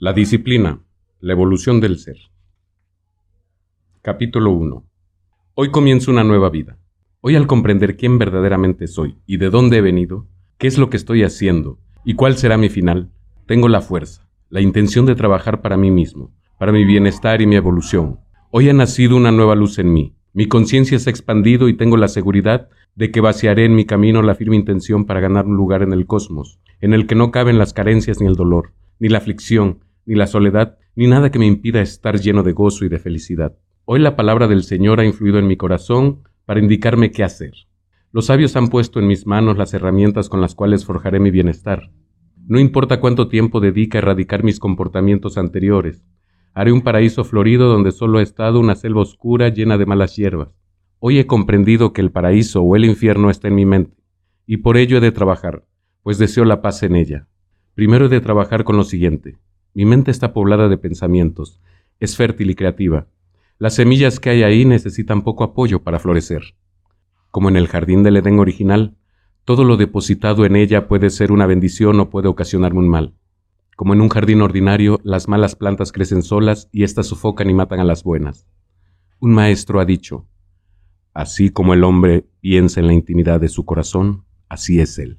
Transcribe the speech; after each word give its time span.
La 0.00 0.12
disciplina, 0.12 0.80
la 1.20 1.34
evolución 1.34 1.80
del 1.80 1.98
ser. 1.98 2.16
Capítulo 4.02 4.50
1. 4.50 4.84
Hoy 5.54 5.70
comienzo 5.70 6.10
una 6.10 6.24
nueva 6.24 6.50
vida. 6.50 6.78
Hoy 7.20 7.36
al 7.36 7.46
comprender 7.46 7.96
quién 7.96 8.18
verdaderamente 8.18 8.88
soy 8.88 9.18
y 9.24 9.36
de 9.36 9.50
dónde 9.50 9.76
he 9.76 9.80
venido, 9.80 10.26
qué 10.58 10.66
es 10.66 10.78
lo 10.78 10.90
que 10.90 10.96
estoy 10.96 11.22
haciendo 11.22 11.78
y 12.04 12.14
cuál 12.14 12.36
será 12.36 12.58
mi 12.58 12.70
final, 12.70 13.12
tengo 13.46 13.68
la 13.68 13.82
fuerza, 13.82 14.28
la 14.50 14.60
intención 14.60 15.06
de 15.06 15.14
trabajar 15.14 15.62
para 15.62 15.76
mí 15.76 15.92
mismo, 15.92 16.32
para 16.58 16.72
mi 16.72 16.84
bienestar 16.84 17.40
y 17.40 17.46
mi 17.46 17.54
evolución. 17.54 18.18
Hoy 18.50 18.68
ha 18.70 18.72
nacido 18.72 19.16
una 19.16 19.30
nueva 19.30 19.54
luz 19.54 19.78
en 19.78 19.92
mí. 19.92 20.16
Mi 20.32 20.48
conciencia 20.48 20.98
se 20.98 21.08
ha 21.08 21.12
expandido 21.12 21.68
y 21.68 21.76
tengo 21.76 21.96
la 21.96 22.08
seguridad 22.08 22.68
de 22.96 23.12
que 23.12 23.20
vaciaré 23.20 23.64
en 23.64 23.76
mi 23.76 23.84
camino 23.84 24.22
la 24.22 24.34
firme 24.34 24.56
intención 24.56 25.04
para 25.04 25.20
ganar 25.20 25.46
un 25.46 25.56
lugar 25.56 25.82
en 25.82 25.92
el 25.92 26.04
cosmos, 26.06 26.58
en 26.80 26.94
el 26.94 27.06
que 27.06 27.14
no 27.14 27.30
caben 27.30 27.58
las 27.58 27.72
carencias 27.72 28.20
ni 28.20 28.26
el 28.26 28.34
dolor, 28.34 28.72
ni 28.98 29.08
la 29.08 29.18
aflicción, 29.18 29.80
ni 30.06 30.14
la 30.14 30.26
soledad, 30.26 30.78
ni 30.96 31.06
nada 31.06 31.30
que 31.30 31.38
me 31.38 31.46
impida 31.46 31.80
estar 31.80 32.18
lleno 32.20 32.42
de 32.42 32.52
gozo 32.52 32.84
y 32.84 32.88
de 32.88 32.98
felicidad. 32.98 33.56
Hoy 33.84 34.00
la 34.00 34.16
palabra 34.16 34.48
del 34.48 34.62
Señor 34.62 35.00
ha 35.00 35.04
influido 35.04 35.38
en 35.38 35.46
mi 35.46 35.56
corazón 35.56 36.22
para 36.44 36.60
indicarme 36.60 37.10
qué 37.10 37.24
hacer. 37.24 37.52
Los 38.12 38.26
sabios 38.26 38.54
han 38.56 38.68
puesto 38.68 39.00
en 39.00 39.06
mis 39.06 39.26
manos 39.26 39.58
las 39.58 39.74
herramientas 39.74 40.28
con 40.28 40.40
las 40.40 40.54
cuales 40.54 40.84
forjaré 40.84 41.18
mi 41.18 41.30
bienestar. 41.30 41.90
No 42.46 42.60
importa 42.60 43.00
cuánto 43.00 43.28
tiempo 43.28 43.60
dedique 43.60 43.98
a 43.98 44.00
erradicar 44.00 44.44
mis 44.44 44.60
comportamientos 44.60 45.36
anteriores. 45.36 46.04
Haré 46.52 46.70
un 46.70 46.82
paraíso 46.82 47.24
florido 47.24 47.68
donde 47.68 47.90
solo 47.90 48.18
ha 48.18 48.22
estado 48.22 48.60
una 48.60 48.76
selva 48.76 49.00
oscura 49.00 49.48
llena 49.48 49.78
de 49.78 49.86
malas 49.86 50.14
hierbas. 50.14 50.50
Hoy 51.00 51.18
he 51.18 51.26
comprendido 51.26 51.92
que 51.92 52.00
el 52.00 52.12
paraíso 52.12 52.62
o 52.62 52.76
el 52.76 52.84
infierno 52.84 53.30
está 53.30 53.48
en 53.48 53.56
mi 53.56 53.66
mente, 53.66 53.96
y 54.46 54.58
por 54.58 54.76
ello 54.76 54.98
he 54.98 55.00
de 55.00 55.10
trabajar, 55.10 55.64
pues 56.02 56.18
deseo 56.18 56.44
la 56.44 56.62
paz 56.62 56.82
en 56.82 56.96
ella. 56.96 57.26
Primero 57.74 58.06
he 58.06 58.08
de 58.08 58.20
trabajar 58.20 58.62
con 58.62 58.76
lo 58.76 58.84
siguiente. 58.84 59.36
Mi 59.74 59.84
mente 59.84 60.12
está 60.12 60.32
poblada 60.32 60.68
de 60.68 60.78
pensamientos, 60.78 61.60
es 61.98 62.16
fértil 62.16 62.50
y 62.50 62.54
creativa. 62.54 63.08
Las 63.58 63.74
semillas 63.74 64.20
que 64.20 64.30
hay 64.30 64.42
ahí 64.44 64.64
necesitan 64.64 65.22
poco 65.22 65.42
apoyo 65.42 65.82
para 65.82 65.98
florecer. 65.98 66.54
Como 67.32 67.48
en 67.48 67.56
el 67.56 67.66
jardín 67.66 68.04
del 68.04 68.16
Edén 68.16 68.38
original, 68.38 68.96
todo 69.44 69.64
lo 69.64 69.76
depositado 69.76 70.44
en 70.44 70.54
ella 70.54 70.86
puede 70.86 71.10
ser 71.10 71.32
una 71.32 71.46
bendición 71.46 71.98
o 71.98 72.10
puede 72.10 72.28
ocasionarme 72.28 72.78
un 72.78 72.88
mal. 72.88 73.14
Como 73.76 73.92
en 73.92 74.00
un 74.00 74.08
jardín 74.08 74.40
ordinario, 74.40 75.00
las 75.02 75.26
malas 75.26 75.56
plantas 75.56 75.90
crecen 75.90 76.22
solas 76.22 76.68
y 76.70 76.84
éstas 76.84 77.08
sofocan 77.08 77.50
y 77.50 77.54
matan 77.54 77.80
a 77.80 77.84
las 77.84 78.04
buenas. 78.04 78.46
Un 79.18 79.34
maestro 79.34 79.80
ha 79.80 79.84
dicho, 79.84 80.28
así 81.12 81.50
como 81.50 81.74
el 81.74 81.82
hombre 81.82 82.24
piensa 82.40 82.78
en 82.78 82.86
la 82.86 82.94
intimidad 82.94 83.40
de 83.40 83.48
su 83.48 83.64
corazón, 83.64 84.24
así 84.48 84.78
es 84.78 84.98
él. 84.98 85.18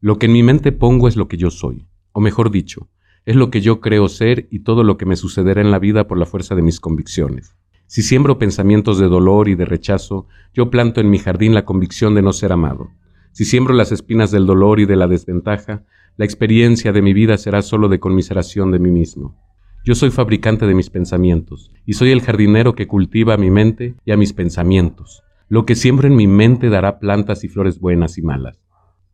Lo 0.00 0.18
que 0.18 0.26
en 0.26 0.32
mi 0.32 0.42
mente 0.42 0.72
pongo 0.72 1.08
es 1.08 1.16
lo 1.16 1.26
que 1.28 1.36
yo 1.36 1.50
soy, 1.50 1.86
o 2.12 2.20
mejor 2.20 2.50
dicho, 2.50 2.88
es 3.24 3.34
lo 3.34 3.50
que 3.50 3.60
yo 3.60 3.80
creo 3.80 4.08
ser 4.08 4.46
y 4.50 4.60
todo 4.60 4.84
lo 4.84 4.96
que 4.98 5.06
me 5.06 5.16
sucederá 5.16 5.60
en 5.60 5.70
la 5.70 5.78
vida 5.78 6.06
por 6.06 6.18
la 6.18 6.26
fuerza 6.26 6.54
de 6.54 6.62
mis 6.62 6.80
convicciones. 6.80 7.56
Si 7.86 8.02
siembro 8.02 8.38
pensamientos 8.38 8.98
de 8.98 9.06
dolor 9.06 9.48
y 9.48 9.54
de 9.54 9.64
rechazo, 9.64 10.26
yo 10.52 10.70
planto 10.70 11.00
en 11.00 11.08
mi 11.08 11.18
jardín 11.18 11.54
la 11.54 11.64
convicción 11.64 12.14
de 12.14 12.22
no 12.22 12.32
ser 12.32 12.52
amado. 12.52 12.90
Si 13.32 13.44
siembro 13.44 13.74
las 13.74 13.90
espinas 13.90 14.30
del 14.30 14.44
dolor 14.44 14.80
y 14.80 14.86
de 14.86 14.96
la 14.96 15.06
desventaja, 15.06 15.84
la 16.16 16.24
experiencia 16.24 16.92
de 16.92 17.02
mi 17.02 17.12
vida 17.12 17.38
será 17.38 17.62
solo 17.62 17.88
de 17.88 18.00
conmiseración 18.00 18.70
de 18.70 18.78
mí 18.78 18.90
mismo. 18.90 19.36
Yo 19.84 19.94
soy 19.94 20.10
fabricante 20.10 20.66
de 20.66 20.74
mis 20.74 20.90
pensamientos, 20.90 21.70
y 21.84 21.92
soy 21.92 22.10
el 22.10 22.22
jardinero 22.22 22.74
que 22.74 22.88
cultiva 22.88 23.34
a 23.34 23.38
mi 23.38 23.50
mente 23.50 23.94
y 24.04 24.10
a 24.10 24.16
mis 24.16 24.32
pensamientos. 24.32 25.22
Lo 25.48 25.64
que 25.64 25.76
siembro 25.76 26.08
en 26.08 26.16
mi 26.16 26.26
mente 26.26 26.70
dará 26.70 26.98
plantas 26.98 27.44
y 27.44 27.48
flores 27.48 27.78
buenas 27.78 28.18
y 28.18 28.22
malas. 28.22 28.65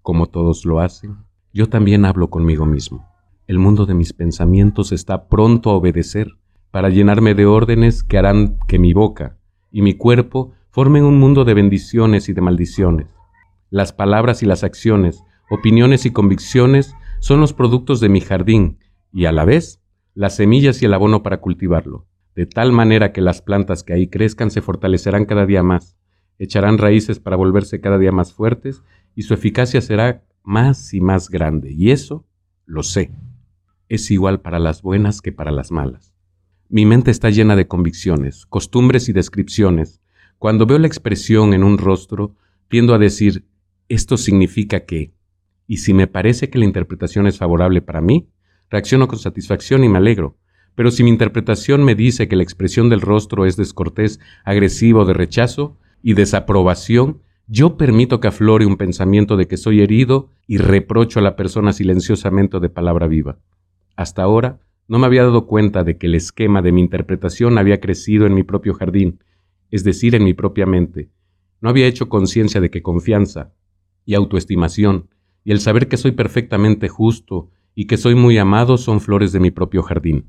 Como 0.03 0.27
todos 0.27 0.65
lo 0.65 0.81
hacen, 0.81 1.17
yo 1.53 1.69
también 1.69 2.05
hablo 2.05 2.29
conmigo 2.29 2.67
mismo. 2.67 3.09
El 3.47 3.61
mundo 3.61 3.87
de 3.87 3.95
mis 3.95 4.13
pensamientos 4.13 4.91
está 4.91 5.29
pronto 5.29 5.71
a 5.71 5.75
obedecer 5.75 6.33
para 6.73 6.89
llenarme 6.89 7.35
de 7.35 7.47
órdenes 7.47 8.03
que 8.03 8.19
harán 8.19 8.59
que 8.67 8.81
mi 8.81 8.95
boca 8.95 9.39
y 9.71 9.83
mi 9.83 9.95
cuerpo 9.95 10.55
formen 10.71 11.05
un 11.05 11.21
mundo 11.21 11.45
de 11.45 11.55
bendiciones 11.55 12.29
y 12.29 12.33
de 12.33 12.41
maldiciones. 12.41 13.07
Las 13.71 13.93
palabras 13.93 14.43
y 14.43 14.47
las 14.47 14.65
acciones, 14.65 15.23
opiniones 15.51 16.05
y 16.05 16.11
convicciones 16.11 16.97
son 17.21 17.41
los 17.41 17.53
productos 17.53 18.01
de 18.01 18.09
mi 18.09 18.21
jardín 18.21 18.79
y 19.13 19.27
a 19.27 19.33
la 19.33 19.45
vez 19.45 19.81
las 20.15 20.35
semillas 20.35 20.83
y 20.83 20.87
el 20.87 20.95
abono 20.95 21.23
para 21.23 21.41
cultivarlo, 21.41 22.07
de 22.35 22.47
tal 22.47 22.73
manera 22.73 23.13
que 23.13 23.21
las 23.21 23.41
plantas 23.41 23.85
que 23.85 23.93
ahí 23.93 24.09
crezcan 24.09 24.51
se 24.51 24.63
fortalecerán 24.63 25.27
cada 25.27 25.47
día 25.47 25.63
más, 25.63 25.97
echarán 26.39 26.79
raíces 26.79 27.21
para 27.21 27.37
volverse 27.37 27.81
cada 27.81 27.99
día 27.99 28.11
más 28.11 28.33
fuertes 28.33 28.83
y 29.15 29.23
su 29.23 29.35
eficacia 29.35 29.81
será 29.81 30.25
más 30.43 30.95
y 30.95 31.01
más 31.01 31.29
grande. 31.29 31.73
Y 31.73 31.91
eso 31.91 32.27
lo 32.67 32.83
sé 32.83 33.11
es 33.93 34.11
igual 34.11 34.41
para 34.41 34.59
las 34.59 34.81
buenas 34.81 35.21
que 35.21 35.33
para 35.33 35.51
las 35.51 35.71
malas. 35.71 36.15
Mi 36.71 36.87
mente 36.87 37.11
está 37.11 37.29
llena 37.29 37.57
de 37.57 37.69
convicciones, 37.69 38.47
costumbres 38.47 39.11
y 39.11 39.13
descripciones. 39.13 40.01
Cuando 40.39 40.65
veo 40.65 40.79
la 40.79 40.87
expresión 40.87 41.53
en 41.53 41.63
un 41.63 41.77
rostro, 41.77 42.35
tiendo 42.69 42.95
a 42.95 42.99
decir, 42.99 43.45
esto 43.91 44.17
significa 44.17 44.87
que, 44.87 45.13
y 45.67 45.77
si 45.77 45.93
me 45.93 46.07
parece 46.07 46.49
que 46.49 46.59
la 46.59 46.65
interpretación 46.65 47.27
es 47.27 47.37
favorable 47.37 47.83
para 47.83 48.01
mí, 48.01 48.31
reacciono 48.71 49.09
con 49.09 49.19
satisfacción 49.19 49.85
y 49.85 49.91
me 49.91 49.99
alegro. 49.99 50.39
Pero 50.75 50.91
si 50.91 51.05
mi 51.05 51.11
interpretación 51.11 51.85
me 51.85 51.95
dice 51.95 52.29
que 52.29 52.37
la 52.37 52.45
expresión 52.45 52.89
del 52.89 53.03
rostro 53.03 53.45
es 53.45 53.59
descortés, 53.59 54.21
agresivo, 54.43 55.05
de 55.05 55.13
rechazo 55.13 55.77
y 56.03 56.15
desaprobación, 56.15 57.21
yo 57.55 57.77
permito 57.77 58.19
que 58.19 58.29
aflore 58.29 58.65
un 58.65 58.79
pensamiento 58.79 59.37
de 59.37 59.47
que 59.47 59.59
soy 59.59 59.83
herido 59.83 60.31
y 60.47 60.57
reprocho 60.57 61.19
a 61.19 61.23
la 61.23 61.37
persona 61.37 61.75
silenciosamente 61.75 62.61
de 62.61 62.71
palabra 62.71 63.09
viva. 63.09 63.41
Hasta 63.95 64.23
ahora 64.23 64.61
no 64.89 64.99
me 64.99 65.05
había 65.05 65.25
dado 65.25 65.47
cuenta 65.47 65.85
de 65.85 65.99
que 65.99 66.07
el 66.07 66.15
esquema 66.15 66.63
de 66.63 66.73
mi 66.73 66.81
interpretación 66.81 67.59
había 67.59 67.79
crecido 67.79 68.25
en 68.25 68.33
mi 68.33 68.43
propio 68.43 68.73
jardín, 68.73 69.21
es 69.71 69.85
decir, 69.85 70.15
en 70.15 70.25
mi 70.25 70.33
propia 70.33 70.65
mente. 70.65 71.11
No 71.61 71.69
había 71.69 71.87
hecho 71.87 72.09
conciencia 72.09 72.59
de 72.63 72.71
que 72.71 72.81
confianza 72.81 73.53
y 74.07 74.15
autoestimación 74.15 75.11
y 75.45 75.53
el 75.53 75.61
saber 75.61 75.89
que 75.89 75.99
soy 75.99 76.13
perfectamente 76.13 76.89
justo 76.89 77.51
y 77.75 77.87
que 77.87 77.99
soy 77.99 78.15
muy 78.15 78.39
amado 78.39 78.79
son 78.79 78.99
flores 78.99 79.31
de 79.31 79.41
mi 79.41 79.51
propio 79.51 79.83
jardín. 79.83 80.25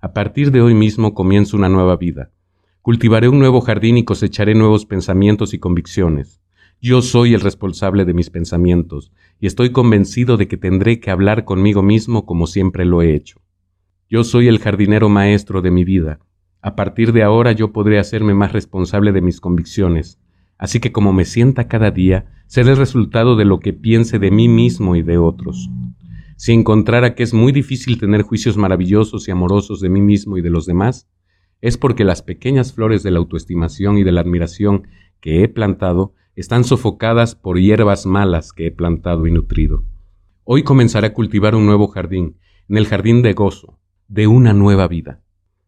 A 0.00 0.14
partir 0.14 0.50
de 0.50 0.62
hoy 0.62 0.72
mismo 0.72 1.12
comienzo 1.12 1.58
una 1.58 1.68
nueva 1.68 1.98
vida. 1.98 2.30
Cultivaré 2.80 3.28
un 3.28 3.38
nuevo 3.38 3.60
jardín 3.60 3.98
y 3.98 4.04
cosecharé 4.04 4.54
nuevos 4.54 4.86
pensamientos 4.86 5.52
y 5.52 5.58
convicciones. 5.58 6.40
Yo 6.86 7.00
soy 7.00 7.32
el 7.32 7.40
responsable 7.40 8.04
de 8.04 8.12
mis 8.12 8.28
pensamientos, 8.28 9.10
y 9.40 9.46
estoy 9.46 9.70
convencido 9.70 10.36
de 10.36 10.48
que 10.48 10.58
tendré 10.58 11.00
que 11.00 11.10
hablar 11.10 11.46
conmigo 11.46 11.82
mismo 11.82 12.26
como 12.26 12.46
siempre 12.46 12.84
lo 12.84 13.00
he 13.00 13.14
hecho. 13.14 13.40
Yo 14.10 14.22
soy 14.22 14.48
el 14.48 14.58
jardinero 14.58 15.08
maestro 15.08 15.62
de 15.62 15.70
mi 15.70 15.82
vida. 15.82 16.18
A 16.60 16.76
partir 16.76 17.14
de 17.14 17.22
ahora 17.22 17.52
yo 17.52 17.72
podré 17.72 17.98
hacerme 17.98 18.34
más 18.34 18.52
responsable 18.52 19.12
de 19.12 19.22
mis 19.22 19.40
convicciones, 19.40 20.20
así 20.58 20.78
que 20.78 20.92
como 20.92 21.14
me 21.14 21.24
sienta 21.24 21.68
cada 21.68 21.90
día, 21.90 22.26
seré 22.48 22.72
el 22.72 22.76
resultado 22.76 23.34
de 23.34 23.46
lo 23.46 23.60
que 23.60 23.72
piense 23.72 24.18
de 24.18 24.30
mí 24.30 24.48
mismo 24.48 24.94
y 24.94 25.00
de 25.00 25.16
otros. 25.16 25.70
Si 26.36 26.52
encontrara 26.52 27.14
que 27.14 27.22
es 27.22 27.32
muy 27.32 27.52
difícil 27.52 27.98
tener 27.98 28.20
juicios 28.20 28.58
maravillosos 28.58 29.26
y 29.26 29.30
amorosos 29.30 29.80
de 29.80 29.88
mí 29.88 30.02
mismo 30.02 30.36
y 30.36 30.42
de 30.42 30.50
los 30.50 30.66
demás, 30.66 31.08
es 31.62 31.78
porque 31.78 32.04
las 32.04 32.20
pequeñas 32.20 32.74
flores 32.74 33.02
de 33.02 33.10
la 33.10 33.20
autoestimación 33.20 33.96
y 33.96 34.04
de 34.04 34.12
la 34.12 34.20
admiración 34.20 34.86
que 35.22 35.42
he 35.42 35.48
plantado 35.48 36.12
están 36.36 36.64
sofocadas 36.64 37.34
por 37.34 37.58
hierbas 37.58 38.06
malas 38.06 38.52
que 38.52 38.66
he 38.66 38.70
plantado 38.70 39.26
y 39.26 39.30
nutrido. 39.30 39.84
Hoy 40.44 40.62
comenzaré 40.62 41.08
a 41.08 41.14
cultivar 41.14 41.54
un 41.54 41.66
nuevo 41.66 41.88
jardín, 41.88 42.36
en 42.68 42.76
el 42.76 42.86
jardín 42.86 43.22
de 43.22 43.34
gozo, 43.34 43.78
de 44.08 44.26
una 44.26 44.52
nueva 44.52 44.88
vida. 44.88 45.20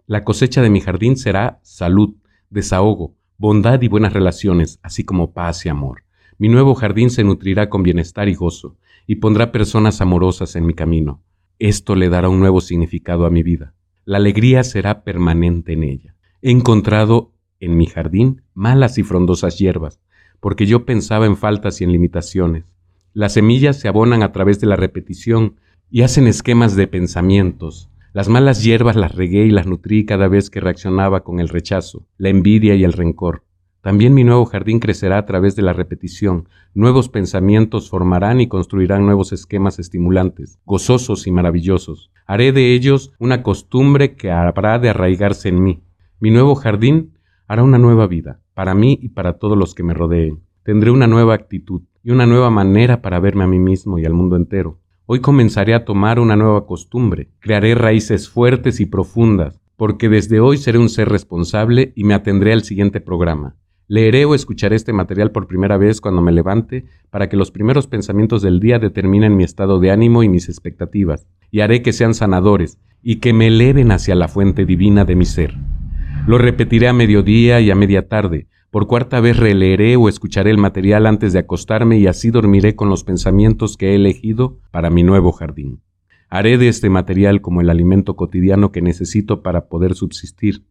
La 0.06 0.24
cosecha 0.24 0.62
de 0.62 0.70
mi 0.70 0.80
jardín 0.80 1.16
será 1.16 1.60
salud, 1.62 2.16
desahogo, 2.50 3.14
bondad 3.38 3.80
y 3.82 3.88
buenas 3.88 4.12
relaciones, 4.12 4.78
así 4.82 5.04
como 5.04 5.32
paz 5.32 5.66
y 5.66 5.68
amor. 5.68 6.02
Mi 6.38 6.48
nuevo 6.48 6.74
jardín 6.74 7.10
se 7.10 7.24
nutrirá 7.24 7.68
con 7.68 7.82
bienestar 7.82 8.28
y 8.28 8.34
gozo, 8.34 8.76
y 9.06 9.16
pondrá 9.16 9.52
personas 9.52 10.00
amorosas 10.00 10.56
en 10.56 10.66
mi 10.66 10.74
camino. 10.74 11.22
Esto 11.58 11.94
le 11.94 12.08
dará 12.08 12.28
un 12.28 12.40
nuevo 12.40 12.60
significado 12.60 13.24
a 13.24 13.30
mi 13.30 13.42
vida. 13.42 13.74
La 14.04 14.18
alegría 14.18 14.62
será 14.64 15.04
permanente 15.04 15.72
en 15.72 15.84
ella. 15.84 16.14
He 16.42 16.50
encontrado 16.50 17.32
en 17.60 17.76
mi 17.76 17.86
jardín 17.86 18.42
malas 18.52 18.98
y 18.98 19.02
frondosas 19.02 19.58
hierbas, 19.58 20.00
porque 20.40 20.66
yo 20.66 20.84
pensaba 20.84 21.26
en 21.26 21.36
faltas 21.36 21.80
y 21.80 21.84
en 21.84 21.92
limitaciones. 21.92 22.64
Las 23.12 23.32
semillas 23.32 23.78
se 23.78 23.88
abonan 23.88 24.22
a 24.22 24.32
través 24.32 24.60
de 24.60 24.66
la 24.66 24.76
repetición 24.76 25.56
y 25.90 26.02
hacen 26.02 26.26
esquemas 26.26 26.76
de 26.76 26.86
pensamientos. 26.86 27.88
Las 28.12 28.28
malas 28.28 28.62
hierbas 28.64 28.96
las 28.96 29.14
regué 29.14 29.46
y 29.46 29.50
las 29.50 29.66
nutrí 29.66 30.04
cada 30.04 30.28
vez 30.28 30.50
que 30.50 30.60
reaccionaba 30.60 31.22
con 31.22 31.40
el 31.40 31.48
rechazo, 31.48 32.06
la 32.18 32.28
envidia 32.28 32.74
y 32.74 32.84
el 32.84 32.92
rencor. 32.92 33.42
También 33.86 34.14
mi 34.14 34.24
nuevo 34.24 34.46
jardín 34.46 34.80
crecerá 34.80 35.16
a 35.16 35.26
través 35.26 35.54
de 35.54 35.62
la 35.62 35.72
repetición. 35.72 36.48
Nuevos 36.74 37.08
pensamientos 37.08 37.88
formarán 37.88 38.40
y 38.40 38.48
construirán 38.48 39.06
nuevos 39.06 39.32
esquemas 39.32 39.78
estimulantes, 39.78 40.58
gozosos 40.64 41.28
y 41.28 41.30
maravillosos. 41.30 42.10
Haré 42.26 42.50
de 42.50 42.74
ellos 42.74 43.12
una 43.20 43.44
costumbre 43.44 44.16
que 44.16 44.32
habrá 44.32 44.80
de 44.80 44.88
arraigarse 44.88 45.50
en 45.50 45.62
mí. 45.62 45.82
Mi 46.18 46.30
nuevo 46.32 46.56
jardín 46.56 47.12
hará 47.46 47.62
una 47.62 47.78
nueva 47.78 48.08
vida, 48.08 48.40
para 48.56 48.74
mí 48.74 48.98
y 49.02 49.10
para 49.10 49.34
todos 49.34 49.56
los 49.56 49.74
que 49.74 49.82
me 49.82 49.92
rodeen. 49.92 50.40
Tendré 50.62 50.90
una 50.90 51.06
nueva 51.06 51.34
actitud 51.34 51.82
y 52.02 52.10
una 52.10 52.24
nueva 52.24 52.48
manera 52.48 53.02
para 53.02 53.20
verme 53.20 53.44
a 53.44 53.46
mí 53.46 53.58
mismo 53.58 53.98
y 53.98 54.06
al 54.06 54.14
mundo 54.14 54.34
entero. 54.34 54.78
Hoy 55.04 55.20
comenzaré 55.20 55.74
a 55.74 55.84
tomar 55.84 56.18
una 56.18 56.36
nueva 56.36 56.64
costumbre, 56.64 57.28
crearé 57.38 57.74
raíces 57.74 58.30
fuertes 58.30 58.80
y 58.80 58.86
profundas, 58.86 59.60
porque 59.76 60.08
desde 60.08 60.40
hoy 60.40 60.56
seré 60.56 60.78
un 60.78 60.88
ser 60.88 61.10
responsable 61.10 61.92
y 61.94 62.04
me 62.04 62.14
atendré 62.14 62.54
al 62.54 62.62
siguiente 62.62 63.02
programa. 63.02 63.56
Leeré 63.88 64.24
o 64.24 64.34
escucharé 64.34 64.74
este 64.74 64.94
material 64.94 65.32
por 65.32 65.46
primera 65.46 65.76
vez 65.76 66.00
cuando 66.00 66.22
me 66.22 66.32
levante 66.32 66.86
para 67.10 67.28
que 67.28 67.36
los 67.36 67.50
primeros 67.50 67.86
pensamientos 67.86 68.40
del 68.40 68.58
día 68.58 68.78
determinen 68.78 69.36
mi 69.36 69.44
estado 69.44 69.80
de 69.80 69.90
ánimo 69.90 70.22
y 70.22 70.30
mis 70.30 70.48
expectativas, 70.48 71.26
y 71.50 71.60
haré 71.60 71.82
que 71.82 71.92
sean 71.92 72.14
sanadores 72.14 72.78
y 73.02 73.16
que 73.16 73.34
me 73.34 73.48
eleven 73.48 73.92
hacia 73.92 74.14
la 74.14 74.28
fuente 74.28 74.64
divina 74.64 75.04
de 75.04 75.14
mi 75.14 75.26
ser. 75.26 75.58
Lo 76.26 76.38
repetiré 76.38 76.88
a 76.88 76.92
mediodía 76.92 77.60
y 77.60 77.70
a 77.70 77.76
media 77.76 78.08
tarde. 78.08 78.48
Por 78.72 78.88
cuarta 78.88 79.20
vez 79.20 79.36
releeré 79.36 79.94
o 79.94 80.08
escucharé 80.08 80.50
el 80.50 80.58
material 80.58 81.06
antes 81.06 81.32
de 81.32 81.38
acostarme 81.38 81.98
y 81.98 82.08
así 82.08 82.30
dormiré 82.30 82.74
con 82.74 82.88
los 82.88 83.04
pensamientos 83.04 83.76
que 83.76 83.90
he 83.90 83.94
elegido 83.94 84.58
para 84.72 84.90
mi 84.90 85.04
nuevo 85.04 85.30
jardín. 85.30 85.82
Haré 86.28 86.58
de 86.58 86.66
este 86.66 86.90
material 86.90 87.40
como 87.42 87.60
el 87.60 87.70
alimento 87.70 88.16
cotidiano 88.16 88.72
que 88.72 88.82
necesito 88.82 89.42
para 89.42 89.68
poder 89.68 89.94
subsistir. 89.94 90.64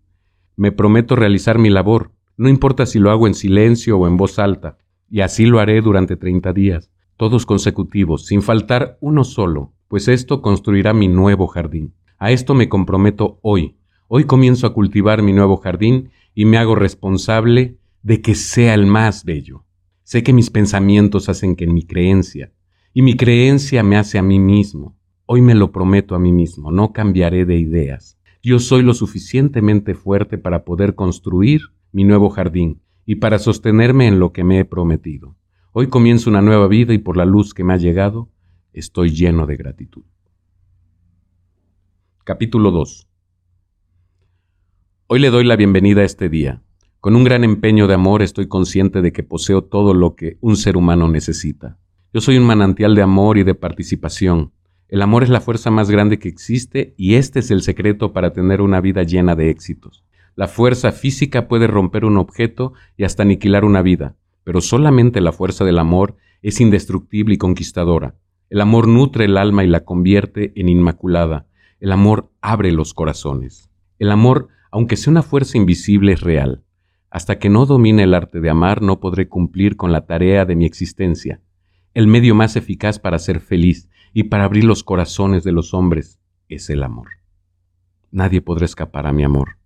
Me 0.57 0.74
prometo 0.74 1.16
realizar 1.16 1.57
mi 1.57 1.69
labor, 1.69 2.12
no 2.36 2.50
importa 2.50 2.86
si 2.86 3.00
lo 3.00 3.10
hago 3.10 3.25
en 3.25 3.34
silencio 3.34 3.98
o 3.98 4.07
en 4.07 4.18
voz 4.18 4.40
alta, 4.40 4.78
y 5.10 5.22
así 5.22 5.46
lo 5.46 5.62
haré 5.62 5.80
durante 5.80 6.18
treinta 6.18 6.52
días, 6.52 6.92
todos 7.16 7.46
consecutivos, 7.46 8.25
sin 8.25 8.42
faltar 8.42 8.98
uno 9.00 9.24
solo, 9.24 9.72
pues 9.88 10.10
esto 10.10 10.42
construirá 10.42 10.94
mi 10.94 11.07
nuevo 11.07 11.48
jardín. 11.48 11.94
A 12.18 12.31
esto 12.31 12.56
me 12.56 12.68
comprometo 12.68 13.40
hoy. 13.42 13.78
Hoy 14.07 14.25
comienzo 14.25 14.68
a 14.68 14.74
cultivar 14.74 15.24
mi 15.24 15.34
nuevo 15.34 15.57
jardín 15.57 16.12
y 16.36 16.46
me 16.46 16.57
hago 16.57 16.75
responsable 16.75 17.80
de 18.04 18.22
que 18.22 18.36
sea 18.36 18.75
el 18.75 18.86
más 18.86 19.25
bello. 19.25 19.66
Sé 20.04 20.22
que 20.22 20.31
mis 20.31 20.52
pensamientos 20.52 21.28
hacen 21.28 21.56
que 21.56 21.66
mi 21.66 21.88
creencia, 21.88 22.54
y 22.94 23.02
mi 23.02 23.18
creencia 23.18 23.81
me 23.81 23.98
hace 23.98 24.19
a 24.19 24.22
mí 24.22 24.38
mismo. 24.38 24.96
Hoy 25.25 25.42
me 25.42 25.56
lo 25.56 25.72
prometo 25.72 26.13
a 26.13 26.19
mí 26.19 26.31
mismo, 26.31 26.72
no 26.72 26.94
cambiaré 26.94 27.46
de 27.46 27.57
ideas. 27.57 28.19
Yo 28.44 28.60
soy 28.60 28.84
lo 28.84 28.94
suficientemente 28.94 29.96
fuerte 29.96 30.38
para 30.38 30.66
poder 30.66 30.94
construir 30.94 31.62
mi 31.92 32.04
nuevo 32.04 32.30
jardín 32.30 32.81
y 33.07 33.16
para 33.16 33.40
sostenerme 33.40 34.06
en 34.06 34.19
lo 34.19 34.34
que 34.34 34.44
me 34.44 34.60
he 34.60 34.66
prometido. 34.66 35.36
Hoy 35.72 35.88
comienzo 35.88 36.30
una 36.30 36.44
nueva 36.44 36.68
vida 36.68 36.94
y 36.94 37.00
por 37.00 37.18
la 37.18 37.25
luz 37.25 37.56
que 37.56 37.63
me 37.63 37.74
ha 37.74 37.78
llegado, 37.78 38.30
estoy 38.72 39.10
lleno 39.10 39.48
de 39.48 39.57
gratitud. 39.57 40.04
Capítulo 42.24 42.69
2 42.69 43.07
Hoy 45.07 45.19
le 45.19 45.30
doy 45.30 45.44
la 45.44 45.56
bienvenida 45.56 46.02
a 46.02 46.06
este 46.06 46.30
día. 46.30 46.63
Con 47.00 47.16
un 47.16 47.24
gran 47.24 47.44
empeño 47.44 47.86
de 47.86 47.94
amor 47.94 48.24
estoy 48.24 48.48
consciente 48.48 49.04
de 49.04 49.13
que 49.13 49.22
poseo 49.22 49.63
todo 49.63 49.94
lo 49.94 50.16
que 50.16 50.40
un 50.42 50.57
ser 50.57 50.78
humano 50.78 51.07
necesita. 51.07 51.78
Yo 52.12 52.22
soy 52.22 52.40
un 52.40 52.44
manantial 52.48 52.96
de 52.96 53.04
amor 53.04 53.38
y 53.38 53.44
de 53.44 53.54
participación. 53.54 54.52
El 54.90 55.04
amor 55.04 55.22
es 55.22 55.30
la 55.30 55.42
fuerza 55.42 55.69
más 55.69 55.92
grande 55.92 56.18
que 56.18 56.28
existe 56.28 56.96
y 56.98 57.16
este 57.16 57.38
es 57.38 57.52
el 57.52 57.62
secreto 57.62 58.13
para 58.13 58.34
tener 58.34 58.62
una 58.62 58.81
vida 58.81 59.04
llena 59.04 59.36
de 59.36 59.52
éxitos. 59.52 60.04
La 60.36 60.48
fuerza 60.48 60.92
física 60.92 61.48
puede 61.48 61.68
romper 61.68 62.04
un 62.04 62.18
objeto 62.18 62.74
y 62.98 63.04
hasta 63.04 63.22
aniquilar 63.22 63.63
una 63.63 63.84
vida, 63.84 64.16
pero 64.44 64.60
solamente 64.60 65.22
la 65.22 65.34
fuerza 65.34 65.66
del 65.66 65.78
amor 65.78 66.16
es 66.42 66.60
indestructible 66.60 67.36
y 67.36 67.38
conquistadora. 67.38 68.16
El 68.50 68.60
amor 68.60 68.88
nutre 68.88 69.25
el 69.25 69.38
alma 69.38 69.63
y 69.63 69.68
la 69.68 69.86
convierte 69.86 70.52
en 70.56 70.68
inmaculada. 70.68 71.46
El 71.80 71.92
amor 71.92 72.31
abre 72.42 72.72
los 72.72 72.96
corazones. 72.96 73.69
El 74.00 74.10
amor, 74.10 74.50
aunque 74.75 74.98
sea 74.98 75.12
una 75.12 75.24
fuerza 75.24 75.57
invisible, 75.57 76.12
es 76.12 76.19
real. 76.19 76.66
Hasta 77.10 77.39
que 77.39 77.48
no 77.48 77.66
domine 77.66 78.04
el 78.04 78.13
arte 78.13 78.42
de 78.42 78.50
amar, 78.50 78.81
no 78.81 79.00
podré 79.00 79.30
cumplir 79.30 79.77
con 79.77 79.94
la 79.94 80.06
tarea 80.06 80.44
de 80.44 80.57
mi 80.57 80.66
existencia. 80.66 81.39
El 81.94 82.07
medio 82.07 82.36
más 82.36 82.57
eficaz 82.57 83.00
para 83.00 83.18
ser 83.18 83.39
feliz 83.39 83.89
y 84.12 84.24
para 84.24 84.44
abrir 84.44 84.66
los 84.66 84.83
corazones 84.83 85.45
de 85.45 85.54
los 85.54 85.74
hombres 85.74 86.19
es 86.50 86.69
el 86.69 86.83
amor. 86.83 87.07
Nadie 88.12 88.42
podrá 88.42 88.66
escapar 88.66 89.07
a 89.07 89.13
mi 89.13 89.24
amor. 89.24 89.60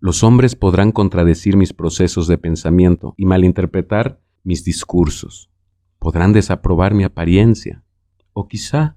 Los 0.00 0.24
hombres 0.24 0.56
podrán 0.56 0.90
contradecir 0.90 1.56
mis 1.56 1.72
procesos 1.72 2.26
de 2.26 2.36
pensamiento 2.36 3.14
y 3.16 3.26
malinterpretar 3.26 4.20
mis 4.42 4.64
discursos. 4.64 5.52
Podrán 6.00 6.32
desaprobar 6.32 6.94
mi 6.94 7.04
apariencia 7.04 7.84
o 8.32 8.48
quizá 8.48 8.96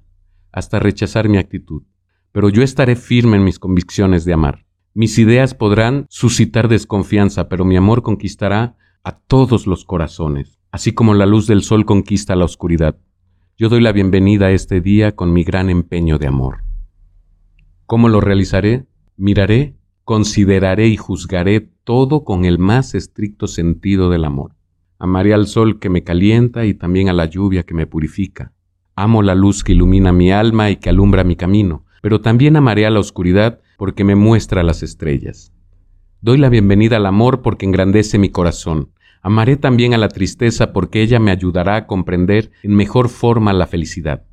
hasta 0.52 0.80
rechazar 0.80 1.30
mi 1.30 1.38
actitud. 1.38 1.84
Pero 2.32 2.50
yo 2.50 2.64
estaré 2.64 2.96
firme 2.96 3.38
en 3.38 3.44
mis 3.44 3.60
convicciones 3.60 4.26
de 4.26 4.34
amar. 4.34 4.66
Mis 4.94 5.18
ideas 5.18 5.54
podrán 5.54 6.06
suscitar 6.10 6.68
desconfianza, 6.68 7.48
pero 7.48 7.64
mi 7.64 7.78
amor 7.78 8.02
conquistará 8.02 8.76
a 9.04 9.18
todos 9.18 9.66
los 9.66 9.86
corazones, 9.86 10.60
así 10.72 10.92
como 10.92 11.14
la 11.14 11.26
luz 11.26 11.48
del 11.48 11.64
sol 11.64 11.86
conquista 11.86 12.36
la 12.36 12.46
oscuridad. 12.46 12.98
Yo 13.58 13.70
doy 13.70 13.80
la 13.82 13.94
bienvenida 13.94 14.48
a 14.48 14.52
este 14.52 14.82
día 14.82 15.16
con 15.16 15.32
mi 15.32 15.44
gran 15.44 15.70
empeño 15.70 16.18
de 16.18 16.28
amor. 16.28 16.64
¿Cómo 17.86 18.10
lo 18.10 18.20
realizaré? 18.20 18.86
Miraré 19.16 19.76
Consideraré 20.04 20.88
y 20.88 20.98
juzgaré 20.98 21.70
todo 21.86 22.26
con 22.26 22.44
el 22.44 22.60
más 22.60 22.96
estricto 22.96 23.48
sentido 23.48 24.10
del 24.10 24.26
amor. 24.26 24.56
Amaré 25.00 25.34
al 25.34 25.48
sol 25.48 25.80
que 25.80 25.90
me 25.90 26.04
calienta 26.04 26.66
y 26.66 26.74
también 26.74 27.08
a 27.08 27.14
la 27.14 27.28
lluvia 27.28 27.64
que 27.64 27.74
me 27.74 27.88
purifica. 27.88 28.52
Amo 28.96 29.22
la 29.22 29.36
luz 29.36 29.64
que 29.64 29.72
ilumina 29.72 30.12
mi 30.12 30.32
alma 30.32 30.70
y 30.70 30.76
que 30.76 30.90
alumbra 30.90 31.24
mi 31.24 31.38
camino, 31.38 31.86
pero 32.02 32.20
también 32.20 32.58
amaré 32.58 32.86
a 32.86 32.90
la 32.90 33.00
oscuridad 33.00 33.62
porque 33.82 34.04
me 34.04 34.14
muestra 34.14 34.62
las 34.62 34.84
estrellas. 34.84 35.56
Doy 36.22 36.38
la 36.38 36.50
bienvenida 36.50 36.98
al 36.98 37.08
amor 37.08 37.42
porque 37.42 37.66
engrandece 37.66 38.20
mi 38.20 38.30
corazón. 38.30 38.92
Amaré 39.24 39.58
también 39.58 39.96
a 39.96 39.98
la 39.98 40.08
tristeza 40.08 40.72
porque 40.72 41.02
ella 41.02 41.20
me 41.20 41.32
ayudará 41.32 41.78
a 41.78 41.88
comprender 41.88 42.52
en 42.62 42.76
mejor 42.76 43.10
forma 43.10 43.54
la 43.54 43.66
felicidad. 43.66 44.28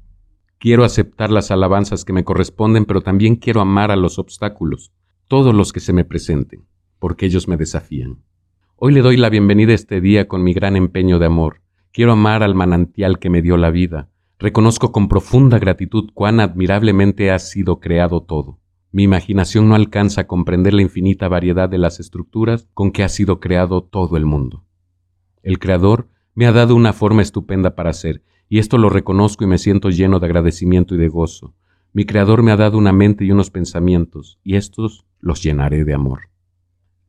Quiero 0.58 0.84
aceptar 0.84 1.30
las 1.30 1.50
alabanzas 1.50 2.04
que 2.04 2.12
me 2.12 2.24
corresponden, 2.24 2.84
pero 2.84 3.00
también 3.00 3.36
quiero 3.36 3.62
amar 3.62 3.90
a 3.90 3.96
los 3.96 4.18
obstáculos 4.18 4.92
todos 5.28 5.54
los 5.54 5.72
que 5.72 5.80
se 5.80 5.94
me 5.94 6.04
presenten, 6.04 6.66
porque 6.98 7.24
ellos 7.24 7.48
me 7.48 7.56
desafían. 7.56 8.18
Hoy 8.76 8.92
le 8.92 9.00
doy 9.00 9.16
la 9.16 9.30
bienvenida 9.30 9.72
a 9.72 9.76
este 9.76 10.02
día 10.02 10.28
con 10.28 10.44
mi 10.44 10.52
gran 10.52 10.76
empeño 10.76 11.18
de 11.18 11.24
amor. 11.24 11.62
Quiero 11.90 12.12
amar 12.12 12.42
al 12.42 12.54
manantial 12.54 13.18
que 13.18 13.30
me 13.30 13.40
dio 13.40 13.56
la 13.56 13.70
vida. 13.70 14.10
Reconozco 14.38 14.92
con 14.92 15.08
profunda 15.08 15.58
gratitud 15.58 16.10
cuán 16.12 16.38
admirablemente 16.38 17.30
ha 17.30 17.38
sido 17.38 17.80
creado 17.80 18.20
todo. 18.24 18.58
Mi 18.90 19.02
imaginación 19.02 19.68
no 19.68 19.74
alcanza 19.74 20.22
a 20.22 20.26
comprender 20.26 20.72
la 20.72 20.82
infinita 20.82 21.28
variedad 21.28 21.68
de 21.68 21.78
las 21.78 22.00
estructuras 22.00 22.68
con 22.72 22.90
que 22.90 23.02
ha 23.02 23.08
sido 23.08 23.38
creado 23.38 23.82
todo 23.82 24.16
el 24.16 24.24
mundo. 24.24 24.64
El 25.42 25.58
Creador 25.58 26.08
me 26.34 26.46
ha 26.46 26.52
dado 26.52 26.74
una 26.74 26.92
forma 26.92 27.20
estupenda 27.20 27.74
para 27.74 27.92
ser, 27.92 28.22
y 28.48 28.58
esto 28.58 28.78
lo 28.78 28.88
reconozco 28.88 29.44
y 29.44 29.46
me 29.46 29.58
siento 29.58 29.90
lleno 29.90 30.20
de 30.20 30.26
agradecimiento 30.26 30.94
y 30.94 30.98
de 30.98 31.08
gozo. 31.08 31.54
Mi 31.92 32.04
Creador 32.04 32.42
me 32.42 32.50
ha 32.50 32.56
dado 32.56 32.78
una 32.78 32.92
mente 32.92 33.24
y 33.24 33.30
unos 33.30 33.50
pensamientos, 33.50 34.38
y 34.42 34.56
estos 34.56 35.04
los 35.20 35.42
llenaré 35.42 35.84
de 35.84 35.94
amor. 35.94 36.30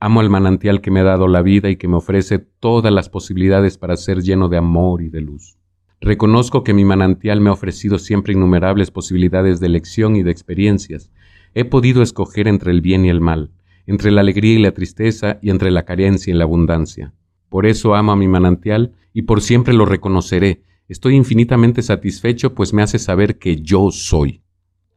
Amo 0.01 0.19
al 0.19 0.29
manantial 0.29 0.81
que 0.81 0.91
me 0.91 1.01
ha 1.01 1.03
dado 1.03 1.27
la 1.27 1.41
vida 1.41 1.69
y 1.69 1.75
que 1.75 1.87
me 1.87 1.97
ofrece 1.97 2.39
todas 2.39 2.91
las 2.91 3.09
posibilidades 3.09 3.77
para 3.77 3.97
ser 3.97 4.21
lleno 4.21 4.49
de 4.49 4.57
amor 4.57 5.01
y 5.01 5.09
de 5.09 5.21
luz. 5.21 5.57
Reconozco 6.01 6.63
que 6.63 6.73
mi 6.73 6.85
manantial 6.85 7.41
me 7.41 7.49
ha 7.49 7.53
ofrecido 7.53 7.99
siempre 7.99 8.33
innumerables 8.33 8.91
posibilidades 8.91 9.59
de 9.59 9.67
elección 9.67 10.15
y 10.15 10.23
de 10.23 10.31
experiencias. 10.31 11.11
He 11.53 11.65
podido 11.65 12.01
escoger 12.01 12.47
entre 12.47 12.71
el 12.71 12.81
bien 12.81 13.05
y 13.05 13.09
el 13.09 13.21
mal, 13.21 13.51
entre 13.87 14.11
la 14.11 14.21
alegría 14.21 14.53
y 14.53 14.61
la 14.61 14.71
tristeza 14.71 15.39
y 15.41 15.49
entre 15.49 15.71
la 15.71 15.83
carencia 15.83 16.33
y 16.33 16.37
la 16.37 16.43
abundancia. 16.43 17.13
Por 17.49 17.65
eso 17.65 17.95
amo 17.95 18.11
a 18.11 18.15
mi 18.15 18.27
manantial 18.27 18.93
y 19.13 19.23
por 19.23 19.41
siempre 19.41 19.73
lo 19.73 19.85
reconoceré. 19.85 20.61
Estoy 20.87 21.15
infinitamente 21.15 21.81
satisfecho 21.81 22.53
pues 22.53 22.73
me 22.73 22.83
hace 22.83 22.99
saber 22.99 23.39
que 23.39 23.61
yo 23.61 23.89
soy. 23.91 24.41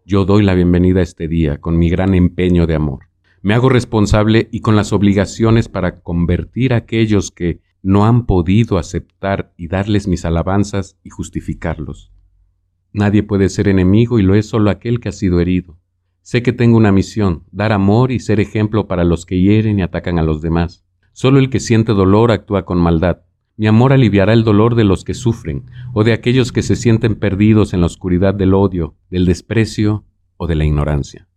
Yo 0.05 0.25
doy 0.25 0.43
la 0.43 0.55
bienvenida 0.55 1.01
a 1.01 1.05
este 1.05 1.29
día 1.29 1.59
con 1.59 1.79
mi 1.79 1.89
gran 1.89 2.15
empeño 2.15 2.67
de 2.67 2.75
amor. 2.75 3.09
Me 3.41 3.55
hago 3.55 3.69
responsable 3.69 4.49
y 4.53 4.61
con 4.61 4.77
las 4.77 4.93
obligaciones 4.93 5.69
para 5.69 6.01
convertir 6.01 6.75
a 6.75 6.79
aquellos 6.79 7.31
que 7.31 7.61
no 7.83 8.05
han 8.05 8.27
podido 8.27 8.79
aceptar 8.79 9.53
y 9.57 9.69
darles 9.69 10.07
mis 10.07 10.25
alabanzas 10.25 10.97
y 11.03 11.11
justificarlos. 11.11 12.13
Nadie 12.93 13.23
puede 13.23 13.49
ser 13.49 13.69
enemigo 13.69 14.19
y 14.19 14.23
lo 14.23 14.35
es 14.35 14.47
solo 14.47 14.71
aquel 14.71 15.01
que 15.01 15.09
ha 15.09 15.13
sido 15.13 15.41
herido. 15.41 15.79
Sé 16.23 16.43
que 16.45 16.53
tengo 16.53 16.77
una 16.77 16.93
misión, 16.93 17.43
dar 17.51 17.73
amor 17.73 18.13
y 18.13 18.21
ser 18.21 18.39
ejemplo 18.39 18.87
para 18.87 19.03
los 19.03 19.27
que 19.27 19.41
hieren 19.41 19.81
y 19.81 19.83
atacan 19.83 20.21
a 20.21 20.23
los 20.23 20.41
demás. 20.41 20.85
Solo 21.13 21.41
el 21.41 21.51
que 21.51 21.59
siente 21.59 21.93
dolor 21.93 22.31
actúa 22.31 22.65
con 22.65 22.79
maldad. 22.79 23.23
Mi 23.57 23.67
amor 23.67 23.93
aliviará 23.93 24.33
el 24.33 24.45
dolor 24.45 24.77
de 24.77 24.85
los 24.85 25.05
que 25.05 25.15
sufren 25.15 25.65
o 25.93 26.05
de 26.05 26.13
aquellos 26.13 26.53
que 26.53 26.63
se 26.63 26.77
sienten 26.77 27.17
perdidos 27.17 27.75
en 27.75 27.81
la 27.81 27.87
oscuridad 27.87 28.35
del 28.35 28.55
odio, 28.55 28.95
del 29.11 29.27
desprecio 29.27 30.05
o 30.37 30.47
de 30.47 30.55
la 30.55 30.65
ignorancia. 30.65 31.29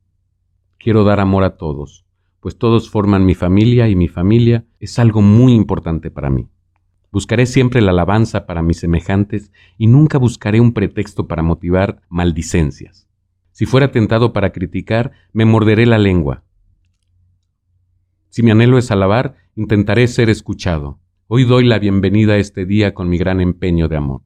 Quiero 0.77 1.03
dar 1.03 1.19
amor 1.19 1.43
a 1.43 1.57
todos, 1.57 2.05
pues 2.39 2.57
todos 2.57 2.89
forman 2.89 3.25
mi 3.25 3.33
familia 3.33 3.89
y 3.89 3.95
mi 3.95 4.07
familia 4.07 4.65
es 4.79 4.99
algo 4.99 5.23
muy 5.23 5.53
importante 5.53 6.11
para 6.11 6.29
mí. 6.29 6.47
Buscaré 7.11 7.47
siempre 7.47 7.81
la 7.81 7.89
alabanza 7.89 8.45
para 8.45 8.61
mis 8.61 8.77
semejantes 8.77 9.51
y 9.79 9.87
nunca 9.87 10.19
buscaré 10.19 10.61
un 10.61 10.73
pretexto 10.73 11.27
para 11.27 11.41
motivar 11.41 12.03
maldicencias. 12.07 13.04
Si 13.55 13.65
fuera 13.65 13.89
tentado 13.89 14.33
para 14.33 14.51
criticar, 14.51 15.13
me 15.31 15.45
morderé 15.45 15.85
la 15.85 15.97
lengua. 15.97 16.43
Si 18.27 18.43
mi 18.43 18.51
anhelo 18.51 18.77
es 18.77 18.91
alabar, 18.91 19.37
intentaré 19.55 20.09
ser 20.09 20.29
escuchado 20.29 20.99
Hoy 21.27 21.45
doy 21.45 21.63
la 21.63 21.79
bienvenida 21.79 22.33
a 22.33 22.37
este 22.37 22.65
día 22.65 22.93
con 22.93 23.07
mi 23.07 23.17
gran 23.17 23.39
empeño 23.39 23.87
de 23.87 23.95
amor. 23.95 24.23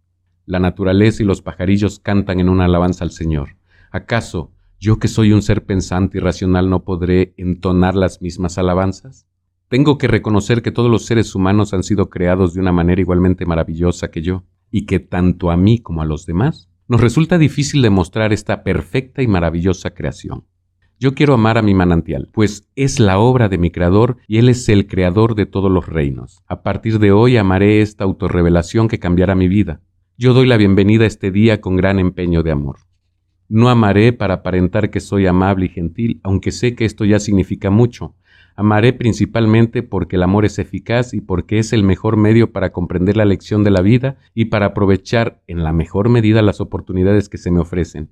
La 0.47 0.59
naturaleza 0.59 1.21
y 1.21 1.27
los 1.27 1.43
pajarillos 1.43 1.99
cantan 1.99 2.39
en 2.39 2.49
una 2.49 2.65
alabanza 2.65 3.03
al 3.03 3.11
Señor. 3.11 3.49
¿Acaso 3.91 4.51
yo 4.79 4.97
que 4.97 5.07
soy 5.07 5.31
un 5.31 5.43
ser 5.43 5.63
pensante 5.63 6.17
y 6.17 6.21
racional 6.21 6.71
no 6.71 6.83
podré 6.83 7.35
entonar 7.37 7.93
las 7.93 8.23
mismas 8.23 8.57
alabanzas? 8.57 9.27
Tengo 9.67 9.99
que 9.99 10.07
reconocer 10.07 10.63
que 10.63 10.71
todos 10.71 10.89
los 10.89 11.05
seres 11.05 11.35
humanos 11.35 11.75
han 11.75 11.83
sido 11.83 12.09
creados 12.09 12.55
de 12.55 12.61
una 12.61 12.71
manera 12.71 12.99
igualmente 12.99 13.45
maravillosa 13.45 14.09
que 14.09 14.23
yo, 14.23 14.43
y 14.71 14.87
que 14.87 14.99
tanto 14.99 15.51
a 15.51 15.55
mí 15.55 15.77
como 15.77 16.01
a 16.01 16.05
los 16.05 16.25
demás 16.25 16.69
nos 16.89 16.99
resulta 16.99 17.37
difícil 17.37 17.83
demostrar 17.83 18.33
esta 18.33 18.63
perfecta 18.63 19.21
y 19.21 19.27
maravillosa 19.27 19.91
creación. 19.91 20.45
Yo 20.99 21.13
quiero 21.13 21.35
amar 21.35 21.59
a 21.59 21.61
mi 21.61 21.75
manantial, 21.75 22.29
pues 22.33 22.67
es 22.75 22.99
la 22.99 23.19
obra 23.19 23.47
de 23.47 23.59
mi 23.59 23.69
Creador 23.69 24.17
y 24.27 24.39
Él 24.39 24.49
es 24.49 24.67
el 24.69 24.87
Creador 24.87 25.35
de 25.35 25.45
todos 25.45 25.71
los 25.71 25.85
reinos. 25.87 26.43
A 26.47 26.63
partir 26.63 26.97
de 26.97 27.11
hoy 27.11 27.37
amaré 27.37 27.81
esta 27.81 28.05
autorrevelación 28.05 28.87
que 28.87 28.97
cambiará 28.97 29.35
mi 29.35 29.47
vida. 29.47 29.81
Yo 30.17 30.33
doy 30.33 30.47
la 30.47 30.57
bienvenida 30.57 31.03
a 31.03 31.07
este 31.07 31.29
día 31.29 31.61
con 31.61 31.77
gran 31.77 31.99
empeño 31.99 32.41
de 32.41 32.51
amor. 32.51 32.79
No 33.47 33.69
amaré 33.69 34.11
para 34.11 34.35
aparentar 34.35 34.89
que 34.89 34.99
soy 34.99 35.27
amable 35.27 35.67
y 35.67 35.69
gentil, 35.69 36.19
aunque 36.23 36.51
sé 36.51 36.73
que 36.73 36.85
esto 36.85 37.05
ya 37.05 37.19
significa 37.19 37.69
mucho. 37.69 38.15
Amaré 38.55 38.93
principalmente 38.93 39.83
porque 39.83 40.17
el 40.17 40.23
amor 40.23 40.45
es 40.45 40.59
eficaz 40.59 41.13
y 41.13 41.21
porque 41.21 41.59
es 41.59 41.71
el 41.71 41.83
mejor 41.83 42.17
medio 42.17 42.51
para 42.51 42.71
comprender 42.71 43.15
la 43.15 43.25
lección 43.25 43.63
de 43.63 43.71
la 43.71 43.81
vida 43.81 44.17
y 44.33 44.45
para 44.45 44.67
aprovechar 44.67 45.41
en 45.47 45.63
la 45.63 45.71
mejor 45.71 46.09
medida 46.09 46.41
las 46.41 46.59
oportunidades 46.59 47.29
que 47.29 47.37
se 47.37 47.51
me 47.51 47.61
ofrecen. 47.61 48.09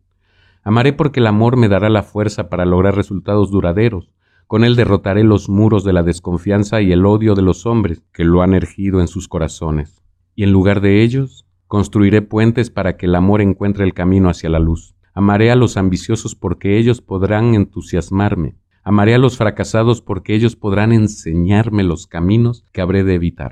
Amaré 0.63 0.94
porque 0.94 1.20
el 1.20 1.27
amor 1.27 1.58
me 1.58 1.70
dará 1.70 1.89
la 1.89 2.03
fuerza 2.03 2.50
para 2.50 2.65
lograr 2.65 2.96
resultados 2.96 3.51
duraderos. 3.51 4.12
Con 4.48 4.63
él 4.63 4.75
derrotaré 4.75 5.24
los 5.24 5.50
muros 5.50 5.84
de 5.84 5.94
la 5.94 6.03
desconfianza 6.03 6.82
y 6.82 6.91
el 6.91 7.06
odio 7.06 7.36
de 7.36 7.41
los 7.41 7.65
hombres 7.65 8.01
que 8.13 8.24
lo 8.24 8.41
han 8.41 8.53
ergido 8.53 9.01
en 9.01 9.08
sus 9.08 9.27
corazones. 9.27 10.01
Y 10.36 10.44
en 10.44 10.51
lugar 10.51 10.82
de 10.82 11.03
ellos, 11.03 11.46
construiré 11.67 12.22
puentes 12.22 12.70
para 12.70 12.96
que 12.96 13.08
el 13.08 13.15
amor 13.15 13.41
encuentre 13.41 13.84
el 13.84 13.94
camino 13.94 14.29
hacia 14.29 14.50
la 14.50 14.60
luz. 14.60 14.96
Amaré 15.13 15.51
a 15.51 15.56
los 15.56 15.77
ambiciosos 15.77 16.36
porque 16.36 16.77
ellos 16.77 17.01
podrán 17.01 17.56
entusiasmarme. 17.56 18.56
Amaré 18.89 19.15
a 19.15 19.17
los 19.17 19.36
fracasados 19.36 20.01
porque 20.01 20.34
ellos 20.34 20.56
podrán 20.56 20.94
enseñarme 20.94 21.84
los 21.84 22.08
caminos 22.08 22.63
que 22.72 22.79
habré 22.79 23.03
de 23.03 23.15
evitar. 23.15 23.51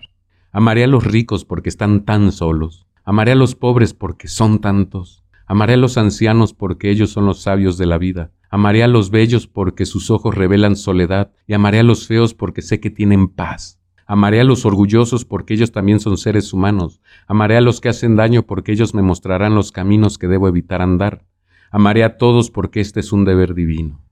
Amaré 0.53 0.85
a 0.85 0.87
los 0.87 1.03
ricos 1.03 1.43
porque 1.43 1.67
están 1.67 2.05
tan 2.05 2.31
solos. 2.31 2.87
Amaré 3.03 3.33
a 3.33 3.35
los 3.35 3.53
pobres 3.53 3.93
porque 3.93 4.29
son 4.29 4.61
tantos. 4.61 5.25
Amaré 5.45 5.73
a 5.73 5.77
los 5.77 5.97
ancianos 5.97 6.53
porque 6.53 6.89
ellos 6.89 7.09
son 7.09 7.25
los 7.25 7.41
sabios 7.41 7.77
de 7.77 7.85
la 7.85 7.97
vida. 7.97 8.31
Amaré 8.49 8.81
a 8.81 8.87
los 8.87 9.09
bellos 9.09 9.45
porque 9.45 9.85
sus 9.85 10.09
ojos 10.09 10.33
revelan 10.33 10.77
soledad, 10.77 11.33
y 11.47 11.53
amaré 11.53 11.79
a 11.79 11.83
los 11.83 12.07
feos 12.07 12.33
porque 12.33 12.61
sé 12.61 12.79
que 12.79 12.89
tienen 12.89 13.27
paz. 13.27 13.81
Amaré 14.05 14.39
a 14.39 14.45
los 14.45 14.65
orgullosos 14.65 15.25
porque 15.25 15.55
ellos 15.55 15.73
también 15.73 15.99
son 15.99 16.17
seres 16.17 16.53
humanos. 16.53 17.01
Amaré 17.27 17.57
a 17.57 17.61
los 17.61 17.81
que 17.81 17.89
hacen 17.89 18.15
daño 18.15 18.43
porque 18.43 18.71
ellos 18.71 18.93
me 18.93 19.01
mostrarán 19.01 19.53
los 19.53 19.73
caminos 19.73 20.17
que 20.17 20.29
debo 20.29 20.47
evitar 20.47 20.81
andar. 20.81 21.25
Amaré 21.71 22.05
a 22.05 22.15
todos 22.15 22.51
porque 22.51 22.79
este 22.79 23.01
es 23.01 23.11
un 23.11 23.25
deber 23.25 23.53
divino. 23.53 24.04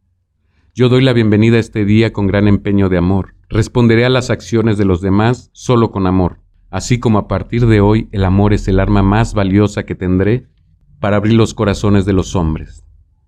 Yo 0.76 0.90
doy 0.90 1.04
la 1.04 1.14
bienvenida 1.14 1.58
a 1.58 1.60
este 1.60 1.86
día 1.86 2.14
con 2.14 2.26
gran 2.26 2.48
empeño 2.48 2.90
de 2.90 2.98
amor. 2.98 3.36
Responderé 3.48 4.06
a 4.06 4.10
las 4.10 4.32
acciones 4.32 4.76
de 4.76 4.86
los 4.86 5.02
demás 5.02 5.52
solo 5.54 5.92
con 5.92 6.08
amor. 6.08 6.40
Así 6.72 7.00
como 7.00 7.20
a 7.20 7.28
partir 7.28 7.68
de 7.68 7.80
hoy 7.80 8.10
el 8.12 8.26
amor 8.26 8.54
es 8.54 8.68
el 8.68 8.80
arma 8.80 9.04
más 9.04 9.36
valiosa 9.36 9.84
que 9.84 9.94
tendré, 9.94 10.48
para 11.00 11.18
abrir 11.18 11.36
los 11.36 11.54
corazones 11.54 12.06
de 12.06 12.14
los 12.14 12.36
hombres. 12.36 12.84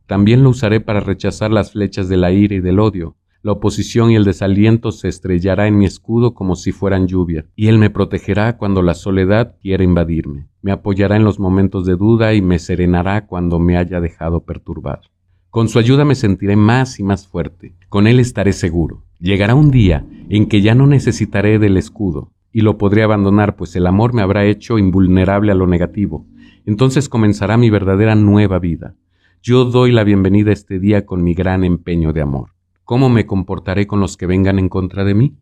También 0.07 0.41
lo 0.41 0.49
usaré 0.49 0.81
para 0.81 1.01
rechazar 1.01 1.51
las 1.51 1.73
flechas 1.73 2.09
de 2.09 2.17
la 2.17 2.31
ira 2.31 2.55
y 2.55 2.61
del 2.61 2.79
odio. 2.79 3.15
La 3.43 3.51
oposición 3.51 4.09
y 4.09 4.15
el 4.15 4.23
desaliento 4.23 4.91
se 4.91 5.07
estrellará 5.07 5.67
en 5.67 5.77
mi 5.77 5.85
escudo 5.85 6.33
como 6.33 6.55
si 6.55 6.71
fueran 6.71 7.05
lluvia, 7.05 7.45
y 7.55 7.67
Él 7.67 7.77
me 7.77 7.91
protegerá 7.91 8.57
cuando 8.57 8.81
la 8.81 8.95
soledad 8.95 9.55
quiera 9.61 9.83
invadirme. 9.83 10.47
Me 10.63 10.71
apoyará 10.71 11.15
en 11.15 11.23
los 11.23 11.39
momentos 11.39 11.85
de 11.85 11.95
duda 11.95 12.33
y 12.33 12.41
me 12.41 12.57
serenará 12.57 13.27
cuando 13.27 13.59
me 13.59 13.77
haya 13.77 14.01
dejado 14.01 14.45
perturbar. 14.45 15.01
Con 15.55 15.69
su 15.69 15.79
ayuda 15.79 16.03
me 16.03 16.15
sentiré 16.15 16.57
más 16.57 16.99
y 16.99 17.03
más 17.03 17.29
fuerte. 17.29 17.77
Con 17.87 18.07
Él 18.07 18.19
estaré 18.19 18.51
seguro. 18.51 19.05
Llegará 19.21 19.55
un 19.55 19.71
día 19.71 20.05
en 20.27 20.47
que 20.47 20.59
ya 20.59 20.75
no 20.75 20.85
necesitaré 20.85 21.59
del 21.59 21.77
escudo, 21.77 22.33
y 22.51 22.59
lo 22.59 22.77
podré 22.77 23.03
abandonar, 23.03 23.55
pues 23.55 23.73
el 23.77 23.87
amor 23.87 24.13
me 24.13 24.21
habrá 24.21 24.43
hecho 24.43 24.77
invulnerable 24.77 25.53
a 25.53 25.55
lo 25.55 25.65
negativo, 25.65 26.27
entonces 26.65 27.07
comenzará 27.07 27.55
mi 27.55 27.69
verdadera 27.69 28.15
nueva 28.15 28.59
vida. 28.59 28.97
Yo 29.41 29.63
doy 29.63 29.93
la 29.93 30.03
bienvenida 30.03 30.49
a 30.49 30.53
este 30.55 30.77
día 30.77 31.05
con 31.05 31.23
mi 31.23 31.33
gran 31.33 31.63
empeño 31.63 32.11
de 32.11 32.19
amor. 32.19 32.49
¿Cómo 32.83 33.07
me 33.07 33.25
comportaré 33.25 33.87
con 33.87 34.01
los 34.01 34.17
que 34.17 34.25
vengan 34.25 34.59
en 34.59 34.67
contra 34.67 35.05
de 35.05 35.13
mí? 35.13 35.37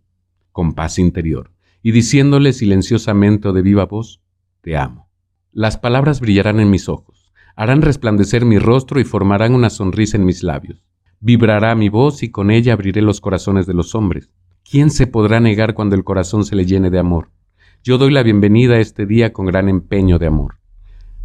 Con 0.51 0.73
paz 0.73 0.99
interior, 0.99 1.49
y 1.81 1.91
diciéndole 1.91 2.53
silenciosamente 2.53 3.47
o 3.47 3.51
de 3.51 3.63
viva 3.63 3.87
voz, 3.87 4.21
te 4.61 4.77
amo. 4.77 5.09
Las 5.51 5.79
palabras 5.79 6.19
brillarán 6.19 6.59
en 6.59 6.69
mis 6.69 6.87
ojos, 6.87 7.12
harán 7.55 7.81
resplandecer 7.81 8.45
mi 8.45 8.59
rostro 8.59 8.99
y 8.99 9.03
formarán 9.03 9.53
una 9.53 9.69
sonrisa 9.69 10.17
en 10.17 10.25
mis 10.25 10.43
labios. 10.43 10.83
Vibrará 11.19 11.75
mi 11.75 11.89
voz 11.89 12.23
y 12.23 12.31
con 12.31 12.51
ella 12.51 12.73
abriré 12.73 13.01
los 13.01 13.21
corazones 13.21 13.65
de 13.65 13.73
los 13.73 13.95
hombres. 13.95 14.29
¿Quién 14.69 14.89
se 14.89 15.07
podrá 15.07 15.39
negar 15.39 15.73
cuando 15.73 15.95
el 15.95 16.03
corazón 16.03 16.45
se 16.45 16.55
le 16.55 16.65
llene 16.65 16.89
de 16.89 16.99
amor? 16.99 17.29
Yo 17.83 17.97
doy 17.97 18.11
la 18.11 18.23
bienvenida 18.23 18.75
a 18.75 18.79
este 18.79 19.05
día 19.05 19.33
con 19.33 19.45
gran 19.45 19.69
empeño 19.69 20.19
de 20.19 20.27
amor. 20.27 20.55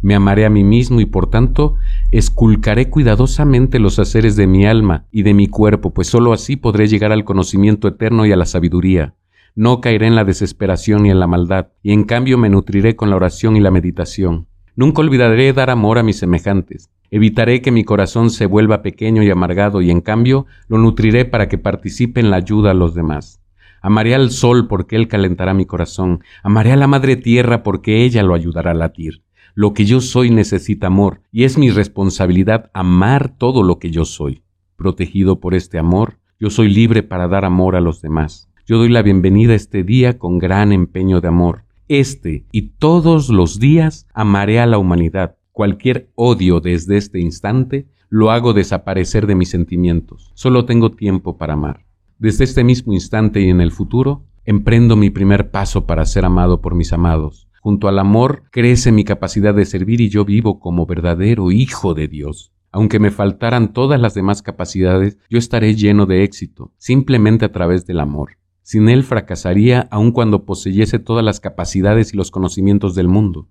Me 0.01 0.15
amaré 0.15 0.45
a 0.45 0.49
mí 0.49 0.63
mismo 0.63 1.01
y 1.01 1.05
por 1.05 1.29
tanto 1.29 1.75
esculcaré 2.11 2.89
cuidadosamente 2.89 3.79
los 3.79 3.99
haceres 3.99 4.35
de 4.35 4.47
mi 4.47 4.65
alma 4.65 5.05
y 5.11 5.23
de 5.23 5.33
mi 5.33 5.47
cuerpo, 5.47 5.93
pues 5.93 6.07
sólo 6.07 6.33
así 6.33 6.55
podré 6.55 6.87
llegar 6.87 7.11
al 7.11 7.25
conocimiento 7.25 7.87
eterno 7.87 8.25
y 8.25 8.31
a 8.31 8.37
la 8.37 8.45
sabiduría. 8.45 9.15
No 9.55 9.81
caeré 9.81 10.07
en 10.07 10.15
la 10.15 10.23
desesperación 10.23 11.05
y 11.05 11.11
en 11.11 11.19
la 11.19 11.27
maldad, 11.27 11.69
y 11.81 11.91
en 11.91 12.03
cambio 12.03 12.37
me 12.37 12.49
nutriré 12.49 12.95
con 12.95 13.09
la 13.09 13.17
oración 13.17 13.57
y 13.57 13.59
la 13.59 13.71
meditación. 13.71 14.48
Nunca 14.79 15.01
olvidaré 15.01 15.51
dar 15.51 15.69
amor 15.71 15.97
a 15.97 16.03
mis 16.03 16.19
semejantes. 16.19 16.89
Evitaré 17.11 17.61
que 17.61 17.69
mi 17.69 17.83
corazón 17.83 18.29
se 18.29 18.45
vuelva 18.45 18.81
pequeño 18.81 19.21
y 19.23 19.29
amargado, 19.29 19.81
y 19.81 19.91
en 19.91 19.99
cambio 19.99 20.45
lo 20.69 20.77
nutriré 20.77 21.25
para 21.25 21.49
que 21.49 21.57
participe 21.57 22.21
en 22.21 22.29
la 22.29 22.37
ayuda 22.37 22.71
a 22.71 22.73
los 22.73 22.95
demás. 22.95 23.41
Amaré 23.81 24.15
al 24.15 24.31
sol 24.31 24.69
porque 24.69 24.95
él 24.95 25.09
calentará 25.09 25.53
mi 25.53 25.65
corazón. 25.65 26.23
Amaré 26.43 26.71
a 26.71 26.77
la 26.77 26.87
madre 26.87 27.17
tierra 27.17 27.61
porque 27.61 28.05
ella 28.05 28.23
lo 28.23 28.33
ayudará 28.33 28.71
a 28.71 28.73
latir. 28.73 29.21
Lo 29.53 29.73
que 29.73 29.83
yo 29.83 29.99
soy 29.99 30.29
necesita 30.29 30.87
amor 30.87 31.23
y 31.29 31.43
es 31.43 31.57
mi 31.57 31.71
responsabilidad 31.71 32.71
amar 32.73 33.35
todo 33.37 33.63
lo 33.63 33.79
que 33.79 33.91
yo 33.91 34.05
soy. 34.05 34.43
Protegido 34.77 35.41
por 35.41 35.55
este 35.55 35.77
amor, 35.77 36.19
yo 36.39 36.49
soy 36.49 36.69
libre 36.69 37.03
para 37.03 37.27
dar 37.27 37.43
amor 37.43 37.75
a 37.75 37.81
los 37.81 38.01
demás. 38.01 38.49
Yo 38.65 38.77
doy 38.77 38.87
la 38.87 39.01
bienvenida 39.01 39.51
a 39.51 39.57
este 39.57 39.83
día 39.83 40.17
con 40.17 40.39
gran 40.39 40.71
empeño 40.71 41.19
de 41.19 41.27
amor. 41.27 41.65
Este 41.89 42.45
y 42.51 42.73
todos 42.77 43.29
los 43.29 43.59
días 43.59 44.05
amaré 44.13 44.59
a 44.59 44.67
la 44.67 44.77
humanidad. 44.77 45.37
Cualquier 45.51 46.11
odio 46.13 46.59
desde 46.61 46.97
este 46.97 47.19
instante 47.19 47.87
lo 48.09 48.29
hago 48.29 48.53
desaparecer 48.53 49.25
de 49.25 49.33
mis 49.33 49.49
sentimientos. 49.49 50.31
Solo 50.35 50.65
tengo 50.65 50.91
tiempo 50.91 51.39
para 51.39 51.53
amar. 51.53 51.85
Desde 52.19 52.43
este 52.43 52.63
mismo 52.63 52.93
instante 52.93 53.41
y 53.41 53.49
en 53.49 53.59
el 53.59 53.71
futuro, 53.71 54.23
emprendo 54.45 54.95
mi 54.95 55.09
primer 55.09 55.49
paso 55.49 55.87
para 55.87 56.05
ser 56.05 56.25
amado 56.25 56.61
por 56.61 56.75
mis 56.75 56.93
amados. 56.93 57.49
Junto 57.59 57.87
al 57.87 57.97
amor 57.97 58.43
crece 58.51 58.91
mi 58.91 59.03
capacidad 59.03 59.55
de 59.55 59.65
servir 59.65 59.99
y 59.99 60.09
yo 60.09 60.25
vivo 60.25 60.59
como 60.59 60.85
verdadero 60.85 61.51
hijo 61.51 61.95
de 61.95 62.07
Dios. 62.07 62.53
Aunque 62.71 62.99
me 62.99 63.09
faltaran 63.09 63.73
todas 63.73 63.99
las 63.99 64.13
demás 64.13 64.43
capacidades, 64.43 65.17
yo 65.27 65.39
estaré 65.39 65.73
lleno 65.73 66.05
de 66.05 66.23
éxito, 66.23 66.71
simplemente 66.77 67.45
a 67.45 67.51
través 67.51 67.87
del 67.87 67.99
amor. 67.99 68.38
Sin 68.69 68.87
él 68.87 69.03
fracasaría 69.03 69.87
aun 69.89 70.11
cuando 70.11 70.45
poseyese 70.45 70.99
todas 70.99 71.25
las 71.25 71.39
capacidades 71.39 72.13
y 72.13 72.17
los 72.17 72.29
conocimientos 72.29 72.93
del 72.93 73.07
mundo. 73.07 73.49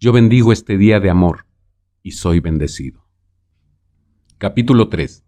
Yo 0.00 0.10
bendigo 0.10 0.52
este 0.52 0.76
día 0.76 0.98
de 0.98 1.08
amor 1.08 1.46
y 2.02 2.10
soy 2.10 2.40
bendecido. 2.40 3.06
Capítulo 4.38 4.88
3 4.88 5.22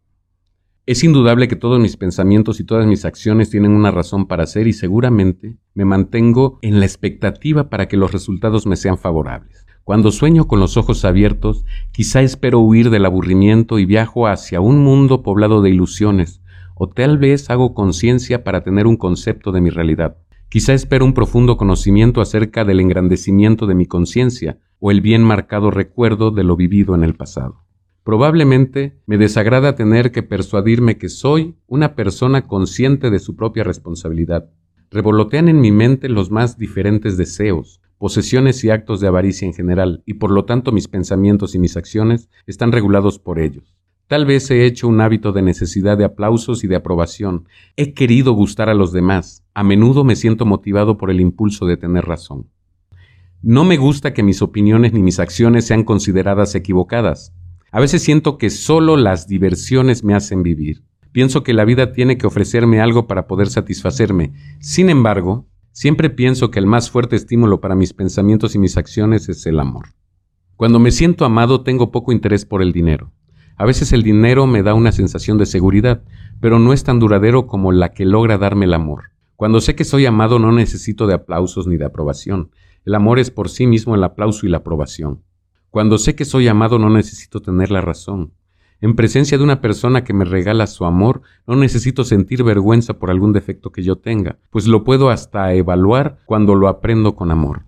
es 0.87 1.05
indudable 1.05 1.47
que 1.47 1.55
todos 1.55 1.79
mis 1.79 1.97
pensamientos 1.97 2.59
y 2.59 2.65
todas 2.65 2.85
mis 2.89 3.05
acciones 3.05 3.49
tienen 3.49 3.71
una 3.71 3.93
razón 3.93 4.27
para 4.27 4.45
ser 4.45 4.67
y 4.67 4.73
seguramente 4.73 5.57
me 5.73 5.85
mantengo 5.85 6.59
en 6.61 6.81
la 6.81 6.87
expectativa 6.87 7.71
para 7.71 7.87
que 7.87 7.97
los 7.97 8.11
resultados 8.11 8.67
me 8.67 8.75
sean 8.75 8.99
favorables. 8.99 9.67
Cuando 9.85 10.11
sueño 10.11 10.49
con 10.49 10.59
los 10.59 10.77
ojos 10.77 11.05
abiertos, 11.05 11.65
quizá 11.93 12.23
espero 12.23 12.59
huir 12.59 12.91
del 12.91 13.07
aburrimiento 13.07 13.79
y 13.79 13.85
viajo 13.85 14.27
hacia 14.27 14.61
un 14.61 14.83
mundo 14.83 15.23
poblado 15.23 15.63
de 15.63 15.71
ilusiones, 15.71 16.43
o 16.79 16.89
tal 16.89 17.19
vez 17.19 17.51
hago 17.51 17.75
conciencia 17.75 18.45
para 18.45 18.63
tener 18.63 18.87
un 18.87 18.97
concepto 18.97 19.53
de 19.53 19.61
mi 19.61 19.71
realidad. 19.71 20.17
Quizá 20.49 20.73
espero 20.73 21.05
un 21.05 21.13
profundo 21.13 21.57
conocimiento 21.57 22.21
acerca 22.21 22.65
del 22.65 22.81
engrandecimiento 22.81 23.67
de 23.67 23.75
mi 23.75 23.87
conciencia 23.87 24.59
o 24.81 24.91
el 24.91 25.01
bien 25.01 25.23
marcado 25.23 25.71
recuerdo 25.71 26.31
de 26.31 26.45
lo 26.45 26.57
vivido 26.57 26.95
en 26.95 27.05
el 27.05 27.15
pasado. 27.15 27.65
Probablemente 28.03 28.99
me 29.05 29.19
desagrada 29.19 29.75
tener 29.75 30.13
que 30.13 30.23
persuadirme 30.23 30.97
que 30.97 31.11
soy 31.11 31.57
una 31.67 31.95
persona 31.95 32.47
consciente 32.47 33.11
de 33.11 33.19
su 33.19 33.37
propia 33.37 33.65
responsabilidad. 33.65 34.49
Revolotean 34.91 35.51
en 35.51 35.61
mi 35.61 35.73
mente 35.73 36.09
los 36.09 36.31
más 36.31 36.57
diferentes 36.57 37.19
deseos, 37.19 37.83
posesiones 37.99 38.65
y 38.65 38.71
actos 38.71 39.01
de 39.01 39.09
avaricia 39.09 39.47
en 39.47 39.53
general, 39.53 40.03
y 40.07 40.15
por 40.15 40.31
lo 40.31 40.47
tanto 40.47 40.73
mis 40.73 40.89
pensamientos 40.89 41.55
y 41.55 41.59
mis 41.59 41.77
acciones 41.77 42.31
están 42.47 42.73
regulados 42.73 43.19
por 43.19 43.39
ellos. 43.39 43.78
Tal 44.09 44.25
vez 44.25 44.51
he 44.51 44.65
hecho 44.65 44.89
un 44.89 45.03
hábito 45.03 45.33
de 45.33 45.43
necesidad 45.43 45.99
de 45.99 46.07
aplausos 46.07 46.65
y 46.65 46.67
de 46.67 46.77
aprobación. 46.77 47.47
He 47.77 47.93
querido 47.93 48.33
gustar 48.33 48.71
a 48.71 48.75
los 48.75 48.91
demás. 48.91 49.45
A 49.53 49.63
menudo 49.63 50.03
me 50.03 50.17
siento 50.17 50.47
motivado 50.47 50.97
por 50.97 51.11
el 51.11 51.21
impulso 51.21 51.67
de 51.67 51.77
tener 51.77 52.07
razón. 52.07 52.49
No 53.43 53.65
me 53.65 53.77
gusta 53.77 54.15
que 54.15 54.23
mis 54.23 54.41
opiniones 54.41 54.95
ni 54.95 55.03
mis 55.03 55.19
acciones 55.19 55.67
sean 55.67 55.85
consideradas 55.85 56.55
equivocadas. 56.55 57.35
A 57.71 57.81
veces 57.81 58.03
siento 58.03 58.39
que 58.39 58.49
solo 58.49 58.97
las 58.97 59.29
diversiones 59.29 60.03
me 60.03 60.15
hacen 60.15 60.43
vivir. 60.43 60.85
Pienso 61.13 61.43
que 61.43 61.53
la 61.53 61.67
vida 61.67 61.93
tiene 61.93 62.17
que 62.17 62.27
ofrecerme 62.27 62.81
algo 62.81 63.07
para 63.07 63.27
poder 63.27 63.49
satisfacerme. 63.49 64.33
Sin 64.59 64.89
embargo, 64.89 65.47
siempre 65.73 66.09
pienso 66.09 66.51
que 66.51 66.61
el 66.61 66.67
más 66.67 66.91
fuerte 66.91 67.15
estímulo 67.15 67.61
para 67.61 67.75
mis 67.75 67.93
pensamientos 67.93 68.55
y 68.55 68.59
mis 68.59 68.79
acciones 68.79 69.29
es 69.29 69.45
el 69.45 69.61
amor. 69.61 69.89
Cuando 70.57 70.79
me 70.79 70.93
siento 70.93 71.27
amado 71.27 71.63
tengo 71.63 71.91
poco 71.91 72.11
interés 72.11 72.47
por 72.47 72.63
el 72.63 72.73
dinero. 72.73 73.13
A 73.61 73.65
veces 73.65 73.93
el 73.93 74.05
dinero 74.05 74.47
me 74.47 74.63
da 74.63 74.73
una 74.75 74.93
sensación 74.93 75.37
de 75.37 75.45
seguridad, 75.45 76.05
pero 76.41 76.61
no 76.61 76.73
es 76.73 76.85
tan 76.85 77.01
duradero 77.01 77.49
como 77.49 77.73
la 77.73 77.89
que 77.89 78.05
logra 78.05 78.39
darme 78.39 78.67
el 78.67 78.73
amor. 78.73 79.11
Cuando 79.35 79.61
sé 79.61 79.75
que 79.75 79.83
soy 79.83 80.07
amado 80.07 80.39
no 80.39 80.53
necesito 80.53 81.09
de 81.09 81.15
aplausos 81.15 81.67
ni 81.67 81.77
de 81.77 81.85
aprobación. 81.85 82.53
El 82.85 82.95
amor 82.95 83.19
es 83.19 83.33
por 83.33 83.49
sí 83.49 83.67
mismo 83.67 83.97
el 83.97 84.05
aplauso 84.05 84.47
y 84.47 84.49
la 84.49 84.59
aprobación. 84.59 85.25
Cuando 85.71 85.99
sé 85.99 86.15
que 86.15 86.25
soy 86.25 86.47
amado 86.47 86.79
no 86.79 86.89
necesito 86.89 87.41
tener 87.41 87.73
la 87.73 87.81
razón. 87.81 88.33
En 88.81 88.95
presencia 88.95 89.37
de 89.37 89.43
una 89.43 89.61
persona 89.61 90.05
que 90.05 90.15
me 90.15 90.25
regala 90.25 90.69
su 90.69 90.85
amor, 90.85 91.23
no 91.45 91.57
necesito 91.57 92.05
sentir 92.05 92.45
vergüenza 92.45 93.01
por 93.01 93.11
algún 93.11 93.33
defecto 93.33 93.73
que 93.73 93.83
yo 93.83 93.97
tenga, 93.97 94.39
pues 94.51 94.69
lo 94.69 94.85
puedo 94.85 95.11
hasta 95.11 95.53
evaluar 95.55 96.21
cuando 96.27 96.55
lo 96.55 96.69
aprendo 96.69 97.17
con 97.17 97.33
amor. 97.33 97.65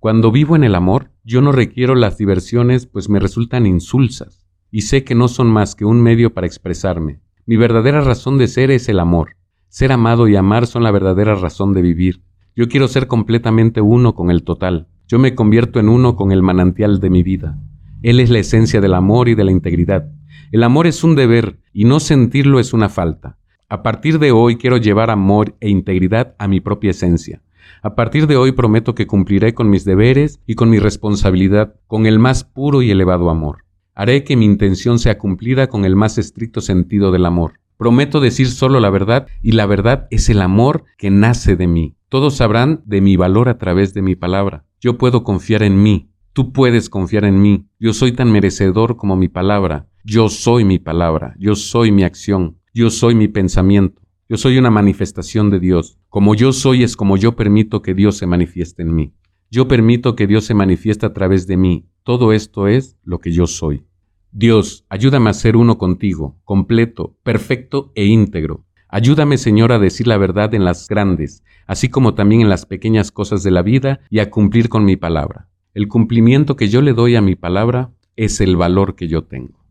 Cuando 0.00 0.30
vivo 0.30 0.54
en 0.54 0.64
el 0.64 0.74
amor, 0.74 1.12
yo 1.24 1.40
no 1.40 1.50
requiero 1.50 1.94
las 1.94 2.18
diversiones, 2.18 2.84
pues 2.84 3.08
me 3.08 3.20
resultan 3.20 3.66
insulsas, 3.66 4.47
y 4.70 4.82
sé 4.82 5.04
que 5.04 5.14
no 5.14 5.28
son 5.28 5.48
más 5.48 5.74
que 5.74 5.84
un 5.84 6.02
medio 6.02 6.34
para 6.34 6.46
expresarme. 6.46 7.20
Mi 7.46 7.56
verdadera 7.56 8.00
razón 8.00 8.38
de 8.38 8.48
ser 8.48 8.70
es 8.70 8.88
el 8.88 9.00
amor. 9.00 9.36
Ser 9.68 9.92
amado 9.92 10.28
y 10.28 10.36
amar 10.36 10.66
son 10.66 10.82
la 10.82 10.90
verdadera 10.90 11.34
razón 11.34 11.72
de 11.72 11.82
vivir. 11.82 12.22
Yo 12.54 12.68
quiero 12.68 12.88
ser 12.88 13.06
completamente 13.06 13.80
uno 13.80 14.14
con 14.14 14.30
el 14.30 14.42
total. 14.42 14.88
Yo 15.06 15.18
me 15.18 15.34
convierto 15.34 15.80
en 15.80 15.88
uno 15.88 16.16
con 16.16 16.32
el 16.32 16.42
manantial 16.42 17.00
de 17.00 17.10
mi 17.10 17.22
vida. 17.22 17.58
Él 18.02 18.20
es 18.20 18.30
la 18.30 18.40
esencia 18.40 18.80
del 18.80 18.94
amor 18.94 19.28
y 19.28 19.34
de 19.34 19.44
la 19.44 19.52
integridad. 19.52 20.10
El 20.52 20.62
amor 20.62 20.86
es 20.86 21.04
un 21.04 21.14
deber 21.14 21.58
y 21.72 21.84
no 21.84 22.00
sentirlo 22.00 22.60
es 22.60 22.72
una 22.72 22.88
falta. 22.88 23.38
A 23.68 23.82
partir 23.82 24.18
de 24.18 24.32
hoy 24.32 24.56
quiero 24.56 24.76
llevar 24.76 25.10
amor 25.10 25.56
e 25.60 25.68
integridad 25.68 26.34
a 26.38 26.48
mi 26.48 26.60
propia 26.60 26.90
esencia. 26.90 27.42
A 27.82 27.94
partir 27.94 28.26
de 28.26 28.36
hoy 28.36 28.52
prometo 28.52 28.94
que 28.94 29.06
cumpliré 29.06 29.54
con 29.54 29.68
mis 29.70 29.84
deberes 29.84 30.40
y 30.46 30.54
con 30.54 30.70
mi 30.70 30.78
responsabilidad 30.78 31.74
con 31.86 32.06
el 32.06 32.18
más 32.18 32.44
puro 32.44 32.82
y 32.82 32.90
elevado 32.90 33.30
amor. 33.30 33.67
Haré 34.00 34.22
que 34.22 34.36
mi 34.36 34.44
intención 34.44 35.00
sea 35.00 35.18
cumplida 35.18 35.66
con 35.66 35.84
el 35.84 35.96
más 35.96 36.18
estricto 36.18 36.60
sentido 36.60 37.10
del 37.10 37.26
amor. 37.26 37.54
Prometo 37.76 38.20
decir 38.20 38.46
solo 38.46 38.78
la 38.78 38.90
verdad 38.90 39.26
y 39.42 39.50
la 39.50 39.66
verdad 39.66 40.06
es 40.12 40.28
el 40.28 40.40
amor 40.40 40.84
que 40.98 41.10
nace 41.10 41.56
de 41.56 41.66
mí. 41.66 41.96
Todos 42.08 42.36
sabrán 42.36 42.80
de 42.86 43.00
mi 43.00 43.16
valor 43.16 43.48
a 43.48 43.58
través 43.58 43.94
de 43.94 44.02
mi 44.02 44.14
palabra. 44.14 44.64
Yo 44.80 44.98
puedo 44.98 45.24
confiar 45.24 45.64
en 45.64 45.82
mí. 45.82 46.12
Tú 46.32 46.52
puedes 46.52 46.90
confiar 46.90 47.24
en 47.24 47.42
mí. 47.42 47.66
Yo 47.80 47.92
soy 47.92 48.12
tan 48.12 48.30
merecedor 48.30 48.96
como 48.96 49.16
mi 49.16 49.26
palabra. 49.26 49.88
Yo 50.04 50.28
soy 50.28 50.64
mi 50.64 50.78
palabra. 50.78 51.34
Yo 51.36 51.56
soy 51.56 51.90
mi 51.90 52.04
acción. 52.04 52.56
Yo 52.72 52.90
soy 52.90 53.16
mi 53.16 53.26
pensamiento. 53.26 54.00
Yo 54.28 54.36
soy 54.36 54.58
una 54.58 54.70
manifestación 54.70 55.50
de 55.50 55.58
Dios. 55.58 55.98
Como 56.08 56.36
yo 56.36 56.52
soy 56.52 56.84
es 56.84 56.96
como 56.96 57.16
yo 57.16 57.34
permito 57.34 57.82
que 57.82 57.94
Dios 57.94 58.16
se 58.16 58.28
manifieste 58.28 58.82
en 58.82 58.94
mí. 58.94 59.12
Yo 59.50 59.66
permito 59.66 60.14
que 60.14 60.28
Dios 60.28 60.44
se 60.44 60.54
manifieste 60.54 61.04
a 61.04 61.12
través 61.12 61.48
de 61.48 61.56
mí. 61.56 61.88
Todo 62.04 62.32
esto 62.32 62.68
es 62.68 62.96
lo 63.02 63.18
que 63.18 63.32
yo 63.32 63.48
soy. 63.48 63.87
Dios, 64.30 64.84
ayúdame 64.90 65.30
a 65.30 65.34
ser 65.34 65.56
uno 65.56 65.78
contigo, 65.78 66.38
completo, 66.44 67.16
perfecto 67.22 67.92
e 67.94 68.04
íntegro. 68.04 68.66
Ayúdame, 68.88 69.38
Señor, 69.38 69.72
a 69.72 69.78
decir 69.78 70.06
la 70.06 70.18
verdad 70.18 70.54
en 70.54 70.64
las 70.64 70.86
grandes, 70.88 71.42
así 71.66 71.88
como 71.88 72.14
también 72.14 72.42
en 72.42 72.48
las 72.48 72.66
pequeñas 72.66 73.10
cosas 73.10 73.42
de 73.42 73.50
la 73.50 73.62
vida 73.62 74.00
y 74.10 74.18
a 74.18 74.30
cumplir 74.30 74.68
con 74.68 74.84
mi 74.84 74.96
palabra. 74.96 75.48
El 75.72 75.88
cumplimiento 75.88 76.56
que 76.56 76.68
yo 76.68 76.82
le 76.82 76.92
doy 76.92 77.16
a 77.16 77.22
mi 77.22 77.36
palabra 77.36 77.92
es 78.16 78.40
el 78.40 78.56
valor 78.56 78.96
que 78.96 79.08
yo 79.08 79.24
tengo. 79.24 79.64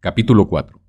Capítulo 0.00 0.48
4. 0.48 0.80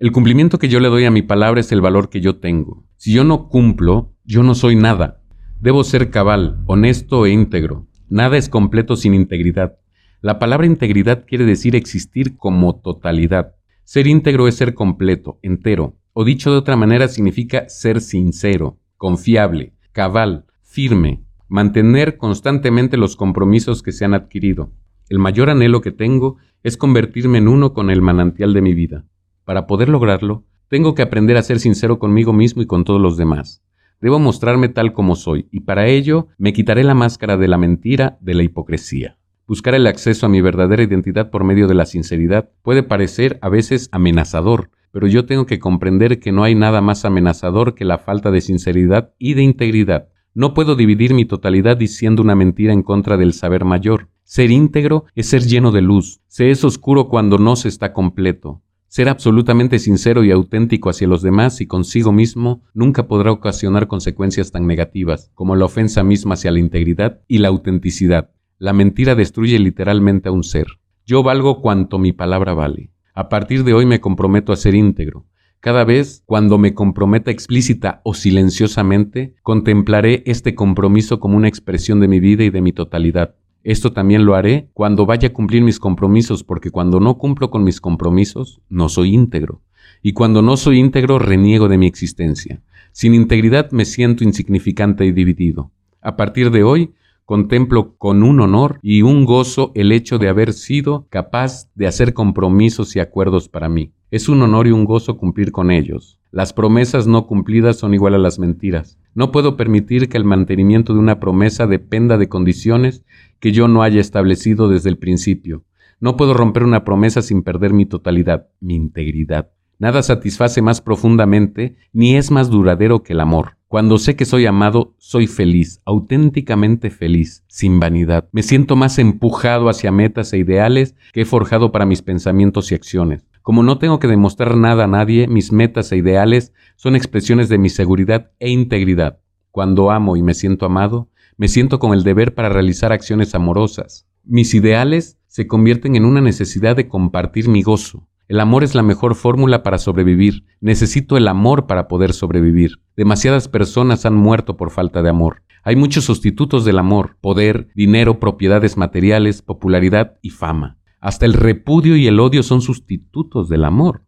El 0.00 0.10
cumplimiento 0.10 0.58
que 0.58 0.68
yo 0.68 0.80
le 0.80 0.88
doy 0.88 1.04
a 1.04 1.10
mi 1.10 1.22
palabra 1.22 1.60
es 1.60 1.70
el 1.70 1.80
valor 1.80 2.08
que 2.08 2.20
yo 2.20 2.36
tengo. 2.36 2.84
Si 2.96 3.12
yo 3.12 3.24
no 3.24 3.48
cumplo, 3.48 4.12
yo 4.24 4.42
no 4.42 4.54
soy 4.54 4.74
nada. 4.74 5.22
Debo 5.60 5.84
ser 5.84 6.10
cabal, 6.10 6.62
honesto 6.66 7.26
e 7.26 7.30
íntegro. 7.30 7.86
Nada 8.08 8.36
es 8.36 8.48
completo 8.48 8.96
sin 8.96 9.14
integridad. 9.14 9.78
La 10.24 10.38
palabra 10.38 10.64
integridad 10.64 11.26
quiere 11.26 11.44
decir 11.44 11.76
existir 11.76 12.38
como 12.38 12.80
totalidad. 12.80 13.56
Ser 13.82 14.06
íntegro 14.06 14.48
es 14.48 14.54
ser 14.54 14.72
completo, 14.72 15.38
entero, 15.42 15.98
o 16.14 16.24
dicho 16.24 16.50
de 16.50 16.56
otra 16.56 16.76
manera 16.76 17.08
significa 17.08 17.68
ser 17.68 18.00
sincero, 18.00 18.78
confiable, 18.96 19.74
cabal, 19.92 20.46
firme, 20.62 21.22
mantener 21.46 22.16
constantemente 22.16 22.96
los 22.96 23.16
compromisos 23.16 23.82
que 23.82 23.92
se 23.92 24.06
han 24.06 24.14
adquirido. 24.14 24.72
El 25.10 25.18
mayor 25.18 25.50
anhelo 25.50 25.82
que 25.82 25.92
tengo 25.92 26.38
es 26.62 26.78
convertirme 26.78 27.36
en 27.36 27.46
uno 27.46 27.74
con 27.74 27.90
el 27.90 28.00
manantial 28.00 28.54
de 28.54 28.62
mi 28.62 28.72
vida. 28.72 29.04
Para 29.44 29.66
poder 29.66 29.90
lograrlo, 29.90 30.46
tengo 30.68 30.94
que 30.94 31.02
aprender 31.02 31.36
a 31.36 31.42
ser 31.42 31.60
sincero 31.60 31.98
conmigo 31.98 32.32
mismo 32.32 32.62
y 32.62 32.66
con 32.66 32.84
todos 32.84 32.98
los 32.98 33.18
demás. 33.18 33.62
Debo 34.00 34.18
mostrarme 34.18 34.70
tal 34.70 34.94
como 34.94 35.16
soy, 35.16 35.48
y 35.50 35.60
para 35.60 35.86
ello 35.86 36.28
me 36.38 36.54
quitaré 36.54 36.82
la 36.82 36.94
máscara 36.94 37.36
de 37.36 37.46
la 37.46 37.58
mentira, 37.58 38.16
de 38.22 38.32
la 38.32 38.42
hipocresía. 38.42 39.18
Buscar 39.46 39.74
el 39.74 39.86
acceso 39.86 40.24
a 40.24 40.30
mi 40.30 40.40
verdadera 40.40 40.82
identidad 40.82 41.28
por 41.28 41.44
medio 41.44 41.68
de 41.68 41.74
la 41.74 41.84
sinceridad 41.84 42.48
puede 42.62 42.82
parecer 42.82 43.38
a 43.42 43.50
veces 43.50 43.90
amenazador, 43.92 44.70
pero 44.90 45.06
yo 45.06 45.26
tengo 45.26 45.44
que 45.44 45.58
comprender 45.58 46.18
que 46.18 46.32
no 46.32 46.44
hay 46.44 46.54
nada 46.54 46.80
más 46.80 47.04
amenazador 47.04 47.74
que 47.74 47.84
la 47.84 47.98
falta 47.98 48.30
de 48.30 48.40
sinceridad 48.40 49.12
y 49.18 49.34
de 49.34 49.42
integridad. 49.42 50.08
No 50.32 50.54
puedo 50.54 50.76
dividir 50.76 51.12
mi 51.12 51.26
totalidad 51.26 51.76
diciendo 51.76 52.22
una 52.22 52.34
mentira 52.34 52.72
en 52.72 52.82
contra 52.82 53.18
del 53.18 53.34
saber 53.34 53.66
mayor. 53.66 54.08
Ser 54.22 54.50
íntegro 54.50 55.04
es 55.14 55.28
ser 55.28 55.42
lleno 55.42 55.72
de 55.72 55.82
luz. 55.82 56.22
Se 56.26 56.50
es 56.50 56.64
oscuro 56.64 57.08
cuando 57.08 57.36
no 57.36 57.54
se 57.54 57.68
está 57.68 57.92
completo. 57.92 58.62
Ser 58.88 59.10
absolutamente 59.10 59.78
sincero 59.78 60.24
y 60.24 60.30
auténtico 60.30 60.88
hacia 60.88 61.06
los 61.06 61.20
demás 61.20 61.60
y 61.60 61.66
consigo 61.66 62.12
mismo 62.12 62.62
nunca 62.72 63.08
podrá 63.08 63.30
ocasionar 63.30 63.88
consecuencias 63.88 64.52
tan 64.52 64.66
negativas 64.66 65.30
como 65.34 65.54
la 65.54 65.66
ofensa 65.66 66.02
misma 66.02 66.34
hacia 66.34 66.50
la 66.50 66.60
integridad 66.60 67.20
y 67.28 67.38
la 67.38 67.48
autenticidad. 67.48 68.30
La 68.58 68.72
mentira 68.72 69.16
destruye 69.16 69.58
literalmente 69.58 70.28
a 70.28 70.32
un 70.32 70.44
ser. 70.44 70.66
Yo 71.04 71.24
valgo 71.24 71.60
cuanto 71.60 71.98
mi 71.98 72.12
palabra 72.12 72.54
vale. 72.54 72.90
A 73.12 73.28
partir 73.28 73.64
de 73.64 73.74
hoy 73.74 73.84
me 73.84 74.00
comprometo 74.00 74.52
a 74.52 74.56
ser 74.56 74.76
íntegro. 74.76 75.26
Cada 75.58 75.84
vez, 75.84 76.22
cuando 76.24 76.56
me 76.56 76.72
comprometa 76.72 77.32
explícita 77.32 78.00
o 78.04 78.14
silenciosamente, 78.14 79.34
contemplaré 79.42 80.22
este 80.26 80.54
compromiso 80.54 81.18
como 81.18 81.36
una 81.36 81.48
expresión 81.48 81.98
de 81.98 82.06
mi 82.06 82.20
vida 82.20 82.44
y 82.44 82.50
de 82.50 82.60
mi 82.60 82.72
totalidad. 82.72 83.34
Esto 83.64 83.92
también 83.92 84.24
lo 84.24 84.34
haré 84.34 84.68
cuando 84.72 85.04
vaya 85.04 85.28
a 85.28 85.32
cumplir 85.32 85.62
mis 85.62 85.80
compromisos, 85.80 86.44
porque 86.44 86.70
cuando 86.70 87.00
no 87.00 87.18
cumplo 87.18 87.50
con 87.50 87.64
mis 87.64 87.80
compromisos, 87.80 88.60
no 88.68 88.88
soy 88.88 89.14
íntegro. 89.14 89.62
Y 90.00 90.12
cuando 90.12 90.42
no 90.42 90.56
soy 90.56 90.78
íntegro, 90.78 91.18
reniego 91.18 91.68
de 91.68 91.78
mi 91.78 91.86
existencia. 91.86 92.60
Sin 92.92 93.14
integridad 93.14 93.70
me 93.72 93.84
siento 93.84 94.22
insignificante 94.22 95.06
y 95.06 95.12
dividido. 95.12 95.72
A 96.02 96.16
partir 96.16 96.50
de 96.50 96.62
hoy, 96.62 96.92
Contemplo 97.26 97.96
con 97.96 98.22
un 98.22 98.40
honor 98.40 98.78
y 98.82 99.00
un 99.00 99.24
gozo 99.24 99.72
el 99.74 99.92
hecho 99.92 100.18
de 100.18 100.28
haber 100.28 100.52
sido 100.52 101.06
capaz 101.08 101.70
de 101.74 101.86
hacer 101.86 102.12
compromisos 102.12 102.96
y 102.96 103.00
acuerdos 103.00 103.48
para 103.48 103.70
mí. 103.70 103.92
Es 104.10 104.28
un 104.28 104.42
honor 104.42 104.66
y 104.66 104.72
un 104.72 104.84
gozo 104.84 105.16
cumplir 105.16 105.50
con 105.50 105.70
ellos. 105.70 106.18
Las 106.30 106.52
promesas 106.52 107.06
no 107.06 107.26
cumplidas 107.26 107.78
son 107.78 107.94
igual 107.94 108.12
a 108.14 108.18
las 108.18 108.38
mentiras. 108.38 108.98
No 109.14 109.32
puedo 109.32 109.56
permitir 109.56 110.10
que 110.10 110.18
el 110.18 110.24
mantenimiento 110.26 110.92
de 110.92 110.98
una 110.98 111.18
promesa 111.18 111.66
dependa 111.66 112.18
de 112.18 112.28
condiciones 112.28 113.06
que 113.40 113.52
yo 113.52 113.68
no 113.68 113.82
haya 113.82 114.02
establecido 114.02 114.68
desde 114.68 114.90
el 114.90 114.98
principio. 114.98 115.64
No 116.00 116.18
puedo 116.18 116.34
romper 116.34 116.64
una 116.64 116.84
promesa 116.84 117.22
sin 117.22 117.42
perder 117.42 117.72
mi 117.72 117.86
totalidad, 117.86 118.48
mi 118.60 118.74
integridad. 118.74 119.53
Nada 119.78 120.02
satisface 120.02 120.62
más 120.62 120.80
profundamente 120.80 121.76
ni 121.92 122.16
es 122.16 122.30
más 122.30 122.50
duradero 122.50 123.02
que 123.02 123.12
el 123.12 123.20
amor. 123.20 123.56
Cuando 123.68 123.98
sé 123.98 124.14
que 124.14 124.24
soy 124.24 124.46
amado, 124.46 124.94
soy 124.98 125.26
feliz, 125.26 125.80
auténticamente 125.84 126.90
feliz, 126.90 127.44
sin 127.48 127.80
vanidad. 127.80 128.28
Me 128.30 128.44
siento 128.44 128.76
más 128.76 129.00
empujado 129.00 129.68
hacia 129.68 129.90
metas 129.90 130.32
e 130.32 130.38
ideales 130.38 130.94
que 131.12 131.22
he 131.22 131.24
forjado 131.24 131.72
para 131.72 131.84
mis 131.84 132.00
pensamientos 132.00 132.70
y 132.70 132.76
acciones. 132.76 133.26
Como 133.42 133.64
no 133.64 133.78
tengo 133.78 133.98
que 133.98 134.06
demostrar 134.06 134.56
nada 134.56 134.84
a 134.84 134.86
nadie, 134.86 135.26
mis 135.26 135.50
metas 135.50 135.90
e 135.90 135.96
ideales 135.96 136.52
son 136.76 136.94
expresiones 136.94 137.48
de 137.48 137.58
mi 137.58 137.68
seguridad 137.68 138.30
e 138.38 138.48
integridad. 138.48 139.18
Cuando 139.50 139.90
amo 139.90 140.16
y 140.16 140.22
me 140.22 140.34
siento 140.34 140.66
amado, 140.66 141.10
me 141.36 141.48
siento 141.48 141.80
con 141.80 141.94
el 141.94 142.04
deber 142.04 142.34
para 142.34 142.48
realizar 142.48 142.92
acciones 142.92 143.34
amorosas. 143.34 144.06
Mis 144.22 144.54
ideales 144.54 145.18
se 145.26 145.48
convierten 145.48 145.96
en 145.96 146.04
una 146.04 146.20
necesidad 146.20 146.76
de 146.76 146.86
compartir 146.86 147.48
mi 147.48 147.62
gozo. 147.62 148.06
El 148.26 148.40
amor 148.40 148.64
es 148.64 148.74
la 148.74 148.82
mejor 148.82 149.14
fórmula 149.14 149.62
para 149.62 149.76
sobrevivir. 149.76 150.44
Necesito 150.60 151.18
el 151.18 151.28
amor 151.28 151.66
para 151.66 151.88
poder 151.88 152.14
sobrevivir. 152.14 152.80
Demasiadas 152.96 153.48
personas 153.48 154.06
han 154.06 154.14
muerto 154.14 154.56
por 154.56 154.70
falta 154.70 155.02
de 155.02 155.10
amor. 155.10 155.42
Hay 155.62 155.76
muchos 155.76 156.04
sustitutos 156.04 156.64
del 156.64 156.78
amor, 156.78 157.16
poder, 157.20 157.68
dinero, 157.74 158.20
propiedades 158.20 158.76
materiales, 158.78 159.42
popularidad 159.42 160.16
y 160.22 160.30
fama. 160.30 160.78
Hasta 161.00 161.26
el 161.26 161.34
repudio 161.34 161.96
y 161.96 162.06
el 162.06 162.18
odio 162.18 162.42
son 162.42 162.62
sustitutos 162.62 163.50
del 163.50 163.64
amor. 163.64 164.04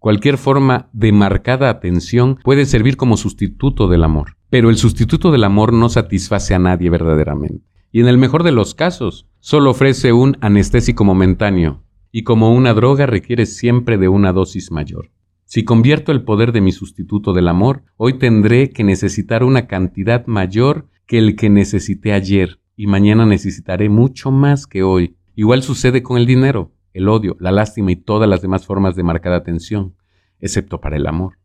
Cualquier 0.00 0.38
forma 0.38 0.88
de 0.92 1.12
marcada 1.12 1.70
atención 1.70 2.40
puede 2.42 2.66
servir 2.66 2.96
como 2.96 3.16
sustituto 3.16 3.86
del 3.86 4.02
amor. 4.02 4.36
Pero 4.50 4.70
el 4.70 4.76
sustituto 4.76 5.30
del 5.30 5.44
amor 5.44 5.72
no 5.72 5.88
satisface 5.88 6.54
a 6.54 6.58
nadie 6.58 6.90
verdaderamente. 6.90 7.64
Y 7.92 8.00
en 8.00 8.08
el 8.08 8.18
mejor 8.18 8.42
de 8.42 8.50
los 8.50 8.74
casos, 8.74 9.28
solo 9.38 9.70
ofrece 9.70 10.12
un 10.12 10.36
anestésico 10.40 11.04
momentáneo, 11.04 11.81
y 12.12 12.22
como 12.22 12.54
una 12.54 12.74
droga 12.74 13.06
requiere 13.06 13.46
siempre 13.46 13.96
de 13.96 14.08
una 14.08 14.32
dosis 14.32 14.70
mayor. 14.70 15.10
Si 15.46 15.64
convierto 15.64 16.12
el 16.12 16.22
poder 16.22 16.52
de 16.52 16.60
mi 16.60 16.70
sustituto 16.70 17.32
del 17.32 17.48
amor, 17.48 17.82
hoy 17.96 18.18
tendré 18.18 18.70
que 18.70 18.84
necesitar 18.84 19.42
una 19.42 19.66
cantidad 19.66 20.26
mayor 20.26 20.88
que 21.06 21.18
el 21.18 21.36
que 21.36 21.50
necesité 21.50 22.12
ayer, 22.12 22.60
y 22.76 22.86
mañana 22.86 23.26
necesitaré 23.26 23.88
mucho 23.88 24.30
más 24.30 24.66
que 24.66 24.82
hoy. 24.82 25.16
Igual 25.34 25.62
sucede 25.62 26.02
con 26.02 26.18
el 26.18 26.26
dinero, 26.26 26.72
el 26.92 27.08
odio, 27.08 27.36
la 27.40 27.50
lástima 27.50 27.92
y 27.92 27.96
todas 27.96 28.28
las 28.28 28.42
demás 28.42 28.66
formas 28.66 28.94
de 28.94 29.02
marcada 29.02 29.36
atención, 29.36 29.94
excepto 30.40 30.80
para 30.80 30.96
el 30.96 31.06
amor. 31.06 31.38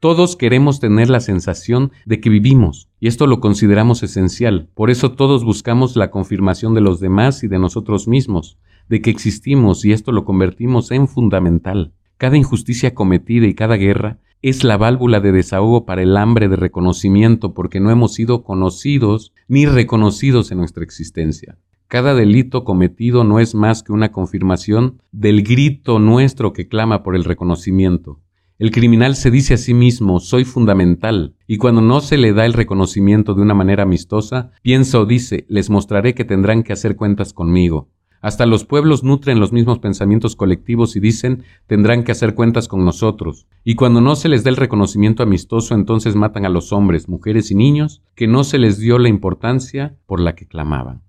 Todos 0.00 0.36
queremos 0.36 0.78
tener 0.78 1.10
la 1.10 1.20
sensación 1.20 1.90
de 2.06 2.20
que 2.20 2.30
vivimos, 2.30 2.88
y 3.00 3.08
esto 3.08 3.26
lo 3.26 3.40
consideramos 3.40 4.02
esencial. 4.02 4.68
Por 4.74 4.90
eso 4.90 5.12
todos 5.12 5.44
buscamos 5.44 5.96
la 5.96 6.10
confirmación 6.10 6.72
de 6.74 6.80
los 6.80 7.00
demás 7.00 7.42
y 7.42 7.48
de 7.48 7.58
nosotros 7.58 8.06
mismos, 8.06 8.58
de 8.88 9.00
que 9.00 9.10
existimos, 9.10 9.84
y 9.84 9.92
esto 9.92 10.12
lo 10.12 10.24
convertimos 10.24 10.90
en 10.90 11.08
fundamental. 11.08 11.92
Cada 12.16 12.36
injusticia 12.36 12.94
cometida 12.94 13.46
y 13.46 13.54
cada 13.54 13.76
guerra 13.76 14.18
es 14.42 14.64
la 14.64 14.76
válvula 14.76 15.20
de 15.20 15.32
desahogo 15.32 15.84
para 15.84 16.02
el 16.02 16.16
hambre 16.16 16.48
de 16.48 16.56
reconocimiento 16.56 17.54
porque 17.54 17.80
no 17.80 17.90
hemos 17.90 18.14
sido 18.14 18.44
conocidos 18.44 19.32
ni 19.48 19.66
reconocidos 19.66 20.50
en 20.52 20.58
nuestra 20.58 20.84
existencia. 20.84 21.58
Cada 21.88 22.14
delito 22.14 22.64
cometido 22.64 23.24
no 23.24 23.40
es 23.40 23.54
más 23.54 23.82
que 23.82 23.92
una 23.92 24.12
confirmación 24.12 25.00
del 25.10 25.42
grito 25.42 25.98
nuestro 25.98 26.52
que 26.52 26.68
clama 26.68 27.02
por 27.02 27.16
el 27.16 27.24
reconocimiento. 27.24 28.20
El 28.58 28.72
criminal 28.72 29.14
se 29.14 29.30
dice 29.30 29.54
a 29.54 29.56
sí 29.56 29.72
mismo, 29.72 30.18
soy 30.18 30.44
fundamental, 30.44 31.36
y 31.46 31.58
cuando 31.58 31.80
no 31.80 32.00
se 32.00 32.18
le 32.18 32.32
da 32.32 32.44
el 32.44 32.52
reconocimiento 32.52 33.34
de 33.34 33.42
una 33.42 33.54
manera 33.54 33.84
amistosa, 33.84 34.50
piensa 34.62 34.98
o 34.98 35.06
dice, 35.06 35.46
les 35.48 35.70
mostraré 35.70 36.14
que 36.14 36.24
tendrán 36.24 36.64
que 36.64 36.72
hacer 36.72 36.96
cuentas 36.96 37.32
conmigo. 37.32 37.88
Hasta 38.20 38.46
los 38.46 38.64
pueblos 38.64 39.04
nutren 39.04 39.40
los 39.40 39.52
mismos 39.52 39.78
pensamientos 39.78 40.36
colectivos 40.36 40.96
y 40.96 41.00
dicen, 41.00 41.44
tendrán 41.66 42.04
que 42.04 42.12
hacer 42.12 42.34
cuentas 42.34 42.68
con 42.68 42.84
nosotros. 42.84 43.46
Y 43.64 43.74
cuando 43.74 44.00
no 44.00 44.16
se 44.16 44.28
les 44.28 44.44
da 44.44 44.50
el 44.50 44.56
reconocimiento 44.56 45.22
amistoso, 45.22 45.74
entonces 45.74 46.16
matan 46.16 46.44
a 46.44 46.48
los 46.48 46.72
hombres, 46.72 47.08
mujeres 47.08 47.50
y 47.50 47.54
niños 47.54 48.02
que 48.14 48.26
no 48.26 48.44
se 48.44 48.58
les 48.58 48.78
dio 48.78 48.98
la 48.98 49.08
importancia 49.08 49.96
por 50.06 50.20
la 50.20 50.34
que 50.34 50.46
clamaban. 50.46 51.02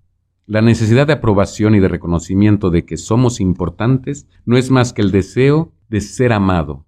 La 0.46 0.62
necesidad 0.62 1.06
de 1.06 1.12
aprobación 1.14 1.74
y 1.74 1.80
de 1.80 1.88
reconocimiento 1.88 2.70
de 2.70 2.84
que 2.84 2.96
somos 2.96 3.40
importantes 3.40 4.26
no 4.44 4.56
es 4.56 4.70
más 4.70 4.92
que 4.92 5.02
el 5.02 5.10
deseo 5.10 5.72
de 5.88 6.00
ser 6.00 6.32
amado, 6.32 6.86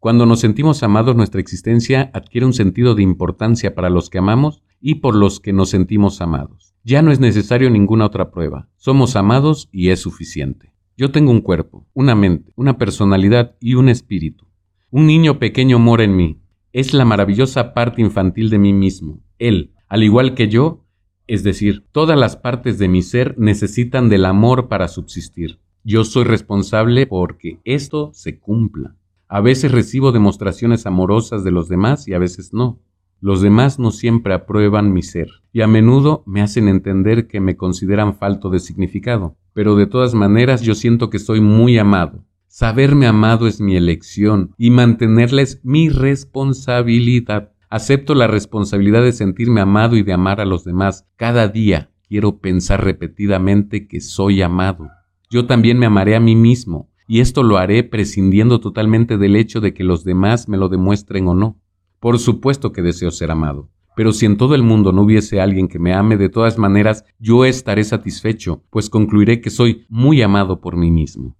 cuando 0.00 0.26
nos 0.26 0.38
sentimos 0.38 0.84
amados, 0.84 1.16
nuestra 1.16 1.40
existencia 1.40 2.12
adquiere 2.14 2.46
un 2.46 2.52
sentido 2.52 2.94
de 2.94 3.02
importancia 3.02 3.74
para 3.74 3.90
los 3.90 4.10
que 4.10 4.18
amamos 4.18 4.62
y 4.80 4.96
por 4.96 5.14
los 5.14 5.40
que 5.40 5.52
nos 5.52 5.70
sentimos 5.70 6.20
amados. 6.20 6.74
Ya 6.84 7.02
no 7.02 7.12
es 7.12 7.20
necesario 7.20 7.70
ninguna 7.70 8.06
otra 8.06 8.30
prueba. 8.30 8.68
Somos 8.76 9.16
amados 9.16 9.68
y 9.72 9.90
es 9.90 10.00
suficiente. 10.00 10.72
Yo 10.96 11.10
tengo 11.10 11.30
un 11.30 11.40
cuerpo, 11.40 11.86
una 11.94 12.14
mente, 12.14 12.52
una 12.56 12.78
personalidad 12.78 13.56
y 13.60 13.74
un 13.74 13.88
espíritu. 13.88 14.46
Un 14.90 15.06
niño 15.06 15.38
pequeño 15.38 15.78
mora 15.78 16.04
en 16.04 16.16
mí. 16.16 16.40
Es 16.72 16.94
la 16.94 17.04
maravillosa 17.04 17.74
parte 17.74 18.00
infantil 18.00 18.50
de 18.50 18.58
mí 18.58 18.72
mismo. 18.72 19.20
Él, 19.38 19.72
al 19.88 20.02
igual 20.02 20.34
que 20.34 20.48
yo, 20.48 20.84
es 21.26 21.44
decir, 21.44 21.84
todas 21.92 22.18
las 22.18 22.36
partes 22.36 22.78
de 22.78 22.88
mi 22.88 23.02
ser 23.02 23.38
necesitan 23.38 24.08
del 24.08 24.24
amor 24.24 24.68
para 24.68 24.88
subsistir. 24.88 25.60
Yo 25.84 26.04
soy 26.04 26.24
responsable 26.24 27.06
porque 27.06 27.60
esto 27.64 28.10
se 28.14 28.38
cumpla. 28.38 28.96
A 29.28 29.40
veces 29.40 29.72
recibo 29.72 30.10
demostraciones 30.10 30.86
amorosas 30.86 31.44
de 31.44 31.50
los 31.50 31.68
demás 31.68 32.08
y 32.08 32.14
a 32.14 32.18
veces 32.18 32.54
no. 32.54 32.80
Los 33.20 33.42
demás 33.42 33.78
no 33.78 33.90
siempre 33.90 34.32
aprueban 34.32 34.92
mi 34.92 35.02
ser 35.02 35.28
y 35.52 35.62
a 35.62 35.66
menudo 35.66 36.22
me 36.24 36.40
hacen 36.40 36.68
entender 36.68 37.26
que 37.26 37.40
me 37.40 37.56
consideran 37.56 38.14
falto 38.14 38.48
de 38.48 38.60
significado, 38.60 39.36
pero 39.54 39.74
de 39.74 39.86
todas 39.86 40.14
maneras 40.14 40.62
yo 40.62 40.74
siento 40.74 41.10
que 41.10 41.18
soy 41.18 41.40
muy 41.40 41.78
amado. 41.78 42.24
Saberme 42.46 43.06
amado 43.06 43.46
es 43.46 43.60
mi 43.60 43.76
elección 43.76 44.54
y 44.56 44.70
mantenerla 44.70 45.42
es 45.42 45.60
mi 45.64 45.88
responsabilidad. 45.88 47.52
Acepto 47.68 48.14
la 48.14 48.26
responsabilidad 48.26 49.02
de 49.02 49.12
sentirme 49.12 49.60
amado 49.60 49.96
y 49.96 50.02
de 50.02 50.12
amar 50.12 50.40
a 50.40 50.46
los 50.46 50.64
demás. 50.64 51.06
Cada 51.16 51.48
día 51.48 51.90
quiero 52.08 52.38
pensar 52.38 52.84
repetidamente 52.84 53.86
que 53.86 54.00
soy 54.00 54.42
amado. 54.42 54.88
Yo 55.28 55.46
también 55.46 55.78
me 55.78 55.86
amaré 55.86 56.16
a 56.16 56.20
mí 56.20 56.36
mismo 56.36 56.88
y 57.06 57.20
esto 57.20 57.42
lo 57.42 57.58
haré 57.58 57.84
prescindiendo 57.84 58.60
totalmente 58.60 59.18
del 59.18 59.36
hecho 59.36 59.60
de 59.60 59.74
que 59.74 59.84
los 59.84 60.04
demás 60.04 60.48
me 60.48 60.56
lo 60.56 60.68
demuestren 60.68 61.26
o 61.26 61.34
no. 61.34 61.60
Por 62.00 62.18
supuesto 62.18 62.72
que 62.72 62.82
deseo 62.82 63.10
ser 63.10 63.30
amado, 63.30 63.70
pero 63.98 64.12
si 64.12 64.26
en 64.26 64.36
todo 64.36 64.54
el 64.54 64.62
mundo 64.62 64.92
no 64.92 65.02
hubiese 65.02 65.40
alguien 65.40 65.66
que 65.66 65.80
me 65.80 65.92
ame, 65.92 66.16
de 66.16 66.28
todas 66.28 66.56
maneras 66.56 67.04
yo 67.18 67.44
estaré 67.44 67.82
satisfecho, 67.82 68.62
pues 68.70 68.88
concluiré 68.90 69.40
que 69.40 69.50
soy 69.50 69.86
muy 69.88 70.22
amado 70.22 70.60
por 70.60 70.76
mí 70.76 70.92
mismo. 70.92 71.36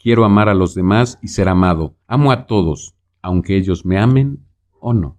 Quiero 0.00 0.24
amar 0.24 0.48
a 0.48 0.54
los 0.54 0.72
demás 0.76 1.18
y 1.20 1.26
ser 1.26 1.48
amado. 1.48 1.96
Amo 2.06 2.30
a 2.30 2.46
todos, 2.46 2.94
aunque 3.22 3.56
ellos 3.56 3.84
me 3.84 3.98
amen 3.98 4.46
o 4.78 4.94
no. 4.94 5.18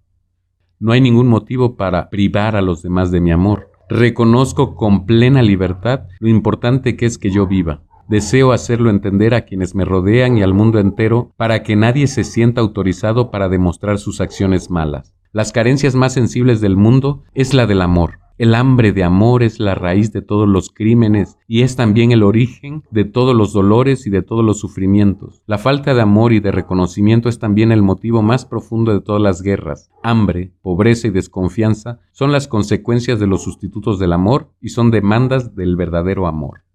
No 0.79 0.93
hay 0.93 1.01
ningún 1.01 1.27
motivo 1.27 1.75
para 1.75 2.09
privar 2.09 2.55
a 2.55 2.61
los 2.61 2.83
demás 2.83 3.11
de 3.11 3.19
mi 3.19 3.31
amor. 3.31 3.69
Reconozco 3.89 4.75
con 4.75 5.05
plena 5.05 5.41
libertad 5.41 6.07
lo 6.19 6.29
importante 6.29 6.95
que 6.95 7.05
es 7.05 7.17
que 7.17 7.31
yo 7.31 7.47
viva. 7.47 7.83
Deseo 8.07 8.53
hacerlo 8.53 8.89
entender 8.89 9.33
a 9.33 9.41
quienes 9.41 9.75
me 9.75 9.83
rodean 9.83 10.37
y 10.37 10.41
al 10.41 10.53
mundo 10.53 10.79
entero 10.79 11.33
para 11.35 11.61
que 11.61 11.75
nadie 11.75 12.07
se 12.07 12.23
sienta 12.23 12.61
autorizado 12.61 13.31
para 13.31 13.49
demostrar 13.49 13.99
sus 13.99 14.21
acciones 14.21 14.69
malas. 14.69 15.13
Las 15.33 15.51
carencias 15.51 15.93
más 15.93 16.13
sensibles 16.13 16.61
del 16.61 16.77
mundo 16.77 17.25
es 17.33 17.53
la 17.53 17.67
del 17.67 17.81
amor. 17.81 18.19
El 18.37 18.55
hambre 18.55 18.93
de 18.93 19.03
amor 19.03 19.43
es 19.43 19.59
la 19.59 19.75
raíz 19.75 20.13
de 20.13 20.21
todos 20.21 20.47
los 20.47 20.69
crímenes 20.69 21.37
y 21.47 21.63
es 21.63 21.75
también 21.75 22.11
el 22.11 22.23
origen 22.23 22.83
de 22.91 23.03
todos 23.03 23.35
los 23.35 23.51
dolores 23.51 24.07
y 24.07 24.09
de 24.09 24.21
todos 24.21 24.45
los 24.45 24.59
sufrimientos. 24.59 25.41
La 25.45 25.57
falta 25.57 25.93
de 25.93 26.01
amor 26.01 26.31
y 26.31 26.39
de 26.39 26.51
reconocimiento 26.51 27.27
es 27.29 27.39
también 27.39 27.73
el 27.73 27.81
motivo 27.81 28.21
más 28.21 28.45
profundo 28.45 28.93
de 28.93 29.01
todas 29.01 29.21
las 29.21 29.41
guerras. 29.41 29.89
Hambre, 30.01 30.53
pobreza 30.61 31.07
y 31.07 31.11
desconfianza 31.11 31.99
son 32.11 32.31
las 32.31 32.47
consecuencias 32.47 33.19
de 33.19 33.27
los 33.27 33.43
sustitutos 33.43 33.99
del 33.99 34.13
amor 34.13 34.51
y 34.61 34.69
son 34.69 34.91
demandas 34.91 35.55
del 35.55 35.75
verdadero 35.75 36.27
amor. 36.27 36.66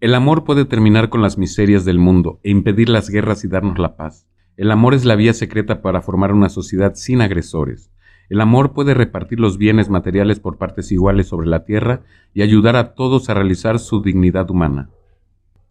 El 0.00 0.14
amor 0.14 0.44
puede 0.44 0.64
terminar 0.64 1.08
con 1.08 1.22
las 1.22 1.38
miserias 1.38 1.84
del 1.84 1.98
mundo 1.98 2.40
e 2.42 2.50
impedir 2.50 2.88
las 2.88 3.08
guerras 3.08 3.44
y 3.44 3.48
darnos 3.48 3.78
la 3.78 3.96
paz. 3.96 4.26
El 4.56 4.70
amor 4.70 4.94
es 4.94 5.04
la 5.04 5.16
vía 5.16 5.32
secreta 5.32 5.82
para 5.82 6.02
formar 6.02 6.32
una 6.32 6.48
sociedad 6.48 6.94
sin 6.94 7.20
agresores. 7.20 7.90
El 8.28 8.40
amor 8.40 8.72
puede 8.72 8.94
repartir 8.94 9.38
los 9.40 9.58
bienes 9.58 9.90
materiales 9.90 10.40
por 10.40 10.58
partes 10.58 10.90
iguales 10.92 11.28
sobre 11.28 11.46
la 11.46 11.64
tierra 11.64 12.02
y 12.32 12.42
ayudar 12.42 12.76
a 12.76 12.94
todos 12.94 13.28
a 13.28 13.34
realizar 13.34 13.78
su 13.78 14.02
dignidad 14.02 14.50
humana. 14.50 14.90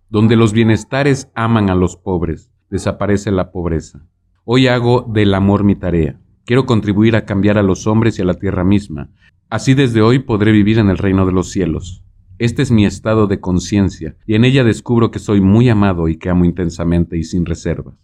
Donde 0.10 0.36
los 0.36 0.54
bienestares 0.54 1.30
aman 1.36 1.70
a 1.70 1.76
los 1.76 1.98
pobres, 1.98 2.52
desaparece 2.70 3.32
la 3.32 3.52
pobreza. 3.52 4.06
Hoy 4.46 4.68
hago 4.68 5.02
del 5.02 5.34
amor 5.34 5.64
mi 5.64 5.76
tarea. 5.76 6.20
Quiero 6.46 6.66
contribuir 6.66 7.16
a 7.16 7.26
cambiar 7.26 7.58
a 7.58 7.64
los 7.64 7.88
hombres 7.88 8.20
y 8.20 8.22
a 8.22 8.26
la 8.26 8.36
tierra 8.36 8.64
misma. 8.64 9.10
Así 9.50 9.74
desde 9.74 10.02
hoy 10.02 10.20
podré 10.20 10.52
vivir 10.52 10.80
en 10.80 10.90
el 10.90 10.98
reino 10.98 11.26
de 11.26 11.32
los 11.32 11.50
cielos. 11.50 12.04
Este 12.40 12.64
es 12.64 12.72
mi 12.72 12.86
estado 12.86 13.28
de 13.28 13.40
conciencia, 13.40 14.18
y 14.26 14.34
en 14.34 14.44
ella 14.44 14.64
descubro 14.64 15.12
que 15.12 15.20
soy 15.20 15.40
muy 15.40 15.70
amado 15.70 16.08
y 16.08 16.18
que 16.18 16.30
amo 16.30 16.46
intensamente 16.46 17.16
y 17.18 17.24
sin 17.24 17.46
reservas. 17.46 17.96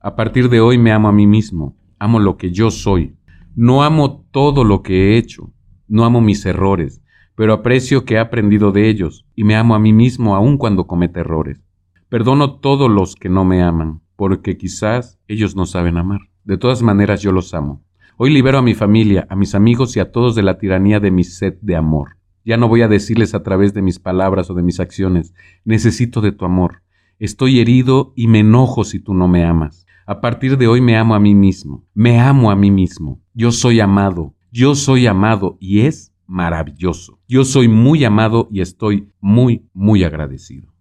A 0.00 0.16
partir 0.16 0.50
de 0.50 0.60
hoy 0.60 0.76
me 0.76 0.92
amo 0.92 1.08
a 1.08 1.12
mí 1.12 1.26
mismo, 1.26 1.74
amo 1.98 2.20
lo 2.20 2.36
que 2.36 2.52
yo 2.52 2.70
soy. 2.70 3.16
No 3.56 3.82
amo 3.82 4.26
todo 4.30 4.64
lo 4.64 4.82
que 4.82 4.94
he 4.94 5.16
hecho, 5.16 5.50
no 5.88 6.04
amo 6.04 6.20
mis 6.20 6.44
errores, 6.44 7.02
pero 7.34 7.54
aprecio 7.54 8.04
que 8.04 8.14
he 8.14 8.18
aprendido 8.18 8.70
de 8.70 8.90
ellos, 8.90 9.24
y 9.34 9.44
me 9.44 9.56
amo 9.56 9.74
a 9.74 9.78
mí 9.78 9.94
mismo 9.94 10.36
aun 10.36 10.58
cuando 10.58 10.86
comete 10.86 11.20
errores. 11.20 11.64
Perdono 12.10 12.56
todos 12.56 12.90
los 12.90 13.14
que 13.14 13.30
no 13.30 13.46
me 13.46 13.62
aman, 13.62 14.02
porque 14.14 14.58
quizás 14.58 15.18
ellos 15.26 15.56
no 15.56 15.64
saben 15.64 15.96
amar. 15.96 16.20
De 16.44 16.58
todas 16.58 16.82
maneras 16.82 17.22
yo 17.22 17.32
los 17.32 17.54
amo. 17.54 17.82
Hoy 18.18 18.30
libero 18.30 18.58
a 18.58 18.62
mi 18.62 18.74
familia, 18.74 19.26
a 19.30 19.36
mis 19.36 19.54
amigos 19.54 19.96
y 19.96 20.00
a 20.00 20.12
todos 20.12 20.34
de 20.34 20.42
la 20.42 20.58
tiranía 20.58 21.00
de 21.00 21.10
mi 21.10 21.24
sed 21.24 21.54
de 21.62 21.76
amor. 21.76 22.18
Ya 22.44 22.56
no 22.56 22.68
voy 22.68 22.82
a 22.82 22.88
decirles 22.88 23.34
a 23.34 23.42
través 23.42 23.72
de 23.72 23.82
mis 23.82 23.98
palabras 23.98 24.50
o 24.50 24.54
de 24.54 24.62
mis 24.62 24.78
acciones, 24.78 25.34
necesito 25.64 26.20
de 26.20 26.32
tu 26.32 26.44
amor. 26.44 26.82
Estoy 27.18 27.60
herido 27.60 28.12
y 28.16 28.26
me 28.26 28.40
enojo 28.40 28.84
si 28.84 29.00
tú 29.00 29.14
no 29.14 29.28
me 29.28 29.44
amas. 29.44 29.86
A 30.06 30.20
partir 30.20 30.58
de 30.58 30.66
hoy 30.66 30.82
me 30.82 30.98
amo 30.98 31.14
a 31.14 31.20
mí 31.20 31.34
mismo. 31.34 31.86
Me 31.94 32.20
amo 32.20 32.50
a 32.50 32.56
mí 32.56 32.70
mismo. 32.70 33.22
Yo 33.32 33.52
soy 33.52 33.80
amado. 33.80 34.34
Yo 34.52 34.74
soy 34.74 35.06
amado 35.06 35.56
y 35.58 35.80
es 35.80 36.12
maravilloso. 36.26 37.18
Yo 37.26 37.44
soy 37.44 37.68
muy 37.68 38.04
amado 38.04 38.48
y 38.50 38.60
estoy 38.60 39.08
muy, 39.20 39.66
muy 39.72 40.04
agradecido. 40.04 40.74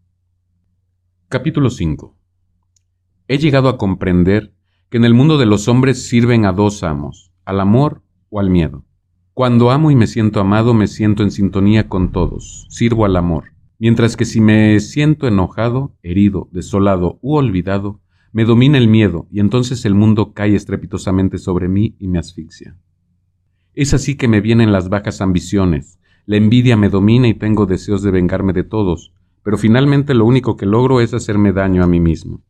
Capítulo 1.29 1.69
5. 1.69 2.15
He 3.27 3.37
llegado 3.37 3.69
a 3.69 3.77
comprender 3.77 4.53
que 4.89 4.97
en 4.97 5.05
el 5.05 5.13
mundo 5.13 5.37
de 5.37 5.45
los 5.45 5.67
hombres 5.67 6.07
sirven 6.07 6.45
a 6.45 6.51
dos 6.51 6.83
amos, 6.83 7.31
al 7.45 7.61
amor 7.61 8.03
o 8.29 8.39
al 8.39 8.49
miedo. 8.49 8.85
Cuando 9.33 9.71
amo 9.71 9.89
y 9.89 9.95
me 9.95 10.05
siento 10.05 10.39
amado, 10.39 10.75
me 10.75 10.85
siento 10.85 11.23
en 11.23 11.31
sintonía 11.31 11.89
con 11.89 12.11
todos, 12.11 12.67
sirvo 12.69 13.03
al 13.03 13.15
amor. 13.15 13.45
Mientras 13.79 14.15
que 14.15 14.25
si 14.25 14.39
me 14.39 14.79
siento 14.79 15.27
enojado, 15.27 15.95
herido, 16.03 16.49
desolado 16.51 17.17
u 17.23 17.33
olvidado, 17.33 17.99
me 18.31 18.45
domina 18.45 18.77
el 18.77 18.87
miedo 18.87 19.25
y 19.31 19.39
entonces 19.39 19.85
el 19.85 19.95
mundo 19.95 20.33
cae 20.33 20.53
estrepitosamente 20.53 21.39
sobre 21.39 21.67
mí 21.67 21.95
y 21.97 22.09
me 22.09 22.19
asfixia. 22.19 22.77
Es 23.73 23.95
así 23.95 24.17
que 24.17 24.27
me 24.27 24.39
vienen 24.39 24.71
las 24.71 24.87
bajas 24.87 25.19
ambiciones, 25.19 25.99
la 26.27 26.37
envidia 26.37 26.77
me 26.77 26.89
domina 26.89 27.27
y 27.27 27.33
tengo 27.33 27.65
deseos 27.65 28.03
de 28.03 28.11
vengarme 28.11 28.53
de 28.53 28.63
todos, 28.63 29.13
pero 29.41 29.57
finalmente 29.57 30.13
lo 30.13 30.25
único 30.25 30.57
que 30.57 30.67
logro 30.67 31.01
es 31.01 31.11
hacerme 31.15 31.53
daño 31.53 31.83
a 31.83 31.87
mí 31.87 31.99
mismo. 31.99 32.43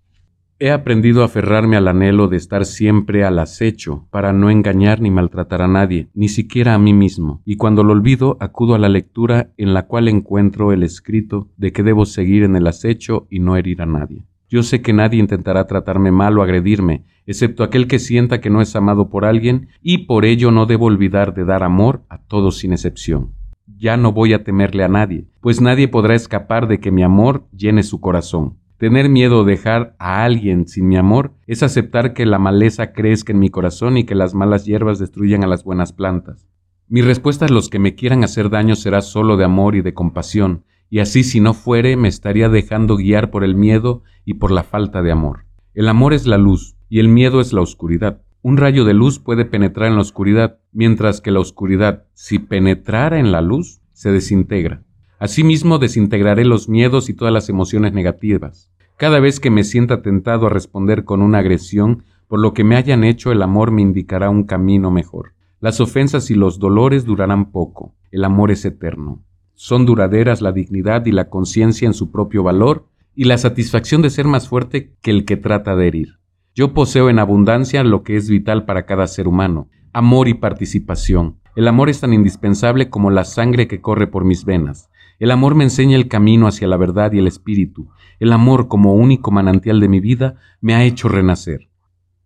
He 0.59 0.71
aprendido 0.71 1.23
a 1.23 1.25
aferrarme 1.25 1.77
al 1.77 1.87
anhelo 1.87 2.27
de 2.27 2.37
estar 2.37 2.65
siempre 2.65 3.25
al 3.25 3.39
acecho 3.39 4.07
para 4.11 4.33
no 4.33 4.49
engañar 4.49 5.01
ni 5.01 5.09
maltratar 5.09 5.61
a 5.61 5.67
nadie, 5.67 6.09
ni 6.13 6.29
siquiera 6.29 6.73
a 6.73 6.79
mí 6.79 6.93
mismo, 6.93 7.41
y 7.43 7.57
cuando 7.57 7.83
lo 7.83 7.91
olvido 7.91 8.37
acudo 8.39 8.75
a 8.75 8.79
la 8.79 8.87
lectura 8.87 9.49
en 9.57 9.73
la 9.73 9.87
cual 9.87 10.07
encuentro 10.07 10.71
el 10.71 10.83
escrito 10.83 11.49
de 11.57 11.73
que 11.73 11.83
debo 11.83 12.05
seguir 12.05 12.43
en 12.43 12.55
el 12.55 12.67
acecho 12.67 13.27
y 13.29 13.39
no 13.39 13.57
herir 13.57 13.81
a 13.81 13.87
nadie. 13.87 14.25
Yo 14.47 14.61
sé 14.61 14.83
que 14.83 14.93
nadie 14.93 15.19
intentará 15.19 15.65
tratarme 15.65 16.11
mal 16.11 16.37
o 16.37 16.43
agredirme, 16.43 17.03
excepto 17.25 17.63
aquel 17.63 17.87
que 17.87 17.97
sienta 17.97 18.39
que 18.39 18.51
no 18.51 18.61
es 18.61 18.75
amado 18.75 19.09
por 19.09 19.25
alguien, 19.25 19.69
y 19.81 20.05
por 20.05 20.23
ello 20.25 20.51
no 20.51 20.67
debo 20.67 20.85
olvidar 20.85 21.33
de 21.33 21.43
dar 21.43 21.63
amor 21.63 22.03
a 22.07 22.19
todos 22.19 22.59
sin 22.59 22.71
excepción. 22.71 23.31
Ya 23.77 23.97
no 23.97 24.11
voy 24.11 24.33
a 24.33 24.43
temerle 24.43 24.83
a 24.83 24.89
nadie, 24.89 25.25
pues 25.41 25.59
nadie 25.59 25.87
podrá 25.87 26.13
escapar 26.13 26.67
de 26.67 26.79
que 26.79 26.91
mi 26.91 27.01
amor 27.01 27.47
llene 27.51 27.81
su 27.81 27.99
corazón. 27.99 28.57
Tener 28.83 29.07
miedo 29.07 29.39
o 29.39 29.43
dejar 29.45 29.95
a 29.97 30.25
alguien 30.25 30.67
sin 30.67 30.89
mi 30.89 30.97
amor 30.97 31.31
es 31.47 31.63
aceptar 31.63 32.13
que 32.13 32.25
la 32.25 32.37
maleza 32.37 32.91
crezca 32.91 33.31
en 33.31 33.39
mi 33.39 33.47
corazón 33.47 33.95
y 33.95 34.03
que 34.03 34.13
las 34.13 34.33
malas 34.33 34.65
hierbas 34.65 34.99
destruyan 34.99 35.41
a 35.45 35.47
las 35.47 35.63
buenas 35.63 35.93
plantas. 35.93 36.49
Mi 36.89 37.01
respuesta 37.01 37.45
a 37.45 37.47
los 37.47 37.69
que 37.69 37.79
me 37.79 37.95
quieran 37.95 38.25
hacer 38.25 38.49
daño 38.49 38.75
será 38.75 39.01
solo 39.01 39.37
de 39.37 39.45
amor 39.45 39.75
y 39.75 39.81
de 39.81 39.93
compasión, 39.93 40.65
y 40.89 40.99
así 40.99 41.23
si 41.23 41.39
no 41.39 41.53
fuere 41.53 41.95
me 41.95 42.09
estaría 42.09 42.49
dejando 42.49 42.97
guiar 42.97 43.31
por 43.31 43.45
el 43.45 43.55
miedo 43.55 44.03
y 44.25 44.33
por 44.33 44.51
la 44.51 44.65
falta 44.65 45.01
de 45.01 45.13
amor. 45.13 45.45
El 45.73 45.87
amor 45.87 46.13
es 46.13 46.27
la 46.27 46.37
luz 46.37 46.75
y 46.89 46.99
el 46.99 47.07
miedo 47.07 47.39
es 47.39 47.53
la 47.53 47.61
oscuridad. 47.61 48.21
Un 48.41 48.57
rayo 48.57 48.83
de 48.83 48.93
luz 48.93 49.17
puede 49.17 49.45
penetrar 49.45 49.87
en 49.87 49.95
la 49.95 50.01
oscuridad, 50.01 50.59
mientras 50.73 51.21
que 51.21 51.31
la 51.31 51.39
oscuridad, 51.39 52.03
si 52.15 52.37
penetrara 52.37 53.17
en 53.17 53.31
la 53.31 53.39
luz, 53.39 53.79
se 53.93 54.11
desintegra. 54.11 54.83
Asimismo, 55.19 55.79
desintegraré 55.79 56.43
los 56.43 56.67
miedos 56.67 57.07
y 57.07 57.13
todas 57.13 57.33
las 57.33 57.47
emociones 57.47 57.93
negativas. 57.93 58.72
Cada 58.97 59.19
vez 59.19 59.39
que 59.39 59.49
me 59.49 59.63
sienta 59.63 60.01
tentado 60.01 60.47
a 60.47 60.49
responder 60.49 61.03
con 61.03 61.21
una 61.21 61.39
agresión, 61.39 62.03
por 62.27 62.39
lo 62.39 62.53
que 62.53 62.63
me 62.63 62.75
hayan 62.75 63.03
hecho, 63.03 63.31
el 63.31 63.41
amor 63.41 63.71
me 63.71 63.81
indicará 63.81 64.29
un 64.29 64.43
camino 64.43 64.91
mejor. 64.91 65.33
Las 65.59 65.79
ofensas 65.79 66.29
y 66.29 66.35
los 66.35 66.59
dolores 66.59 67.05
durarán 67.05 67.51
poco. 67.51 67.95
El 68.11 68.23
amor 68.23 68.51
es 68.51 68.65
eterno. 68.65 69.23
Son 69.55 69.85
duraderas 69.85 70.41
la 70.41 70.51
dignidad 70.51 71.05
y 71.05 71.11
la 71.11 71.29
conciencia 71.29 71.85
en 71.85 71.93
su 71.93 72.11
propio 72.11 72.43
valor 72.43 72.87
y 73.15 73.25
la 73.25 73.37
satisfacción 73.37 74.01
de 74.01 74.09
ser 74.09 74.25
más 74.25 74.47
fuerte 74.47 74.93
que 75.01 75.11
el 75.11 75.25
que 75.25 75.37
trata 75.37 75.75
de 75.75 75.87
herir. 75.87 76.19
Yo 76.55 76.73
poseo 76.73 77.09
en 77.09 77.19
abundancia 77.19 77.83
lo 77.83 78.03
que 78.03 78.15
es 78.15 78.29
vital 78.29 78.65
para 78.65 78.85
cada 78.85 79.07
ser 79.07 79.27
humano, 79.27 79.69
amor 79.91 80.27
y 80.27 80.33
participación. 80.33 81.37
El 81.55 81.67
amor 81.67 81.89
es 81.89 81.99
tan 81.99 82.13
indispensable 82.13 82.89
como 82.89 83.11
la 83.11 83.23
sangre 83.23 83.67
que 83.67 83.81
corre 83.81 84.07
por 84.07 84.25
mis 84.25 84.45
venas. 84.45 84.89
El 85.19 85.31
amor 85.31 85.55
me 85.55 85.63
enseña 85.63 85.95
el 85.95 86.07
camino 86.07 86.47
hacia 86.47 86.67
la 86.67 86.77
verdad 86.77 87.11
y 87.13 87.19
el 87.19 87.27
espíritu. 87.27 87.89
El 88.19 88.33
amor, 88.33 88.67
como 88.67 88.95
único 88.95 89.31
manantial 89.31 89.79
de 89.79 89.89
mi 89.89 89.99
vida, 89.99 90.35
me 90.61 90.73
ha 90.73 90.83
hecho 90.83 91.07
renacer. 91.07 91.69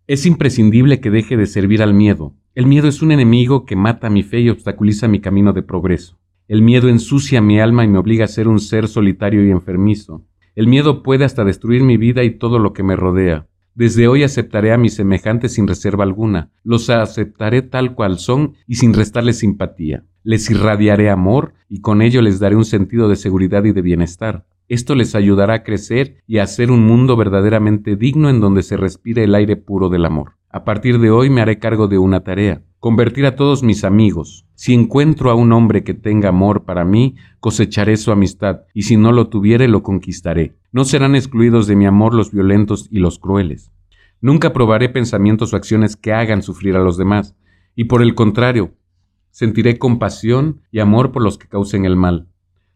Es 0.08 0.26
imprescindible 0.26 1.02
que 1.02 1.12
deje 1.12 1.36
de 1.36 1.48
servir 1.48 1.84
al 1.84 1.94
miedo. 1.94 2.34
El 2.56 2.66
miedo 2.66 2.88
es 2.88 3.02
un 3.02 3.12
enemigo 3.12 3.66
que 3.66 3.76
mata 3.76 4.10
mi 4.10 4.24
fe 4.24 4.40
y 4.40 4.50
obstaculiza 4.50 5.08
mi 5.08 5.20
camino 5.20 5.54
de 5.54 5.64
progreso. 5.64 6.18
El 6.48 6.62
miedo 6.62 6.88
ensucia 6.88 7.42
mi 7.42 7.60
alma 7.60 7.84
y 7.84 7.90
me 7.90 7.98
obliga 7.98 8.24
a 8.24 8.30
ser 8.30 8.48
un 8.48 8.60
ser 8.60 8.88
solitario 8.88 9.46
y 9.46 9.52
enfermizo. 9.52 10.24
El 10.56 10.68
miedo 10.68 11.04
puede 11.04 11.26
hasta 11.26 11.44
destruir 11.44 11.84
mi 11.84 11.98
vida 11.98 12.24
y 12.24 12.32
todo 12.32 12.58
lo 12.58 12.72
que 12.72 12.84
me 12.84 12.96
rodea. 12.96 13.48
Desde 13.78 14.08
hoy 14.08 14.24
aceptaré 14.24 14.74
a 14.74 14.78
mis 14.80 14.96
semejantes 14.96 15.54
sin 15.54 15.68
reserva 15.68 16.04
alguna, 16.04 16.50
los 16.64 16.90
aceptaré 16.90 17.62
tal 17.62 17.94
cual 17.94 18.18
son 18.18 18.56
y 18.66 18.78
sin 18.78 18.92
restarles 18.92 19.38
simpatía. 19.38 20.04
Les 20.24 20.50
irradiaré 20.50 21.12
amor 21.12 21.54
y 21.70 21.82
con 21.82 22.02
ello 22.02 22.24
les 22.24 22.40
daré 22.40 22.56
un 22.56 22.66
sentido 22.66 23.08
de 23.08 23.16
seguridad 23.16 23.66
y 23.66 23.74
de 23.74 23.84
bienestar. 23.84 24.48
Esto 24.68 24.96
les 24.96 25.14
ayudará 25.14 25.54
a 25.54 25.64
crecer 25.64 26.24
y 26.26 26.40
a 26.40 26.44
hacer 26.44 26.72
un 26.72 26.88
mundo 26.88 27.16
verdaderamente 27.18 27.96
digno 27.96 28.32
en 28.32 28.40
donde 28.40 28.64
se 28.64 28.78
respire 28.78 29.26
el 29.26 29.36
aire 29.36 29.58
puro 29.58 29.90
del 29.90 30.06
amor. 30.06 30.37
A 30.50 30.64
partir 30.64 31.00
de 31.00 31.12
hoy 31.12 31.30
me 31.30 31.42
haré 31.42 31.60
cargo 31.60 31.90
de 31.90 31.98
una 31.98 32.22
tarea, 32.22 32.62
convertir 32.80 33.26
a 33.26 33.36
todos 33.36 33.64
mis 33.64 33.84
amigos. 33.84 34.46
Si 34.56 34.74
encuentro 34.74 35.30
a 35.30 35.36
un 35.36 35.52
hombre 35.52 35.84
que 35.84 35.94
tenga 35.94 36.30
amor 36.30 36.64
para 36.64 36.86
mí, 36.86 37.16
cosecharé 37.42 37.98
su 37.98 38.14
amistad, 38.14 38.62
y 38.74 38.84
si 38.84 38.96
no 38.96 39.12
lo 39.12 39.28
tuviere, 39.28 39.68
lo 39.68 39.84
conquistaré. 39.84 40.56
No 40.72 40.86
serán 40.86 41.16
excluidos 41.16 41.68
de 41.68 41.76
mi 41.76 41.86
amor 41.86 42.14
los 42.14 42.32
violentos 42.32 42.88
y 42.90 43.00
los 43.00 43.20
crueles. 43.20 43.74
Nunca 44.22 44.54
probaré 44.54 44.88
pensamientos 44.88 45.52
o 45.52 45.58
acciones 45.58 45.98
que 45.98 46.14
hagan 46.14 46.42
sufrir 46.42 46.78
a 46.78 46.82
los 46.82 46.98
demás, 46.98 47.36
y 47.76 47.84
por 47.84 48.02
el 48.02 48.16
contrario, 48.16 48.74
sentiré 49.32 49.78
compasión 49.78 50.62
y 50.72 50.80
amor 50.80 51.12
por 51.12 51.24
los 51.24 51.38
que 51.38 51.50
causen 51.50 51.84
el 51.84 51.98
mal, 51.98 52.30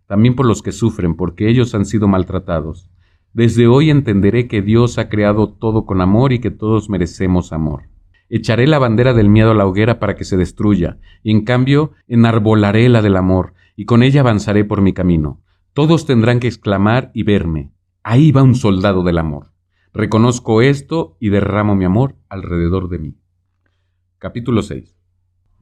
también 0.07 0.35
por 0.35 0.45
los 0.45 0.61
que 0.61 0.73
sufren, 0.73 1.15
porque 1.15 1.47
ellos 1.47 1.73
han 1.73 1.85
sido 1.85 2.09
maltratados. 2.09 2.90
Desde 3.33 3.67
hoy 3.67 3.89
entenderé 3.89 4.49
que 4.49 4.61
Dios 4.61 4.97
ha 4.97 5.07
creado 5.07 5.53
todo 5.53 5.85
con 5.85 6.01
amor 6.01 6.33
y 6.33 6.39
que 6.39 6.51
todos 6.51 6.89
merecemos 6.89 7.53
amor. 7.53 7.83
Echaré 8.29 8.67
la 8.67 8.77
bandera 8.77 9.13
del 9.13 9.29
miedo 9.29 9.51
a 9.51 9.55
la 9.55 9.65
hoguera 9.65 9.99
para 9.99 10.15
que 10.15 10.25
se 10.25 10.35
destruya, 10.35 10.99
y 11.23 11.31
en 11.31 11.45
cambio 11.45 11.91
enarbolaré 12.07 12.89
la 12.89 13.01
del 13.01 13.15
amor, 13.15 13.53
y 13.77 13.85
con 13.85 14.03
ella 14.03 14.21
avanzaré 14.21 14.65
por 14.65 14.81
mi 14.81 14.93
camino. 14.93 15.41
Todos 15.73 16.05
tendrán 16.05 16.41
que 16.41 16.47
exclamar 16.47 17.11
y 17.13 17.23
verme. 17.23 17.71
Ahí 18.03 18.31
va 18.31 18.43
un 18.43 18.55
soldado 18.55 19.03
del 19.03 19.17
amor. 19.17 19.53
Reconozco 19.93 20.61
esto 20.61 21.15
y 21.19 21.29
derramo 21.29 21.75
mi 21.75 21.85
amor 21.85 22.15
alrededor 22.27 22.89
de 22.89 22.99
mí. 22.99 23.15
Capítulo 24.17 24.61
6. 24.61 24.97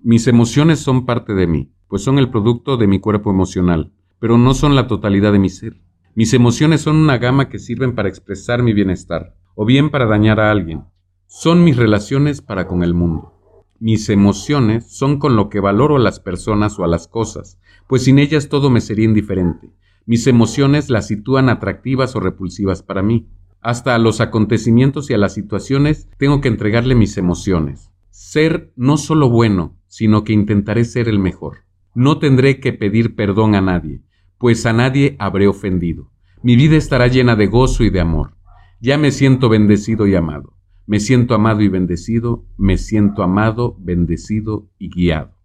Mis 0.02 0.28
emociones 0.28 0.80
son 0.80 1.06
parte 1.06 1.34
de 1.34 1.46
mí, 1.46 1.72
pues 1.88 2.04
son 2.04 2.18
el 2.18 2.30
producto 2.30 2.78
de 2.78 2.88
mi 2.88 3.00
cuerpo 3.00 3.30
emocional, 3.30 3.92
pero 4.20 4.38
no 4.38 4.54
son 4.54 4.76
la 4.76 4.88
totalidad 4.88 5.32
de 5.32 5.40
mi 5.40 5.50
ser. 5.50 5.82
Mis 6.20 6.34
emociones 6.34 6.82
son 6.82 6.98
una 6.98 7.18
gama 7.18 7.48
que 7.48 7.60
sirven 7.60 7.96
para 7.96 8.10
expresar 8.10 8.62
mi 8.62 8.74
bienestar, 8.74 9.38
o 9.56 9.64
bien 9.64 9.90
para 9.90 10.06
dañar 10.06 10.42
a 10.42 10.52
alguien. 10.52 10.84
Son 11.28 11.64
mis 11.64 11.78
relaciones 11.78 12.42
para 12.42 12.68
con 12.68 12.84
el 12.84 12.94
mundo. 12.94 13.32
Mis 13.80 14.10
emociones 14.10 14.92
son 14.92 15.18
con 15.18 15.38
lo 15.38 15.48
que 15.48 15.62
valoro 15.62 15.96
a 15.96 16.00
las 16.00 16.20
personas 16.20 16.78
o 16.78 16.84
a 16.84 16.88
las 16.88 17.08
cosas, 17.08 17.58
pues 17.88 18.04
sin 18.04 18.20
ellas 18.20 18.50
todo 18.50 18.70
me 18.70 18.82
sería 18.82 19.06
indiferente. 19.06 19.72
Mis 20.06 20.28
emociones 20.28 20.90
las 20.90 21.08
sitúan 21.08 21.48
atractivas 21.48 22.18
o 22.18 22.20
repulsivas 22.20 22.84
para 22.84 23.02
mí. 23.02 23.30
Hasta 23.62 23.96
a 23.96 23.98
los 23.98 24.20
acontecimientos 24.20 25.10
y 25.10 25.14
a 25.14 25.18
las 25.18 25.34
situaciones 25.34 26.10
tengo 26.18 26.42
que 26.42 26.50
entregarle 26.50 26.96
mis 26.96 27.18
emociones. 27.18 27.92
Ser 28.10 28.74
no 28.76 28.98
solo 28.98 29.30
bueno, 29.30 29.78
sino 29.88 30.26
que 30.26 30.34
intentaré 30.34 30.84
ser 30.84 31.08
el 31.08 31.20
mejor. 31.20 31.60
No 31.96 32.20
tendré 32.20 32.60
que 32.60 32.74
pedir 32.74 33.16
perdón 33.16 33.56
a 33.56 33.62
nadie, 33.62 34.02
pues 34.40 34.66
a 34.66 34.74
nadie 34.74 35.16
habré 35.20 35.48
ofendido. 35.48 36.10
Mi 36.42 36.56
vida 36.56 36.78
estará 36.78 37.08
llena 37.08 37.36
de 37.36 37.48
gozo 37.48 37.84
y 37.84 37.90
de 37.90 38.00
amor. 38.00 38.36
Ya 38.80 38.98
me 38.98 39.12
siento 39.12 39.50
bendecido 39.50 40.08
y 40.08 40.16
amado. 40.16 40.56
Me 40.88 41.02
siento 41.02 41.36
amado 41.36 41.62
y 41.62 41.68
bendecido, 41.68 42.46
me 42.58 42.78
siento 42.78 43.22
amado, 43.22 43.76
bendecido 43.80 44.70
y 44.80 44.90
guiado. 44.90 45.36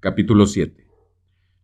Capítulo 0.00 0.46
7. 0.46 0.88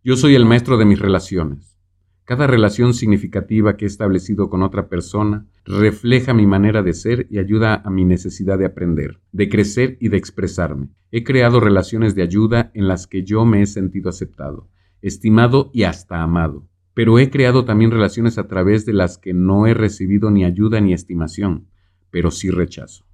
Yo 0.04 0.16
soy 0.16 0.34
el 0.34 0.44
maestro 0.44 0.76
de 0.76 0.84
mis 0.84 1.00
relaciones. 1.00 1.76
Cada 2.24 2.46
relación 2.46 2.92
significativa 2.92 3.76
que 3.76 3.86
he 3.86 3.88
establecido 3.88 4.50
con 4.50 4.62
otra 4.62 4.88
persona 4.88 5.46
refleja 5.64 6.34
mi 6.34 6.46
manera 6.46 6.82
de 6.82 6.92
ser 6.92 7.26
y 7.30 7.38
ayuda 7.38 7.82
a 7.84 7.88
mi 7.88 8.04
necesidad 8.04 8.58
de 8.58 8.66
aprender, 8.66 9.20
de 9.32 9.48
crecer 9.48 9.96
y 9.98 10.10
de 10.10 10.18
expresarme. 10.18 10.90
He 11.10 11.24
creado 11.24 11.58
relaciones 11.58 12.14
de 12.14 12.22
ayuda 12.22 12.70
en 12.74 12.86
las 12.86 13.06
que 13.06 13.22
yo 13.22 13.44
me 13.46 13.62
he 13.62 13.66
sentido 13.66 14.10
aceptado, 14.10 14.68
estimado 15.02 15.70
y 15.72 15.84
hasta 15.84 16.22
amado. 16.22 16.68
Pero 16.94 17.18
he 17.18 17.30
creado 17.30 17.64
también 17.64 17.90
relaciones 17.90 18.38
a 18.38 18.48
través 18.48 18.86
de 18.86 18.92
las 18.92 19.18
que 19.18 19.34
no 19.34 19.66
he 19.66 19.74
recibido 19.74 20.30
ni 20.30 20.44
ayuda 20.44 20.80
ni 20.80 20.92
estimación, 20.92 21.68
pero 22.10 22.30
sí 22.30 22.50
rechazo. 22.50 23.04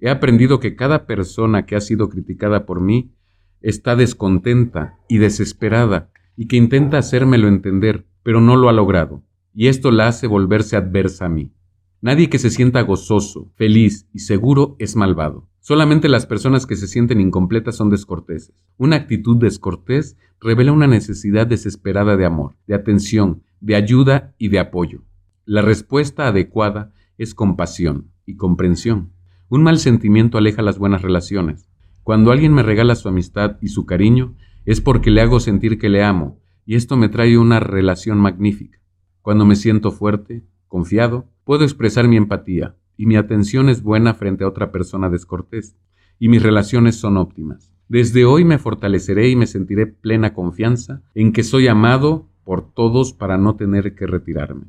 He 0.00 0.10
aprendido 0.10 0.60
que 0.60 0.76
cada 0.76 1.06
persona 1.06 1.66
que 1.66 1.76
ha 1.76 1.80
sido 1.80 2.08
criticada 2.08 2.66
por 2.66 2.80
mí 2.80 3.12
está 3.60 3.96
descontenta 3.96 4.98
y 5.08 5.18
desesperada 5.18 6.10
y 6.36 6.46
que 6.46 6.56
intenta 6.56 6.98
hacérmelo 6.98 7.48
entender, 7.48 8.06
pero 8.22 8.40
no 8.40 8.56
lo 8.56 8.68
ha 8.68 8.72
logrado, 8.72 9.24
y 9.54 9.66
esto 9.66 9.90
la 9.90 10.08
hace 10.08 10.26
volverse 10.26 10.76
adversa 10.76 11.26
a 11.26 11.28
mí. 11.28 11.52
Nadie 12.00 12.28
que 12.28 12.38
se 12.38 12.50
sienta 12.50 12.82
gozoso, 12.82 13.50
feliz 13.56 14.06
y 14.12 14.20
seguro 14.20 14.76
es 14.78 14.94
malvado. 14.94 15.48
Solamente 15.58 16.08
las 16.08 16.26
personas 16.26 16.64
que 16.64 16.76
se 16.76 16.86
sienten 16.86 17.20
incompletas 17.20 17.76
son 17.76 17.90
descorteses. 17.90 18.54
Una 18.76 18.96
actitud 18.96 19.36
descortés 19.36 20.16
revela 20.40 20.72
una 20.72 20.86
necesidad 20.86 21.46
desesperada 21.46 22.16
de 22.16 22.24
amor, 22.24 22.54
de 22.68 22.74
atención, 22.74 23.42
de 23.60 23.74
ayuda 23.74 24.34
y 24.38 24.48
de 24.48 24.60
apoyo. 24.60 25.02
La 25.44 25.60
respuesta 25.60 26.28
adecuada 26.28 26.92
es 27.18 27.34
compasión 27.34 28.12
y 28.24 28.36
comprensión. 28.36 29.10
Un 29.48 29.64
mal 29.64 29.78
sentimiento 29.78 30.38
aleja 30.38 30.62
las 30.62 30.78
buenas 30.78 31.02
relaciones. 31.02 31.68
Cuando 32.04 32.30
alguien 32.30 32.54
me 32.54 32.62
regala 32.62 32.94
su 32.94 33.08
amistad 33.08 33.56
y 33.60 33.68
su 33.68 33.86
cariño, 33.86 34.36
es 34.64 34.80
porque 34.80 35.10
le 35.10 35.20
hago 35.20 35.40
sentir 35.40 35.78
que 35.78 35.88
le 35.88 36.04
amo 36.04 36.38
y 36.64 36.76
esto 36.76 36.96
me 36.96 37.08
trae 37.08 37.38
una 37.38 37.58
relación 37.58 38.18
magnífica. 38.18 38.78
Cuando 39.20 39.44
me 39.44 39.56
siento 39.56 39.90
fuerte, 39.90 40.44
confiado, 40.68 41.26
puedo 41.44 41.64
expresar 41.64 42.06
mi 42.06 42.16
empatía 42.16 42.76
y 42.96 43.06
mi 43.06 43.16
atención 43.16 43.68
es 43.68 43.82
buena 43.82 44.14
frente 44.14 44.44
a 44.44 44.48
otra 44.48 44.70
persona 44.70 45.08
descortés. 45.08 45.76
y 46.20 46.28
mis 46.28 46.42
relaciones 46.42 46.96
son 46.96 47.16
óptimas. 47.16 47.72
Desde 47.88 48.24
hoy 48.24 48.44
me 48.44 48.58
fortaleceré 48.58 49.28
y 49.28 49.36
me 49.36 49.46
sentiré 49.46 49.86
plena 49.86 50.34
confianza 50.34 51.00
en 51.14 51.32
que 51.32 51.44
soy 51.44 51.68
amado 51.68 52.28
por 52.44 52.72
todos 52.72 53.12
para 53.12 53.38
no 53.38 53.54
tener 53.54 53.94
que 53.94 54.06
retirarme. 54.06 54.66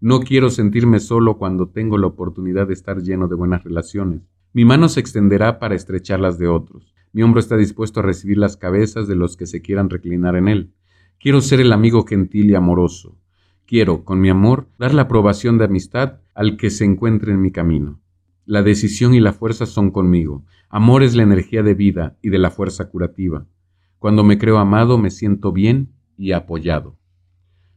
No 0.00 0.20
quiero 0.20 0.48
sentirme 0.48 1.00
solo 1.00 1.38
cuando 1.38 1.68
tengo 1.68 1.98
la 1.98 2.06
oportunidad 2.06 2.68
de 2.68 2.74
estar 2.74 3.02
lleno 3.02 3.28
de 3.28 3.34
buenas 3.34 3.64
relaciones. 3.64 4.22
Mi 4.52 4.64
mano 4.64 4.88
se 4.88 5.00
extenderá 5.00 5.58
para 5.58 5.74
estrechar 5.74 6.20
las 6.20 6.38
de 6.38 6.48
otros. 6.48 6.94
Mi 7.12 7.22
hombro 7.22 7.40
está 7.40 7.56
dispuesto 7.56 8.00
a 8.00 8.02
recibir 8.02 8.38
las 8.38 8.56
cabezas 8.56 9.08
de 9.08 9.16
los 9.16 9.36
que 9.36 9.46
se 9.46 9.60
quieran 9.60 9.90
reclinar 9.90 10.36
en 10.36 10.48
él. 10.48 10.72
Quiero 11.20 11.40
ser 11.40 11.60
el 11.60 11.72
amigo 11.72 12.04
gentil 12.04 12.50
y 12.50 12.54
amoroso. 12.54 13.16
Quiero, 13.66 14.04
con 14.04 14.20
mi 14.20 14.28
amor, 14.28 14.68
dar 14.78 14.92
la 14.92 15.02
aprobación 15.02 15.58
de 15.58 15.64
amistad 15.64 16.20
al 16.34 16.56
que 16.56 16.70
se 16.70 16.84
encuentre 16.84 17.32
en 17.32 17.40
mi 17.40 17.52
camino. 17.52 18.00
La 18.44 18.62
decisión 18.62 19.14
y 19.14 19.20
la 19.20 19.32
fuerza 19.32 19.66
son 19.66 19.90
conmigo. 19.90 20.44
Amor 20.68 21.02
es 21.02 21.14
la 21.14 21.22
energía 21.22 21.62
de 21.62 21.74
vida 21.74 22.16
y 22.22 22.30
de 22.30 22.38
la 22.38 22.50
fuerza 22.50 22.90
curativa. 22.90 23.46
Cuando 23.98 24.24
me 24.24 24.36
creo 24.36 24.58
amado 24.58 24.98
me 24.98 25.10
siento 25.10 25.52
bien 25.52 25.92
y 26.16 26.32
apoyado. 26.32 26.98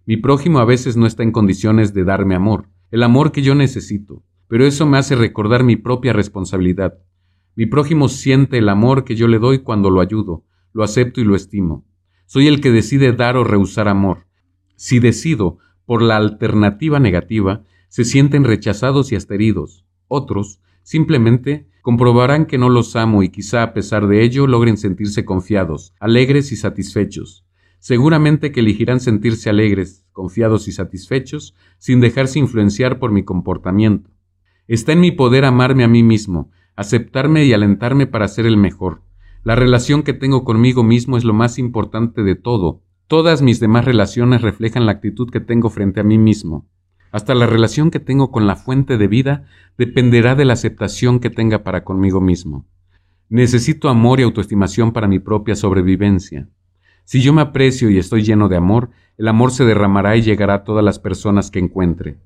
Mi 0.05 0.17
prójimo 0.17 0.59
a 0.59 0.65
veces 0.65 0.97
no 0.97 1.05
está 1.05 1.23
en 1.23 1.31
condiciones 1.31 1.93
de 1.93 2.03
darme 2.03 2.35
amor, 2.35 2.67
el 2.91 3.03
amor 3.03 3.31
que 3.31 3.41
yo 3.41 3.55
necesito, 3.55 4.23
pero 4.47 4.65
eso 4.65 4.85
me 4.85 4.97
hace 4.97 5.15
recordar 5.15 5.63
mi 5.63 5.75
propia 5.75 6.13
responsabilidad. 6.13 6.99
Mi 7.55 7.65
prójimo 7.65 8.09
siente 8.09 8.57
el 8.57 8.69
amor 8.69 9.03
que 9.03 9.15
yo 9.15 9.27
le 9.27 9.39
doy 9.39 9.59
cuando 9.59 9.89
lo 9.89 10.01
ayudo, 10.01 10.43
lo 10.73 10.83
acepto 10.83 11.21
y 11.21 11.23
lo 11.23 11.35
estimo. 11.35 11.85
Soy 12.25 12.47
el 12.47 12.59
que 12.59 12.71
decide 12.71 13.13
dar 13.13 13.37
o 13.37 13.43
rehusar 13.43 13.87
amor. 13.87 14.27
Si 14.75 14.99
decido 14.99 15.59
por 15.85 16.01
la 16.01 16.17
alternativa 16.17 16.99
negativa, 16.99 17.63
se 17.89 18.03
sienten 18.03 18.43
rechazados 18.43 19.11
y 19.11 19.15
hasta 19.15 19.35
heridos. 19.35 19.85
Otros, 20.07 20.59
simplemente, 20.83 21.67
comprobarán 21.81 22.45
que 22.45 22.57
no 22.57 22.69
los 22.69 22.95
amo 22.95 23.23
y 23.23 23.29
quizá 23.29 23.63
a 23.63 23.73
pesar 23.73 24.07
de 24.07 24.23
ello 24.23 24.47
logren 24.47 24.77
sentirse 24.77 25.23
confiados, 25.23 25.93
alegres 25.99 26.51
y 26.51 26.55
satisfechos. 26.55 27.45
Seguramente 27.79 28.51
que 28.51 28.61
elegirán 28.61 28.99
sentirse 28.99 29.49
alegres, 29.49 30.03
confiados 30.11 30.67
y 30.67 30.71
satisfechos 30.71 31.53
sin 31.77 32.01
dejarse 32.01 32.39
influenciar 32.39 32.97
por 32.97 33.11
mi 33.11 33.23
comportamiento. 33.23 34.09
Está 34.67 34.93
en 34.93 35.01
mi 35.01 35.11
poder 35.11 35.45
amarme 35.45 35.83
a 35.83 35.87
mí 35.87 36.01
mismo, 36.01 36.49
aceptarme 36.75 37.45
y 37.45 37.53
alentarme 37.53 38.07
para 38.07 38.27
ser 38.27 38.47
el 38.47 38.57
mejor. 38.57 39.03
La 39.43 39.55
relación 39.55 40.01
que 40.01 40.13
tengo 40.13 40.43
conmigo 40.43 40.83
mismo 40.83 41.17
es 41.17 41.23
lo 41.23 41.33
más 41.33 41.59
importante 41.59 42.23
de 42.23 42.33
todo. 42.33 42.81
Todas 43.07 43.43
mis 43.43 43.59
demás 43.59 43.85
relaciones 43.85 44.41
reflejan 44.41 44.87
la 44.87 44.93
actitud 44.93 45.29
que 45.29 45.39
tengo 45.39 45.69
frente 45.69 45.99
a 45.99 46.03
mí 46.03 46.17
mismo. 46.17 46.65
Hasta 47.11 47.35
la 47.35 47.45
relación 47.45 47.91
que 47.91 47.99
tengo 47.99 48.31
con 48.31 48.47
la 48.47 48.55
fuente 48.55 48.97
de 48.97 49.07
vida 49.07 49.45
dependerá 49.77 50.33
de 50.33 50.43
la 50.43 50.53
aceptación 50.53 51.19
que 51.19 51.29
tenga 51.29 51.63
para 51.63 51.83
conmigo 51.83 52.19
mismo. 52.19 52.65
Necesito 53.29 53.89
amor 53.89 54.19
y 54.19 54.23
autoestimación 54.23 54.91
para 54.91 55.07
mi 55.07 55.19
propia 55.19 55.55
sobrevivencia. 55.55 56.49
Si 57.03 57.21
yo 57.21 57.31
me 57.31 57.41
aprecio 57.41 57.91
y 57.91 57.99
estoy 57.99 58.23
lleno 58.23 58.49
de 58.49 58.57
amor, 58.57 58.89
el 59.19 59.27
amor 59.27 59.51
se 59.51 59.65
derramará 59.65 60.17
y 60.17 60.23
llegará 60.23 60.55
a 60.55 60.63
todas 60.63 60.83
las 60.83 60.97
personas 60.97 61.51
que 61.51 61.59
encuentre. 61.59 62.17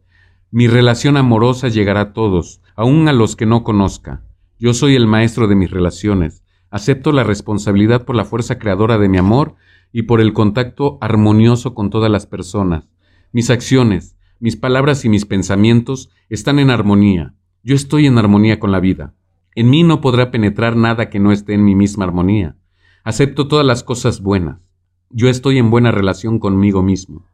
Mi 0.49 0.67
relación 0.67 1.17
amorosa 1.17 1.67
llegará 1.67 2.01
a 2.01 2.13
todos, 2.13 2.61
aun 2.75 3.09
a 3.09 3.13
los 3.13 3.35
que 3.35 3.45
no 3.45 3.65
conozca. 3.65 4.23
Yo 4.57 4.73
soy 4.73 4.95
el 4.95 5.07
maestro 5.07 5.47
de 5.49 5.55
mis 5.55 5.71
relaciones. 5.71 6.41
Acepto 6.71 7.11
la 7.11 7.25
responsabilidad 7.25 8.05
por 8.05 8.15
la 8.15 8.23
fuerza 8.23 8.57
creadora 8.57 8.97
de 8.97 9.09
mi 9.09 9.17
amor 9.17 9.55
y 9.91 10.03
por 10.03 10.21
el 10.21 10.33
contacto 10.33 10.97
armonioso 11.01 11.73
con 11.73 11.89
todas 11.89 12.11
las 12.11 12.25
personas. 12.25 12.89
Mis 13.31 13.49
acciones, 13.49 14.17
mis 14.39 14.55
palabras 14.55 15.03
y 15.05 15.09
mis 15.09 15.25
pensamientos 15.25 16.09
están 16.29 16.59
en 16.59 16.69
armonía. 16.69 17.35
Yo 17.63 17.75
estoy 17.75 18.07
en 18.07 18.17
armonía 18.17 18.59
con 18.59 18.71
la 18.71 18.79
vida. 18.79 19.13
En 19.55 19.69
mí 19.69 19.83
no 19.83 19.99
podrá 20.01 20.31
penetrar 20.31 20.75
nada 20.75 21.09
que 21.09 21.19
no 21.19 21.31
esté 21.31 21.53
en 21.53 21.63
mi 21.63 21.75
misma 21.75 22.05
armonía. 22.05 22.55
Acepto 23.03 23.47
todas 23.47 23.65
las 23.65 23.83
cosas 23.83 24.21
buenas. 24.21 24.61
Yo 25.09 25.27
estoy 25.27 25.57
en 25.57 25.71
buena 25.71 25.91
relación 25.91 26.39
conmigo 26.39 26.83
mismo. 26.83 27.25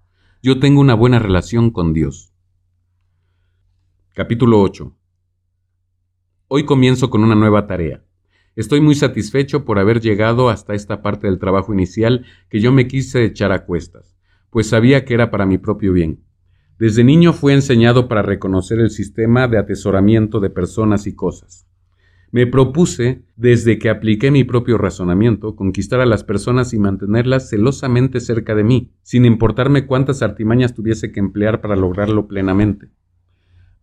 Yo 0.41 0.59
tengo 0.59 0.79
una 0.79 0.93
buena 0.93 1.19
relación 1.19 1.71
con 1.71 1.93
Dios. 1.93 2.33
Capítulo 4.13 4.61
8. 4.61 4.95
Hoy 6.47 6.65
comienzo 6.65 7.09
con 7.09 7.23
una 7.23 7.35
nueva 7.35 7.67
tarea. 7.67 8.03
Estoy 8.55 8.79
muy 8.79 8.95
satisfecho 8.95 9.65
por 9.65 9.79
haber 9.79 9.99
llegado 9.99 10.49
hasta 10.49 10.73
esta 10.73 11.01
parte 11.01 11.27
del 11.27 11.39
trabajo 11.39 11.73
inicial 11.73 12.25
que 12.49 12.61
yo 12.61 12.71
me 12.71 12.87
quise 12.87 13.25
echar 13.25 13.51
a 13.51 13.65
cuestas, 13.65 14.15
pues 14.49 14.67
sabía 14.67 15.03
que 15.03 15.13
era 15.13 15.29
para 15.29 15.45
mi 15.45 15.57
propio 15.57 15.91
bien. 15.91 16.23
Desde 16.79 17.03
niño 17.03 17.33
fui 17.33 17.51
enseñado 17.51 18.07
para 18.07 18.21
reconocer 18.21 18.79
el 18.79 18.91
sistema 18.91 19.49
de 19.49 19.57
atesoramiento 19.57 20.39
de 20.39 20.49
personas 20.49 21.05
y 21.05 21.15
cosas. 21.15 21.67
Me 22.31 22.47
propuse, 22.47 23.23
desde 23.35 23.77
que 23.77 23.89
apliqué 23.89 24.31
mi 24.31 24.43
propio 24.45 24.77
razonamiento, 24.77 25.55
conquistar 25.55 25.99
a 25.99 26.05
las 26.05 26.23
personas 26.23 26.73
y 26.73 26.79
mantenerlas 26.79 27.49
celosamente 27.49 28.19
cerca 28.19 28.55
de 28.55 28.63
mí, 28.63 28.91
sin 29.03 29.25
importarme 29.25 29.85
cuántas 29.85 30.21
artimañas 30.21 30.73
tuviese 30.73 31.11
que 31.11 31.19
emplear 31.19 31.61
para 31.61 31.75
lograrlo 31.75 32.27
plenamente. 32.27 32.89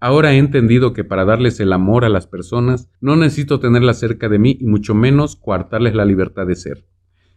Ahora 0.02 0.34
he 0.34 0.38
entendido 0.38 0.94
que 0.94 1.04
para 1.04 1.24
darles 1.24 1.60
el 1.60 1.72
amor 1.72 2.04
a 2.04 2.08
las 2.08 2.26
personas 2.26 2.90
no 3.00 3.14
necesito 3.14 3.60
tenerlas 3.60 4.00
cerca 4.00 4.28
de 4.28 4.40
mí 4.40 4.58
y 4.60 4.66
mucho 4.66 4.96
menos 4.96 5.36
coartarles 5.36 5.94
la 5.94 6.04
libertad 6.04 6.44
de 6.44 6.56
ser. 6.56 6.84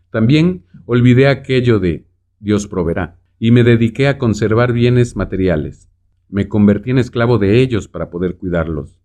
También 0.09 0.63
olvidé 0.87 1.27
aquello 1.27 1.77
de 1.77 2.07
Dios 2.39 2.65
proveerá 2.67 3.19
y 3.37 3.51
me 3.51 3.63
dediqué 3.63 4.07
a 4.07 4.17
conservar 4.17 4.73
bienes 4.73 5.15
materiales. 5.15 5.91
Me 6.27 6.47
convertí 6.47 6.89
en 6.89 6.97
esclavo 6.97 7.37
de 7.37 7.61
ellos 7.61 7.87
para 7.87 8.09
poder 8.09 8.35
cuidarlos. 8.35 8.99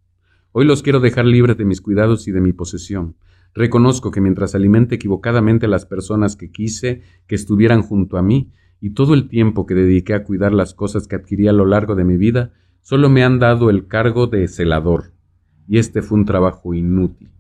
Hoy 0.52 0.64
los 0.64 0.82
quiero 0.82 1.00
dejar 1.00 1.26
libres 1.26 1.58
de 1.58 1.66
mis 1.66 1.82
cuidados 1.82 2.28
y 2.28 2.32
de 2.32 2.40
mi 2.40 2.54
posesión. 2.54 3.16
Reconozco 3.52 4.10
que 4.10 4.22
mientras 4.22 4.54
alimente 4.54 4.94
equivocadamente 4.94 5.66
a 5.66 5.68
las 5.68 5.84
personas 5.84 6.34
que 6.34 6.50
quise 6.50 7.02
que 7.26 7.34
estuvieran 7.34 7.82
junto 7.82 8.16
a 8.16 8.22
mí, 8.22 8.52
y 8.80 8.94
todo 8.94 9.12
el 9.12 9.28
tiempo 9.28 9.66
que 9.66 9.74
dediqué 9.74 10.14
a 10.14 10.24
cuidar 10.24 10.54
las 10.54 10.72
cosas 10.72 11.06
que 11.06 11.16
adquirí 11.16 11.48
a 11.48 11.52
lo 11.52 11.66
largo 11.66 11.94
de 11.94 12.04
mi 12.04 12.16
vida, 12.16 12.54
Solo 12.82 13.08
me 13.08 13.22
han 13.22 13.38
dado 13.38 13.70
el 13.70 13.86
cargo 13.86 14.26
de 14.26 14.48
celador, 14.48 15.12
y 15.68 15.78
este 15.78 16.02
fue 16.02 16.18
un 16.18 16.24
trabajo 16.24 16.74
inútil. 16.74 17.30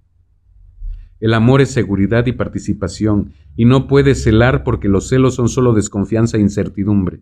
El 1.18 1.34
amor 1.34 1.60
es 1.60 1.70
seguridad 1.70 2.26
y 2.26 2.32
participación, 2.32 3.32
y 3.56 3.64
no 3.64 3.86
puede 3.86 4.14
celar 4.14 4.64
porque 4.64 4.88
los 4.88 5.08
celos 5.08 5.34
son 5.34 5.48
solo 5.48 5.72
desconfianza 5.72 6.36
e 6.36 6.40
incertidumbre. 6.40 7.20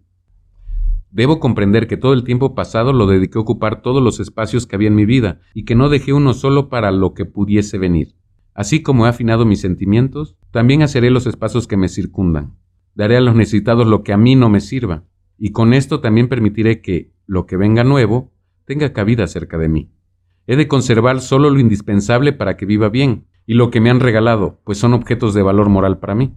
Debo 1.11 1.41
comprender 1.41 1.87
que 1.87 1.97
todo 1.97 2.13
el 2.13 2.23
tiempo 2.23 2.55
pasado 2.55 2.93
lo 2.93 3.07
dediqué 3.07 3.39
a 3.39 3.43
ocupar 3.43 3.83
todos 3.83 4.03
los 4.03 4.21
espacios 4.21 4.67
que 4.67 4.77
había 4.77 4.89
en 4.89 4.95
mi 4.95 5.07
vida, 5.07 5.41
y 5.55 5.65
que 5.65 5.75
no 5.75 5.89
dejé 5.89 6.13
uno 6.13 6.35
solo 6.35 6.69
para 6.69 6.93
lo 6.93 7.15
que 7.15 7.25
pudiese 7.25 7.79
venir. 7.79 8.15
Así 8.53 8.83
como 8.83 9.07
he 9.07 9.09
afinado 9.09 9.47
mis 9.47 9.61
sentimientos, 9.61 10.37
también 10.51 10.83
haceré 10.83 11.11
los 11.11 11.27
espacios 11.27 11.67
que 11.67 11.77
me 11.77 11.89
circundan. 11.89 12.57
Daré 12.95 13.17
a 13.17 13.21
los 13.21 13.35
necesitados 13.35 13.87
lo 13.87 14.03
que 14.03 14.13
a 14.13 14.17
mí 14.17 14.37
no 14.37 14.51
me 14.51 14.61
sirva, 14.61 15.05
y 15.39 15.53
con 15.53 15.73
esto 15.73 16.01
también 16.01 16.29
permitiré 16.29 16.83
que, 16.83 17.13
lo 17.29 17.47
que 17.47 17.59
venga 17.59 17.85
nuevo, 17.85 18.33
tenga 18.65 18.93
cabida 18.93 19.27
cerca 19.27 19.59
de 19.59 19.69
mí. 19.69 19.91
He 20.47 20.57
de 20.57 20.67
conservar 20.67 21.21
solo 21.21 21.51
lo 21.51 21.61
indispensable 21.61 22.33
para 22.33 22.57
que 22.57 22.65
viva 22.65 22.89
bien, 22.89 23.27
y 23.47 23.53
lo 23.55 23.71
que 23.71 23.81
me 23.81 23.91
han 23.91 24.01
regalado, 24.01 24.61
pues 24.65 24.79
son 24.79 24.95
objetos 24.95 25.35
de 25.35 25.43
valor 25.43 25.69
moral 25.69 25.99
para 25.99 26.15
mí. 26.15 26.35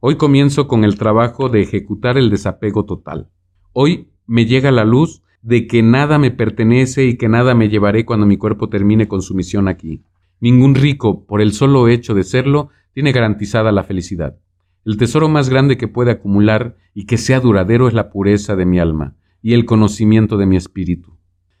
Hoy 0.00 0.16
comienzo 0.16 0.66
con 0.66 0.82
el 0.82 0.98
trabajo 0.98 1.48
de 1.48 1.62
ejecutar 1.62 2.18
el 2.18 2.28
desapego 2.28 2.84
total. 2.84 3.30
Hoy 3.72 4.08
me 4.26 4.44
llega 4.44 4.72
la 4.72 4.84
luz 4.84 5.22
de 5.42 5.68
que 5.68 5.80
nada 5.82 6.18
me 6.18 6.32
pertenece 6.32 7.04
y 7.04 7.16
que 7.16 7.28
nada 7.28 7.54
me 7.54 7.68
llevaré 7.68 8.04
cuando 8.04 8.26
mi 8.26 8.36
cuerpo 8.36 8.68
termine 8.68 9.06
con 9.06 9.22
su 9.22 9.36
misión 9.36 9.68
aquí. 9.68 10.02
Ningún 10.40 10.74
rico, 10.74 11.24
por 11.24 11.40
el 11.40 11.52
solo 11.52 11.86
hecho 11.86 12.14
de 12.14 12.24
serlo, 12.24 12.70
tiene 12.92 13.12
garantizada 13.12 13.70
la 13.70 13.84
felicidad. 13.84 14.36
El 14.84 14.96
tesoro 14.96 15.28
más 15.28 15.48
grande 15.48 15.76
que 15.76 15.86
puede 15.86 16.10
acumular 16.10 16.76
y 16.94 17.06
que 17.06 17.16
sea 17.16 17.38
duradero 17.38 17.86
es 17.86 17.94
la 17.94 18.10
pureza 18.10 18.56
de 18.56 18.66
mi 18.66 18.80
alma 18.80 19.14
y 19.42 19.54
el 19.54 19.66
conocimiento 19.66 20.38
de 20.38 20.46
mi 20.46 20.56
espíritu. 20.56 21.18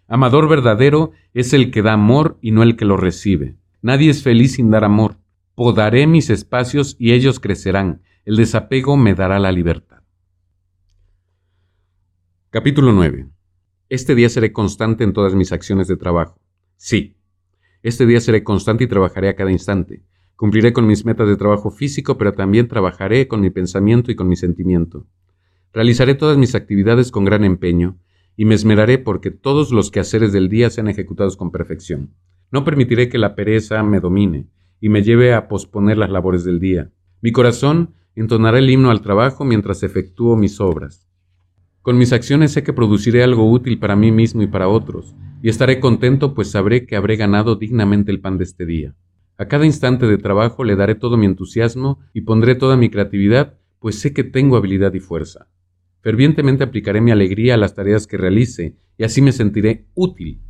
Amador 0.08 0.48
verdadero 0.48 1.10
es 1.34 1.52
el 1.52 1.70
que 1.70 1.82
da 1.82 1.94
amor 1.94 2.38
y 2.40 2.52
no 2.52 2.62
el 2.62 2.76
que 2.76 2.84
lo 2.84 2.96
recibe. 2.96 3.56
Nadie 3.82 4.10
es 4.10 4.22
feliz 4.22 4.54
sin 4.54 4.70
dar 4.70 4.84
amor. 4.84 5.18
Podaré 5.54 6.06
mis 6.06 6.30
espacios 6.30 6.96
y 6.98 7.12
ellos 7.12 7.40
crecerán. 7.40 8.02
El 8.24 8.36
desapego 8.36 8.96
me 8.96 9.14
dará 9.14 9.38
la 9.38 9.52
libertad. 9.52 10.02
Capítulo 12.50 12.92
9. 12.92 13.28
Este 13.88 14.14
día 14.14 14.28
seré 14.28 14.52
constante 14.52 15.04
en 15.04 15.12
todas 15.12 15.34
mis 15.34 15.52
acciones 15.52 15.88
de 15.88 15.96
trabajo. 15.96 16.40
Sí, 16.76 17.16
este 17.82 18.06
día 18.06 18.20
seré 18.20 18.44
constante 18.44 18.84
y 18.84 18.86
trabajaré 18.86 19.28
a 19.28 19.34
cada 19.34 19.50
instante. 19.50 20.04
Cumpliré 20.36 20.72
con 20.72 20.86
mis 20.86 21.04
metas 21.04 21.28
de 21.28 21.36
trabajo 21.36 21.70
físico, 21.70 22.16
pero 22.16 22.32
también 22.32 22.68
trabajaré 22.68 23.26
con 23.26 23.40
mi 23.40 23.50
pensamiento 23.50 24.12
y 24.12 24.16
con 24.16 24.28
mi 24.28 24.36
sentimiento. 24.36 25.06
Realizaré 25.72 26.14
todas 26.14 26.36
mis 26.36 26.54
actividades 26.54 27.10
con 27.10 27.24
gran 27.24 27.44
empeño 27.44 27.96
y 28.36 28.44
me 28.44 28.54
esmeraré 28.54 28.98
porque 28.98 29.30
todos 29.30 29.72
los 29.72 29.90
quehaceres 29.90 30.32
del 30.32 30.50
día 30.50 30.68
sean 30.68 30.88
ejecutados 30.88 31.36
con 31.36 31.50
perfección. 31.50 32.10
No 32.50 32.62
permitiré 32.62 33.08
que 33.08 33.16
la 33.16 33.34
pereza 33.34 33.82
me 33.82 34.00
domine 34.00 34.48
y 34.80 34.90
me 34.90 35.02
lleve 35.02 35.32
a 35.32 35.48
posponer 35.48 35.96
las 35.96 36.10
labores 36.10 36.44
del 36.44 36.60
día. 36.60 36.90
Mi 37.22 37.32
corazón 37.32 37.94
entonará 38.14 38.58
el 38.58 38.68
himno 38.68 38.90
al 38.90 39.00
trabajo 39.00 39.44
mientras 39.46 39.82
efectúo 39.82 40.36
mis 40.36 40.60
obras. 40.60 41.08
Con 41.80 41.96
mis 41.96 42.12
acciones 42.12 42.52
sé 42.52 42.62
que 42.62 42.74
produciré 42.74 43.22
algo 43.22 43.50
útil 43.50 43.78
para 43.78 43.96
mí 43.96 44.12
mismo 44.12 44.42
y 44.42 44.48
para 44.48 44.68
otros, 44.68 45.16
y 45.42 45.48
estaré 45.48 45.80
contento 45.80 46.34
pues 46.34 46.50
sabré 46.50 46.84
que 46.84 46.96
habré 46.96 47.16
ganado 47.16 47.56
dignamente 47.56 48.12
el 48.12 48.20
pan 48.20 48.36
de 48.36 48.44
este 48.44 48.66
día. 48.66 48.94
A 49.38 49.46
cada 49.46 49.64
instante 49.64 50.06
de 50.06 50.18
trabajo 50.18 50.64
le 50.64 50.76
daré 50.76 50.94
todo 50.94 51.16
mi 51.16 51.24
entusiasmo 51.24 51.98
y 52.12 52.20
pondré 52.20 52.56
toda 52.56 52.76
mi 52.76 52.90
creatividad, 52.90 53.54
pues 53.80 53.98
sé 53.98 54.12
que 54.12 54.22
tengo 54.22 54.56
habilidad 54.56 54.92
y 54.92 55.00
fuerza. 55.00 55.48
Fervientemente 56.02 56.64
aplicaré 56.64 57.00
mi 57.00 57.12
alegría 57.12 57.54
a 57.54 57.56
las 57.56 57.74
tareas 57.74 58.06
que 58.06 58.16
realice, 58.16 58.76
y 58.98 59.04
así 59.04 59.22
me 59.22 59.32
sentiré 59.32 59.86
útil. 59.94 60.42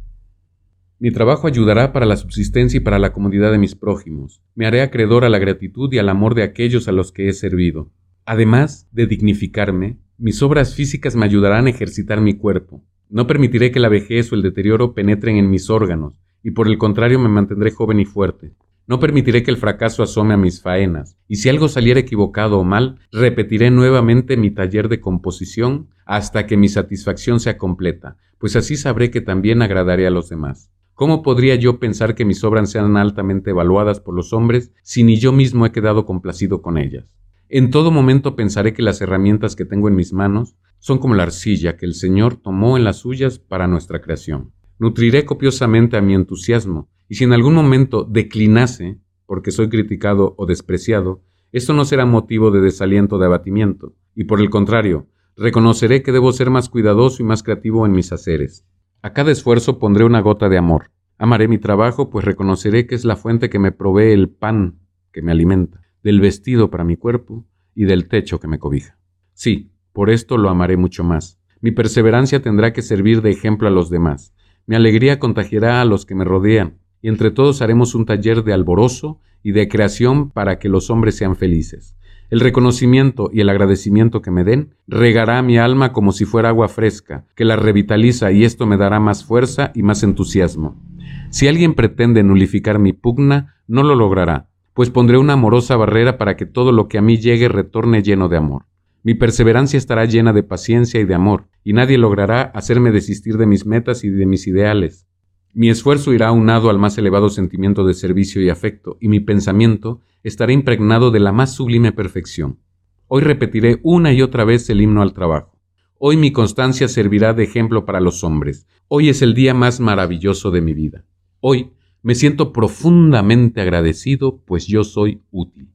Mi 0.99 1.11
trabajo 1.11 1.47
ayudará 1.47 1.93
para 1.93 2.07
la 2.07 2.17
subsistencia 2.17 2.79
y 2.79 2.81
para 2.81 2.99
la 2.99 3.13
comodidad 3.13 3.53
de 3.53 3.59
mis 3.59 3.75
prójimos. 3.75 4.41
Me 4.55 4.67
haré 4.67 4.83
acreedor 4.83 5.25
a 5.25 5.29
la 5.29 5.39
gratitud 5.39 5.93
y 5.93 5.99
al 5.99 6.09
amor 6.09 6.35
de 6.35 6.43
aquellos 6.43 6.89
a 6.89 6.93
los 6.93 7.13
que 7.13 7.29
he 7.29 7.33
servido. 7.33 7.91
Además 8.25 8.89
de 8.93 9.07
dignificarme, 9.07 9.99
mis 10.17 10.43
obras 10.43 10.75
físicas 10.75 11.17
me 11.17 11.27
ayudarán 11.27 11.67
a 11.67 11.71
ejercitar 11.71 12.21
mi 12.21 12.35
cuerpo. 12.35 12.83
No 13.11 13.27
permitiré 13.27 13.73
que 13.73 13.81
la 13.81 13.89
vejez 13.89 14.33
o 14.33 14.37
el 14.37 14.43
deterioro 14.43 14.95
penetren 14.95 15.37
en 15.37 15.51
mis 15.51 15.69
órganos, 15.69 16.21
y 16.43 16.53
por 16.53 16.67
el 16.67 16.79
contrario 16.79 17.19
me 17.19 17.29
mantendré 17.29 17.73
joven 17.73 18.01
y 18.01 18.05
fuerte. 18.05 18.53
No 18.87 18.99
permitiré 18.99 19.43
que 19.43 19.51
el 19.51 19.57
fracaso 19.57 20.03
asome 20.03 20.35
a 20.35 20.37
mis 20.37 20.61
faenas, 20.61 21.17
y 21.29 21.37
si 21.37 21.49
algo 21.49 21.69
saliera 21.69 22.01
equivocado 22.01 22.59
o 22.59 22.65
mal, 22.65 22.99
repetiré 23.13 23.71
nuevamente 23.71 24.37
mi 24.37 24.51
taller 24.51 24.89
de 24.89 25.01
composición 25.01 25.89
hasta 26.05 26.47
que 26.47 26.57
mi 26.57 26.69
satisfacción 26.69 27.39
sea 27.39 27.59
completa, 27.59 28.17
pues 28.39 28.57
así 28.57 28.77
sabré 28.77 29.11
que 29.11 29.21
también 29.21 29.63
agradaré 29.63 30.07
a 30.07 30.11
los 30.11 30.29
demás. 30.29 30.71
¿Cómo 30.95 31.23
podría 31.23 31.55
yo 31.55 31.79
pensar 31.79 32.15
que 32.15 32.25
mis 32.25 32.45
obras 32.45 32.71
sean 32.71 32.97
altamente 32.97 33.51
evaluadas 33.51 34.01
por 34.01 34.15
los 34.15 34.33
hombres 34.33 34.73
si 34.83 35.05
ni 35.05 35.17
yo 35.17 35.33
mismo 35.33 35.65
he 35.65 35.73
quedado 35.73 36.05
complacido 36.05 36.61
con 36.61 36.77
ellas? 36.77 37.15
En 37.49 37.71
todo 37.71 37.91
momento 37.91 38.37
pensaré 38.37 38.73
que 38.73 38.83
las 38.83 39.01
herramientas 39.01 39.57
que 39.57 39.65
tengo 39.65 39.89
en 39.89 39.95
mis 39.95 40.13
manos 40.13 40.57
son 40.79 40.99
como 40.99 41.15
la 41.15 41.23
arcilla 41.23 41.77
que 41.77 41.87
el 41.87 41.95
Señor 41.95 42.37
tomó 42.37 42.77
en 42.77 42.85
las 42.85 42.97
suyas 42.97 43.39
para 43.39 43.69
nuestra 43.69 44.01
creación. 44.01 44.53
Nutriré 44.79 45.25
copiosamente 45.25 45.97
a 45.97 46.01
mi 46.03 46.15
entusiasmo, 46.15 46.89
y 47.13 47.17
si 47.17 47.25
en 47.25 47.35
algún 47.35 47.53
momento 47.53 48.05
declinase, 48.05 48.97
porque 49.27 49.51
soy 49.51 49.69
criticado 49.69 50.35
o 50.39 50.47
despreciado, 50.47 51.21
esto 51.53 51.75
no 51.75 51.85
será 51.85 52.07
motivo 52.07 52.51
de 52.51 52.63
desaliento 52.63 53.17
o 53.17 53.19
de 53.19 53.27
abatimiento, 53.27 53.93
y 54.15 54.25
por 54.25 54.41
el 54.41 54.49
contrario, 54.49 55.09
reconoceré 55.37 56.03
que 56.03 56.11
debo 56.11 56.33
ser 56.33 56.49
más 56.49 56.71
cuidadoso 56.71 57.23
y 57.23 57.27
más 57.27 57.43
creativo 57.43 57.85
en 57.85 57.93
mis 57.93 58.15
haceres. 58.15 58.65
A 59.03 59.13
cada 59.13 59.31
esfuerzo 59.31 59.79
pondré 59.79 60.07
una 60.07 60.23
gota 60.23 60.49
de 60.49 60.57
amor. 60.57 60.91
Amaré 61.19 61.49
mi 61.49 61.59
trabajo, 61.59 62.09
pues 62.09 62.25
reconoceré 62.25 62.87
que 62.87 62.95
es 62.95 63.05
la 63.05 63.17
fuente 63.17 63.51
que 63.51 63.59
me 63.59 63.73
provee 63.73 64.13
el 64.13 64.31
pan 64.31 64.79
que 65.13 65.21
me 65.21 65.33
alimenta, 65.33 65.83
del 66.03 66.19
vestido 66.19 66.71
para 66.71 66.83
mi 66.83 66.97
cuerpo 66.97 67.45
y 67.75 67.85
del 67.85 68.09
techo 68.09 68.41
que 68.41 68.49
me 68.49 68.59
cobija. 68.59 68.97
Sí, 69.35 69.71
por 69.93 70.09
esto 70.09 70.39
lo 70.39 70.49
amaré 70.49 70.79
mucho 70.79 71.05
más. 71.05 71.39
Mi 71.61 71.73
perseverancia 71.73 72.41
tendrá 72.41 72.73
que 72.73 72.81
servir 72.81 73.21
de 73.21 73.33
ejemplo 73.33 73.69
a 73.69 73.71
los 73.71 73.91
demás. 73.91 74.33
Mi 74.65 74.77
alegría 74.77 75.19
contagiará 75.19 75.83
a 75.83 75.85
los 75.85 76.07
que 76.07 76.15
me 76.15 76.25
rodean, 76.25 76.79
y 77.03 77.09
entre 77.09 77.31
todos 77.31 77.61
haremos 77.61 77.95
un 77.95 78.07
taller 78.07 78.45
de 78.45 78.55
alborozo 78.55 79.21
y 79.43 79.53
de 79.53 79.69
creación 79.69 80.31
para 80.31 80.59
que 80.59 80.69
los 80.69 80.89
hombres 80.89 81.17
sean 81.17 81.37
felices. 81.37 81.97
El 82.31 82.41
reconocimiento 82.41 83.29
y 83.31 83.41
el 83.41 83.51
agradecimiento 83.51 84.23
que 84.23 84.31
me 84.31 84.45
den 84.45 84.75
regará 84.87 85.43
mi 85.43 85.59
alma 85.59 85.93
como 85.93 86.13
si 86.13 86.25
fuera 86.25 86.49
agua 86.49 86.69
fresca, 86.69 87.27
que 87.37 87.45
la 87.45 87.57
revitaliza 87.57 88.33
y 88.33 88.45
esto 88.45 88.65
me 88.65 88.79
dará 88.79 89.01
más 89.01 89.23
fuerza 89.23 89.71
y 89.75 89.83
más 89.83 90.03
entusiasmo. 90.03 90.81
Si 91.29 91.47
alguien 91.47 91.75
pretende 91.75 92.23
nulificar 92.23 92.79
mi 92.79 92.95
pugna, 92.95 93.57
no 93.67 93.83
lo 93.83 93.97
logrará, 93.97 94.49
pues 94.73 94.89
pondré 94.89 95.19
una 95.19 95.35
amorosa 95.35 95.77
barrera 95.77 96.17
para 96.17 96.37
que 96.37 96.47
todo 96.47 96.73
lo 96.73 96.89
que 96.89 96.97
a 96.97 97.03
mí 97.03 97.19
llegue 97.19 97.49
retorne 97.49 98.03
lleno 98.03 98.31
de 98.31 98.39
amor. 98.39 98.65
Mi 99.03 99.15
perseverancia 99.15 99.77
estará 99.77 100.05
llena 100.05 100.33
de 100.33 100.43
paciencia 100.43 101.01
y 101.01 101.05
de 101.05 101.15
amor, 101.15 101.49
y 101.65 101.73
nadie 101.73 101.99
logrará 101.99 102.43
hacerme 102.43 102.93
desistir 102.93 103.37
de 103.37 103.47
mis 103.47 103.67
metas 103.67 104.05
y 104.05 104.09
de 104.09 104.27
mis 104.27 104.47
ideales. 104.47 105.07
Mi 105.55 105.69
esfuerzo 105.69 106.15
irá 106.15 106.29
aunado 106.29 106.71
al 106.71 106.79
más 106.79 106.97
elevado 106.97 107.29
sentimiento 107.29 107.85
de 107.85 107.93
servicio 107.93 108.41
y 108.41 108.49
afecto, 108.49 108.97
y 109.01 109.09
mi 109.09 109.21
pensamiento 109.21 110.01
estará 110.23 110.53
impregnado 110.53 111.11
de 111.11 111.21
la 111.21 111.31
más 111.31 111.55
sublime 111.55 111.93
perfección. 111.93 112.59
Hoy 113.07 113.21
repetiré 113.21 113.79
una 113.83 114.15
y 114.15 114.23
otra 114.23 114.45
vez 114.45 114.71
el 114.71 114.81
himno 114.81 115.03
al 115.03 115.13
trabajo. 115.13 115.61
Hoy 115.99 116.17
mi 116.17 116.33
constancia 116.33 116.89
servirá 116.89 117.35
de 117.35 117.45
ejemplo 117.45 117.85
para 117.85 118.01
los 118.01 118.25
hombres. 118.25 118.67
Hoy 118.89 119.11
es 119.11 119.21
el 119.21 119.35
día 119.35 119.53
más 119.53 119.79
maravilloso 119.79 120.51
de 120.51 120.63
mi 120.63 120.73
vida. 120.73 121.05
Hoy 121.41 121.73
me 122.01 122.15
siento 122.15 122.53
profundamente 122.53 123.61
agradecido, 123.61 124.39
pues 124.47 124.67
yo 124.67 124.85
soy 124.85 125.21
útil. 125.31 125.69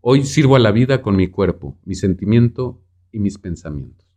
Hoy 0.00 0.24
sirvo 0.24 0.56
a 0.56 0.58
la 0.58 0.72
vida 0.72 1.02
con 1.02 1.16
mi 1.16 1.28
cuerpo, 1.28 1.78
mi 1.84 1.94
sentimiento 1.94 2.80
y 3.12 3.18
mis 3.18 3.36
pensamientos. 3.36 4.08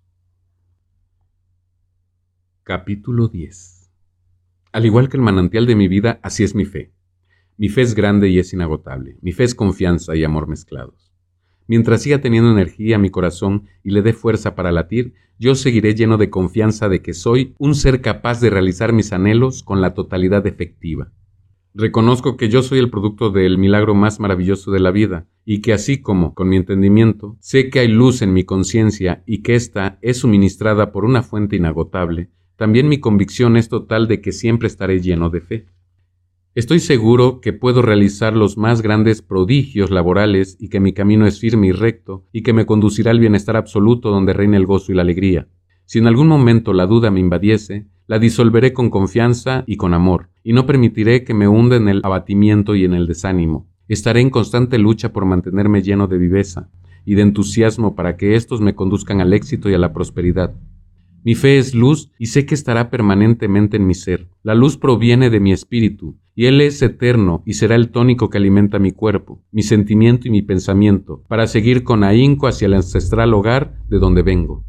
Capítulo 2.63 3.27
10 3.27 3.80
al 4.71 4.85
igual 4.85 5.09
que 5.09 5.17
el 5.17 5.23
manantial 5.23 5.65
de 5.65 5.75
mi 5.75 5.87
vida, 5.87 6.19
así 6.23 6.43
es 6.43 6.55
mi 6.55 6.65
fe. 6.65 6.91
Mi 7.57 7.69
fe 7.69 7.81
es 7.81 7.93
grande 7.93 8.29
y 8.29 8.39
es 8.39 8.53
inagotable. 8.53 9.17
Mi 9.21 9.31
fe 9.31 9.43
es 9.43 9.53
confianza 9.53 10.15
y 10.15 10.23
amor 10.23 10.47
mezclados. 10.47 11.11
Mientras 11.67 12.01
siga 12.01 12.19
teniendo 12.19 12.51
energía 12.51 12.97
mi 12.97 13.09
corazón 13.09 13.67
y 13.83 13.91
le 13.91 14.01
dé 14.01 14.13
fuerza 14.13 14.55
para 14.55 14.71
latir, 14.71 15.13
yo 15.37 15.55
seguiré 15.55 15.95
lleno 15.95 16.17
de 16.17 16.29
confianza 16.29 16.89
de 16.89 17.01
que 17.01 17.13
soy 17.13 17.55
un 17.57 17.75
ser 17.75 18.01
capaz 18.01 18.41
de 18.41 18.49
realizar 18.49 18.93
mis 18.93 19.13
anhelos 19.13 19.63
con 19.63 19.81
la 19.81 19.93
totalidad 19.93 20.45
efectiva. 20.47 21.11
Reconozco 21.73 22.35
que 22.35 22.49
yo 22.49 22.61
soy 22.63 22.79
el 22.79 22.89
producto 22.89 23.29
del 23.29 23.57
milagro 23.57 23.95
más 23.95 24.19
maravilloso 24.19 24.71
de 24.71 24.81
la 24.81 24.91
vida, 24.91 25.27
y 25.45 25.61
que 25.61 25.71
así 25.71 26.01
como, 26.01 26.33
con 26.33 26.49
mi 26.49 26.57
entendimiento, 26.57 27.37
sé 27.39 27.69
que 27.69 27.79
hay 27.79 27.87
luz 27.87 28.21
en 28.21 28.33
mi 28.33 28.43
conciencia 28.43 29.23
y 29.25 29.41
que 29.41 29.55
ésta 29.55 29.97
es 30.01 30.17
suministrada 30.17 30.91
por 30.91 31.05
una 31.05 31.23
fuente 31.23 31.55
inagotable, 31.55 32.29
también 32.61 32.87
mi 32.87 32.99
convicción 32.99 33.57
es 33.57 33.69
total 33.69 34.07
de 34.07 34.21
que 34.21 34.31
siempre 34.31 34.67
estaré 34.67 35.01
lleno 35.01 35.31
de 35.31 35.41
fe. 35.41 35.65
Estoy 36.53 36.77
seguro 36.79 37.41
que 37.41 37.53
puedo 37.53 37.81
realizar 37.81 38.35
los 38.35 38.55
más 38.55 38.83
grandes 38.83 39.23
prodigios 39.23 39.89
laborales 39.89 40.57
y 40.59 40.69
que 40.69 40.79
mi 40.79 40.93
camino 40.93 41.25
es 41.25 41.39
firme 41.39 41.65
y 41.65 41.71
recto 41.71 42.27
y 42.31 42.43
que 42.43 42.53
me 42.53 42.67
conducirá 42.67 43.09
al 43.09 43.19
bienestar 43.19 43.57
absoluto 43.57 44.11
donde 44.11 44.33
reina 44.33 44.57
el 44.57 44.67
gozo 44.67 44.91
y 44.91 44.95
la 44.95 45.01
alegría. 45.01 45.47
Si 45.85 45.97
en 45.97 46.05
algún 46.05 46.27
momento 46.27 46.71
la 46.71 46.85
duda 46.85 47.09
me 47.09 47.19
invadiese, 47.19 47.87
la 48.05 48.19
disolveré 48.19 48.73
con 48.73 48.91
confianza 48.91 49.63
y 49.65 49.77
con 49.77 49.95
amor, 49.95 50.29
y 50.43 50.53
no 50.53 50.67
permitiré 50.67 51.23
que 51.23 51.33
me 51.33 51.47
hunda 51.47 51.77
en 51.77 51.87
el 51.87 52.01
abatimiento 52.03 52.75
y 52.75 52.85
en 52.85 52.93
el 52.93 53.07
desánimo. 53.07 53.71
Estaré 53.87 54.21
en 54.21 54.29
constante 54.29 54.77
lucha 54.77 55.11
por 55.11 55.25
mantenerme 55.25 55.81
lleno 55.81 56.05
de 56.05 56.19
viveza 56.19 56.69
y 57.05 57.15
de 57.15 57.23
entusiasmo 57.23 57.95
para 57.95 58.17
que 58.17 58.35
éstos 58.35 58.61
me 58.61 58.75
conduzcan 58.75 59.19
al 59.19 59.33
éxito 59.33 59.67
y 59.67 59.73
a 59.73 59.79
la 59.79 59.93
prosperidad. 59.93 60.53
Mi 61.23 61.35
fe 61.35 61.59
es 61.59 61.75
luz 61.75 62.11
y 62.17 62.27
sé 62.27 62.47
que 62.47 62.55
estará 62.55 62.89
permanentemente 62.89 63.77
en 63.77 63.85
mi 63.85 63.93
ser. 63.93 64.27
La 64.41 64.55
luz 64.55 64.77
proviene 64.77 65.29
de 65.29 65.39
mi 65.39 65.51
espíritu, 65.51 66.17
y 66.33 66.45
Él 66.45 66.61
es 66.61 66.81
eterno 66.81 67.43
y 67.45 67.53
será 67.53 67.75
el 67.75 67.91
tónico 67.91 68.31
que 68.31 68.39
alimenta 68.39 68.79
mi 68.79 68.91
cuerpo, 68.91 69.43
mi 69.51 69.61
sentimiento 69.61 70.27
y 70.27 70.31
mi 70.31 70.41
pensamiento, 70.41 71.23
para 71.27 71.45
seguir 71.45 71.83
con 71.83 72.03
ahínco 72.03 72.47
hacia 72.47 72.65
el 72.65 72.73
ancestral 72.73 73.35
hogar 73.35 73.77
de 73.87 73.99
donde 73.99 74.23
vengo. 74.23 74.65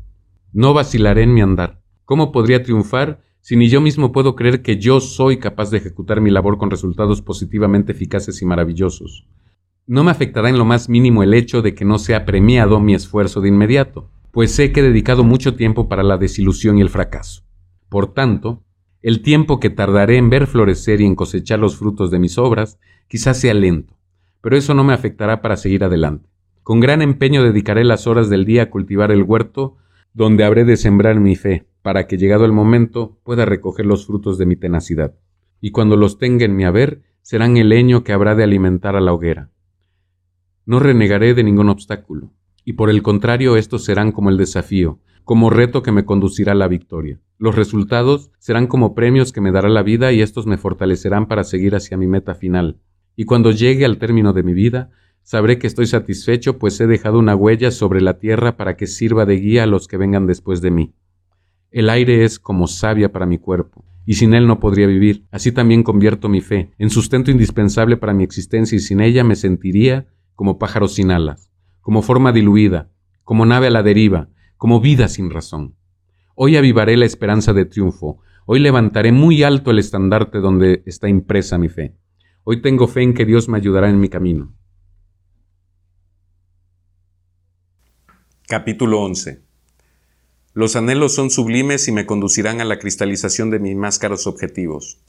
No 0.53 0.74
vacilaré 0.74 1.22
en 1.22 1.32
mi 1.32 1.40
andar. 1.40 1.80
¿Cómo 2.05 2.32
podría 2.32 2.62
triunfar 2.62 3.22
si 3.40 3.57
ni 3.57 3.68
yo 3.68 3.80
mismo 3.80 4.12
puedo 4.12 4.36
creer 4.36 4.61
que 4.61 4.76
yo 4.76 5.00
soy 5.00 5.38
capaz 5.38 5.70
de 5.70 5.78
ejecutar 5.78 6.20
mi 6.20 6.30
labor 6.30 6.59
con 6.59 6.70
resultados 6.70 7.22
positivamente 7.22 7.92
eficaces 7.92 8.42
y 8.42 8.44
maravillosos? 8.44 9.26
No 9.86 10.05
me 10.05 10.11
afectará 10.11 10.50
en 10.50 10.59
lo 10.59 10.66
más 10.66 10.90
mínimo 10.90 11.22
el 11.22 11.32
hecho 11.32 11.62
de 11.62 11.74
que 11.74 11.86
no 11.86 11.98
sea 11.98 12.26
premiado 12.26 12.78
mi 12.78 12.94
esfuerzo 12.94 13.40
de 13.40 13.48
inmediato 13.48 14.11
pues 14.33 14.53
sé 14.55 14.72
que 14.72 14.80
he 14.80 14.83
dedicado 14.83 15.22
mucho 15.22 15.55
tiempo 15.55 15.89
para 15.89 16.03
la 16.03 16.16
desilusión 16.16 16.78
y 16.78 16.80
el 16.80 16.89
fracaso. 16.89 17.43
Por 17.89 18.14
tanto, 18.14 18.64
el 19.03 19.20
tiempo 19.20 19.61
que 19.61 19.68
tardaré 19.68 20.16
en 20.16 20.30
ver 20.30 20.47
florecer 20.47 21.01
y 21.03 21.05
en 21.05 21.14
cosechar 21.14 21.59
los 21.59 21.76
frutos 21.76 22.11
de 22.11 22.18
mis 22.18 22.39
obras 22.39 22.78
quizás 23.09 23.39
sea 23.39 23.53
lento, 23.53 23.95
pero 24.41 24.57
eso 24.57 24.74
no 24.74 24.85
me 24.85 24.95
afectará 24.95 25.43
para 25.43 25.57
seguir 25.57 25.85
adelante. 25.85 26.30
Con 26.62 26.80
gran 26.80 27.03
empeño 27.03 27.43
dedicaré 27.43 27.85
las 27.85 28.07
horas 28.07 28.30
del 28.30 28.47
día 28.47 28.64
a 28.64 28.70
cultivar 28.70 29.12
el 29.12 29.22
huerto 29.22 29.76
donde 30.14 30.45
habré 30.45 30.64
de 30.64 30.76
sembrar 30.76 31.20
mi 31.20 31.37
fe, 31.37 31.66
para 31.83 32.07
que 32.07 32.16
llegado 32.16 32.45
el 32.45 32.53
momento 32.53 33.18
pueda 33.24 33.45
recoger 33.45 33.85
los 33.85 34.07
frutos 34.07 34.39
de 34.39 34.47
mi 34.47 34.57
tenacidad. 34.57 35.14
Y 35.61 35.72
cuando 35.72 35.97
los 35.97 36.18
tenga 36.18 36.45
en 36.45 36.57
mi 36.57 36.64
haber, 36.64 37.03
serán 37.22 37.57
el 37.57 37.68
leño 37.68 38.03
que 38.05 38.12
habrá 38.12 38.35
de 38.35 38.45
alimentar 38.45 38.97
a 38.97 39.01
la 39.01 39.12
hoguera. 39.12 39.51
No 40.64 40.78
renegaré 40.78 41.35
de 41.35 41.45
ningún 41.45 41.68
obstáculo, 41.68 42.30
y 42.64 42.74
por 42.74 42.90
el 42.90 43.02
contrario 43.02 43.56
estos 43.56 43.84
serán 43.84 44.12
como 44.12 44.30
el 44.30 44.36
desafío, 44.36 45.00
como 45.24 45.50
reto 45.50 45.82
que 45.82 45.92
me 45.92 46.04
conducirá 46.04 46.52
a 46.52 46.56
la 46.56 46.68
victoria. 46.68 47.20
Los 47.38 47.54
resultados 47.54 48.30
serán 48.38 48.66
como 48.66 48.94
premios 48.94 49.32
que 49.32 49.40
me 49.40 49.52
dará 49.52 49.68
la 49.68 49.82
vida 49.82 50.12
y 50.12 50.20
estos 50.20 50.46
me 50.46 50.58
fortalecerán 50.58 51.26
para 51.26 51.44
seguir 51.44 51.74
hacia 51.74 51.96
mi 51.96 52.06
meta 52.06 52.34
final. 52.34 52.78
Y 53.16 53.24
cuando 53.24 53.50
llegue 53.50 53.84
al 53.84 53.98
término 53.98 54.32
de 54.32 54.42
mi 54.42 54.52
vida, 54.52 54.90
sabré 55.22 55.58
que 55.58 55.66
estoy 55.66 55.86
satisfecho 55.86 56.58
pues 56.58 56.80
he 56.80 56.86
dejado 56.86 57.18
una 57.18 57.36
huella 57.36 57.70
sobre 57.70 58.00
la 58.00 58.18
tierra 58.18 58.56
para 58.56 58.76
que 58.76 58.86
sirva 58.86 59.26
de 59.26 59.36
guía 59.36 59.64
a 59.64 59.66
los 59.66 59.88
que 59.88 59.96
vengan 59.96 60.26
después 60.26 60.60
de 60.60 60.70
mí. 60.70 60.94
El 61.70 61.88
aire 61.88 62.24
es 62.24 62.38
como 62.38 62.66
savia 62.66 63.12
para 63.12 63.26
mi 63.26 63.38
cuerpo, 63.38 63.84
y 64.04 64.14
sin 64.14 64.34
él 64.34 64.46
no 64.46 64.60
podría 64.60 64.86
vivir. 64.86 65.24
Así 65.30 65.52
también 65.52 65.82
convierto 65.82 66.28
mi 66.28 66.42
fe 66.42 66.70
en 66.78 66.90
sustento 66.90 67.30
indispensable 67.30 67.96
para 67.96 68.12
mi 68.12 68.24
existencia 68.24 68.76
y 68.76 68.80
sin 68.80 69.00
ella 69.00 69.24
me 69.24 69.36
sentiría 69.36 70.06
como 70.34 70.58
pájaro 70.58 70.88
sin 70.88 71.10
alas 71.10 71.51
como 71.83 72.01
forma 72.01 72.33
diluida, 72.33 72.91
como 73.24 73.45
nave 73.45 73.66
a 73.66 73.70
la 73.70 73.83
deriva, 73.83 74.28
como 74.57 74.80
vida 74.80 75.09
sin 75.09 75.30
razón. 75.30 75.76
Hoy 76.35 76.57
avivaré 76.57 76.97
la 76.97 77.05
esperanza 77.05 77.53
de 77.53 77.66
triunfo, 77.66 78.20
hoy 78.47 78.61
levantaré 78.61 79.12
muy 79.12 79.43
alto 79.43 79.70
el 79.70 79.78
estandarte 79.78 80.39
donde 80.39 80.83
está 80.87 81.09
impresa 81.09 81.59
mi 81.59 81.68
fe. 81.68 81.95
Hoy 82.45 82.62
tengo 82.62 82.89
fe 82.89 83.03
en 83.03 83.14
que 83.14 83.26
Dios 83.26 83.49
me 83.49 83.59
ayudará 83.59 83.91
en 83.91 84.01
mi 84.01 84.09
camino. 84.09 84.55
Capítulo 88.47 89.01
11 89.01 89.43
Los 90.55 90.76
anhelos 90.76 91.14
son 91.14 91.30
sublimes 91.30 91.89
y 91.89 91.93
me 91.93 92.07
conducirán 92.07 92.61
a 92.61 92.64
la 92.64 92.78
cristalización 92.78 93.51
de 93.51 93.59
mis 93.59 93.76
más 93.76 93.99
caros 93.99 94.26
objetivos. 94.26 95.01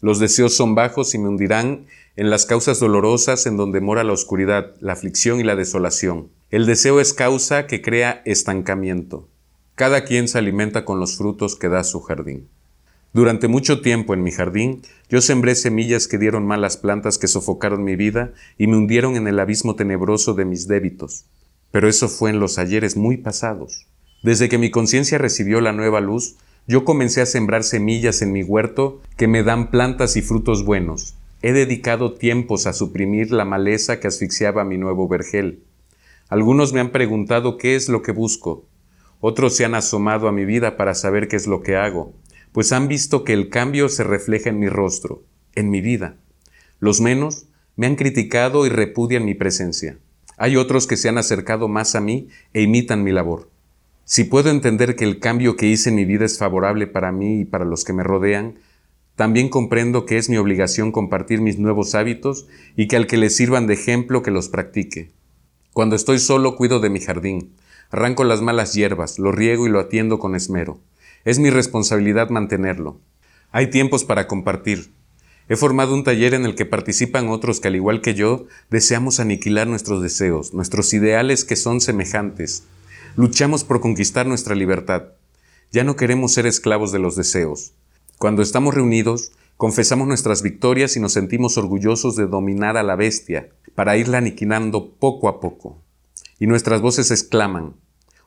Los 0.00 0.18
deseos 0.18 0.54
son 0.54 0.74
bajos 0.74 1.14
y 1.14 1.18
me 1.18 1.28
hundirán 1.28 1.86
en 2.16 2.30
las 2.30 2.46
causas 2.46 2.78
dolorosas 2.78 3.46
en 3.46 3.56
donde 3.56 3.80
mora 3.80 4.04
la 4.04 4.12
oscuridad, 4.12 4.74
la 4.80 4.92
aflicción 4.92 5.40
y 5.40 5.42
la 5.42 5.56
desolación. 5.56 6.28
El 6.50 6.66
deseo 6.66 7.00
es 7.00 7.12
causa 7.12 7.66
que 7.66 7.82
crea 7.82 8.22
estancamiento. 8.24 9.28
Cada 9.74 10.04
quien 10.04 10.28
se 10.28 10.38
alimenta 10.38 10.84
con 10.84 11.00
los 11.00 11.16
frutos 11.16 11.56
que 11.56 11.68
da 11.68 11.82
su 11.82 12.00
jardín. 12.00 12.48
Durante 13.12 13.46
mucho 13.46 13.80
tiempo 13.80 14.12
en 14.12 14.22
mi 14.22 14.32
jardín, 14.32 14.82
yo 15.08 15.20
sembré 15.20 15.54
semillas 15.54 16.08
que 16.08 16.18
dieron 16.18 16.46
malas 16.46 16.76
plantas 16.76 17.16
que 17.16 17.28
sofocaron 17.28 17.84
mi 17.84 17.94
vida 17.94 18.32
y 18.58 18.66
me 18.66 18.76
hundieron 18.76 19.16
en 19.16 19.28
el 19.28 19.38
abismo 19.38 19.76
tenebroso 19.76 20.34
de 20.34 20.44
mis 20.44 20.66
débitos. 20.66 21.24
Pero 21.70 21.88
eso 21.88 22.08
fue 22.08 22.30
en 22.30 22.40
los 22.40 22.58
ayeres 22.58 22.96
muy 22.96 23.16
pasados. 23.16 23.86
Desde 24.24 24.48
que 24.48 24.58
mi 24.58 24.70
conciencia 24.70 25.18
recibió 25.18 25.60
la 25.60 25.72
nueva 25.72 26.00
luz, 26.00 26.36
yo 26.66 26.84
comencé 26.84 27.20
a 27.20 27.26
sembrar 27.26 27.62
semillas 27.62 28.22
en 28.22 28.32
mi 28.32 28.42
huerto 28.42 29.02
que 29.16 29.28
me 29.28 29.42
dan 29.42 29.70
plantas 29.70 30.16
y 30.16 30.22
frutos 30.22 30.64
buenos. 30.64 31.14
He 31.42 31.52
dedicado 31.52 32.14
tiempos 32.14 32.66
a 32.66 32.72
suprimir 32.72 33.30
la 33.32 33.44
maleza 33.44 34.00
que 34.00 34.08
asfixiaba 34.08 34.64
mi 34.64 34.78
nuevo 34.78 35.06
vergel. 35.06 35.62
Algunos 36.30 36.72
me 36.72 36.80
han 36.80 36.90
preguntado 36.90 37.58
qué 37.58 37.76
es 37.76 37.90
lo 37.90 38.02
que 38.02 38.12
busco. 38.12 38.64
Otros 39.20 39.54
se 39.54 39.66
han 39.66 39.74
asomado 39.74 40.26
a 40.26 40.32
mi 40.32 40.46
vida 40.46 40.78
para 40.78 40.94
saber 40.94 41.28
qué 41.28 41.36
es 41.36 41.46
lo 41.46 41.62
que 41.62 41.76
hago, 41.76 42.14
pues 42.52 42.72
han 42.72 42.88
visto 42.88 43.24
que 43.24 43.34
el 43.34 43.50
cambio 43.50 43.90
se 43.90 44.04
refleja 44.04 44.48
en 44.48 44.58
mi 44.58 44.68
rostro, 44.68 45.22
en 45.54 45.68
mi 45.68 45.82
vida. 45.82 46.16
Los 46.78 47.02
menos 47.02 47.46
me 47.76 47.86
han 47.86 47.96
criticado 47.96 48.64
y 48.66 48.70
repudian 48.70 49.26
mi 49.26 49.34
presencia. 49.34 49.98
Hay 50.38 50.56
otros 50.56 50.86
que 50.86 50.96
se 50.96 51.10
han 51.10 51.18
acercado 51.18 51.68
más 51.68 51.94
a 51.94 52.00
mí 52.00 52.28
e 52.54 52.62
imitan 52.62 53.04
mi 53.04 53.12
labor. 53.12 53.50
Si 54.04 54.24
puedo 54.24 54.50
entender 54.50 54.96
que 54.96 55.04
el 55.04 55.18
cambio 55.18 55.56
que 55.56 55.66
hice 55.66 55.90
en 55.90 55.96
mi 55.96 56.04
vida 56.04 56.24
es 56.24 56.38
favorable 56.38 56.86
para 56.86 57.12
mí 57.12 57.40
y 57.40 57.44
para 57.44 57.64
los 57.64 57.84
que 57.84 57.92
me 57.92 58.02
rodean, 58.02 58.56
también 59.16 59.48
comprendo 59.48 60.06
que 60.06 60.18
es 60.18 60.28
mi 60.28 60.36
obligación 60.36 60.92
compartir 60.92 61.40
mis 61.40 61.58
nuevos 61.58 61.94
hábitos 61.94 62.46
y 62.76 62.88
que 62.88 62.96
al 62.96 63.06
que 63.06 63.16
les 63.16 63.36
sirvan 63.36 63.66
de 63.66 63.74
ejemplo 63.74 64.22
que 64.22 64.30
los 64.30 64.48
practique. 64.48 65.12
Cuando 65.72 65.96
estoy 65.96 66.18
solo 66.18 66.56
cuido 66.56 66.80
de 66.80 66.90
mi 66.90 67.00
jardín, 67.00 67.54
Arranco 67.94 68.24
las 68.24 68.42
malas 68.42 68.74
hierbas, 68.74 69.20
lo 69.20 69.30
riego 69.30 69.68
y 69.68 69.70
lo 69.70 69.78
atiendo 69.78 70.18
con 70.18 70.34
esmero. 70.34 70.80
Es 71.24 71.38
mi 71.38 71.48
responsabilidad 71.50 72.28
mantenerlo. 72.28 73.00
Hay 73.52 73.68
tiempos 73.70 74.02
para 74.02 74.26
compartir. 74.26 74.92
He 75.48 75.54
formado 75.54 75.94
un 75.94 76.02
taller 76.02 76.34
en 76.34 76.44
el 76.44 76.56
que 76.56 76.66
participan 76.66 77.28
otros 77.28 77.60
que, 77.60 77.68
al 77.68 77.76
igual 77.76 78.00
que 78.00 78.14
yo, 78.14 78.46
deseamos 78.68 79.20
aniquilar 79.20 79.68
nuestros 79.68 80.02
deseos, 80.02 80.54
nuestros 80.54 80.92
ideales 80.92 81.44
que 81.44 81.54
son 81.54 81.80
semejantes. 81.80 82.64
Luchamos 83.16 83.62
por 83.62 83.80
conquistar 83.80 84.26
nuestra 84.26 84.56
libertad. 84.56 85.04
Ya 85.70 85.84
no 85.84 85.94
queremos 85.94 86.32
ser 86.32 86.46
esclavos 86.46 86.90
de 86.90 86.98
los 86.98 87.14
deseos. 87.14 87.72
Cuando 88.18 88.42
estamos 88.42 88.74
reunidos, 88.74 89.30
confesamos 89.56 90.08
nuestras 90.08 90.42
victorias 90.42 90.96
y 90.96 91.00
nos 91.00 91.12
sentimos 91.12 91.56
orgullosos 91.56 92.16
de 92.16 92.26
dominar 92.26 92.76
a 92.76 92.82
la 92.82 92.96
bestia, 92.96 93.50
para 93.76 93.96
irla 93.96 94.18
aniquilando 94.18 94.96
poco 94.98 95.28
a 95.28 95.38
poco. 95.38 95.78
Y 96.40 96.48
nuestras 96.48 96.80
voces 96.80 97.12
exclaman, 97.12 97.74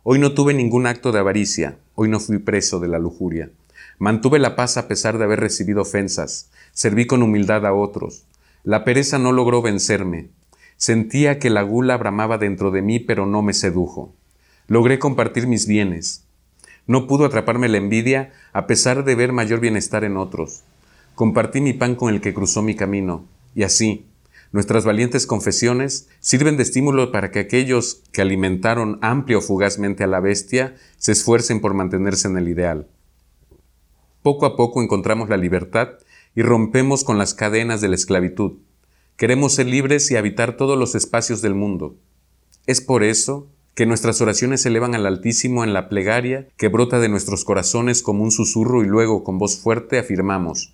Hoy 0.03 0.19
no 0.19 0.33
tuve 0.33 0.53
ningún 0.53 0.87
acto 0.87 1.11
de 1.11 1.19
avaricia, 1.19 1.79
hoy 1.93 2.07
no 2.07 2.21
fui 2.21 2.37
preso 2.37 2.79
de 2.79 2.87
la 2.87 2.97
lujuria. 2.97 3.51
Mantuve 3.99 4.39
la 4.39 4.55
paz 4.55 4.77
a 4.77 4.87
pesar 4.87 5.17
de 5.17 5.25
haber 5.25 5.41
recibido 5.41 5.81
ofensas, 5.81 6.49
serví 6.71 7.07
con 7.07 7.23
humildad 7.23 7.65
a 7.65 7.73
otros. 7.73 8.23
La 8.63 8.85
pereza 8.85 9.19
no 9.19 9.33
logró 9.33 9.61
vencerme. 9.61 10.29
Sentía 10.77 11.39
que 11.39 11.49
la 11.49 11.63
gula 11.63 11.97
bramaba 11.97 12.37
dentro 12.37 12.71
de 12.71 12.81
mí, 12.81 12.99
pero 12.99 13.25
no 13.25 13.41
me 13.41 13.53
sedujo. 13.53 14.15
Logré 14.67 14.99
compartir 14.99 15.47
mis 15.47 15.67
bienes. 15.67 16.25
No 16.85 17.07
pudo 17.07 17.25
atraparme 17.25 17.67
la 17.67 17.77
envidia 17.77 18.31
a 18.53 18.67
pesar 18.67 19.03
de 19.03 19.15
ver 19.15 19.33
mayor 19.33 19.59
bienestar 19.59 20.03
en 20.03 20.17
otros. 20.17 20.63
Compartí 21.15 21.61
mi 21.61 21.73
pan 21.73 21.95
con 21.95 22.13
el 22.13 22.21
que 22.21 22.33
cruzó 22.33 22.61
mi 22.61 22.75
camino, 22.75 23.25
y 23.55 23.63
así, 23.63 24.05
Nuestras 24.51 24.85
valientes 24.85 25.27
confesiones 25.27 26.07
sirven 26.19 26.55
de 26.55 26.63
estímulo 26.63 27.11
para 27.11 27.31
que 27.31 27.39
aquellos 27.39 28.01
que 28.11 28.21
alimentaron 28.21 28.97
amplio 29.01 29.39
o 29.39 29.41
fugazmente 29.41 30.03
a 30.03 30.07
la 30.07 30.21
bestia 30.21 30.75
se 30.97 31.11
esfuercen 31.11 31.59
por 31.59 31.73
mantenerse 31.73 32.27
en 32.29 32.37
el 32.37 32.47
ideal. 32.47 32.87
Poco 34.21 34.45
a 34.45 34.55
poco 34.55 34.81
encontramos 34.81 35.29
la 35.29 35.37
libertad 35.37 35.89
y 36.33 36.43
rompemos 36.43 37.03
con 37.03 37.17
las 37.17 37.33
cadenas 37.33 37.81
de 37.81 37.89
la 37.89 37.95
esclavitud. 37.95 38.53
Queremos 39.17 39.53
ser 39.53 39.67
libres 39.67 40.09
y 40.11 40.15
habitar 40.15 40.55
todos 40.55 40.77
los 40.77 40.95
espacios 40.95 41.41
del 41.41 41.55
mundo. 41.55 41.97
Es 42.67 42.79
por 42.79 43.03
eso 43.03 43.49
que 43.77 43.85
nuestras 43.85 44.21
oraciones 44.21 44.63
se 44.63 44.69
elevan 44.69 44.95
al 44.95 45.05
Altísimo 45.05 45.63
en 45.63 45.71
la 45.71 45.87
plegaria 45.87 46.47
que 46.57 46.67
brota 46.67 46.99
de 46.99 47.09
nuestros 47.09 47.45
corazones 47.45 48.01
como 48.01 48.23
un 48.23 48.31
susurro 48.31 48.83
y 48.83 48.87
luego 48.87 49.23
con 49.23 49.37
voz 49.37 49.59
fuerte 49.59 49.99
afirmamos, 49.99 50.73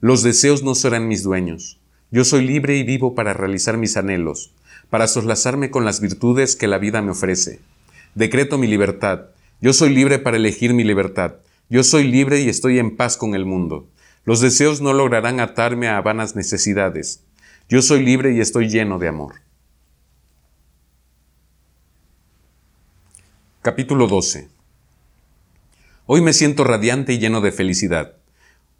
Los 0.00 0.24
deseos 0.24 0.64
no 0.64 0.74
serán 0.74 1.06
mis 1.06 1.22
dueños, 1.22 1.78
yo 2.10 2.24
soy 2.24 2.44
libre 2.44 2.76
y 2.76 2.82
vivo 2.82 3.14
para 3.14 3.32
realizar 3.32 3.76
mis 3.76 3.96
anhelos, 3.96 4.52
para 4.90 5.06
soslazarme 5.06 5.70
con 5.70 5.84
las 5.84 6.00
virtudes 6.00 6.56
que 6.56 6.66
la 6.66 6.78
vida 6.78 7.00
me 7.00 7.12
ofrece. 7.12 7.60
Decreto 8.16 8.58
mi 8.58 8.66
libertad. 8.66 9.26
Yo 9.60 9.72
soy 9.72 9.94
libre 9.94 10.18
para 10.18 10.36
elegir 10.36 10.74
mi 10.74 10.82
libertad. 10.82 11.36
Yo 11.68 11.84
soy 11.84 12.10
libre 12.10 12.40
y 12.40 12.48
estoy 12.48 12.80
en 12.80 12.96
paz 12.96 13.16
con 13.16 13.36
el 13.36 13.46
mundo. 13.46 13.88
Los 14.24 14.40
deseos 14.40 14.80
no 14.80 14.94
lograrán 14.94 15.38
atarme 15.38 15.86
a 15.86 16.00
vanas 16.00 16.34
necesidades. 16.34 17.22
Yo 17.68 17.82
soy 17.82 18.04
libre 18.04 18.32
y 18.32 18.40
estoy 18.40 18.68
lleno 18.68 18.98
de 18.98 19.06
amor. 19.06 19.34
Capítulo 23.62 24.06
12 24.06 24.48
Hoy 26.06 26.22
me 26.22 26.32
siento 26.32 26.64
radiante 26.64 27.12
y 27.12 27.18
lleno 27.18 27.42
de 27.42 27.52
felicidad. 27.52 28.16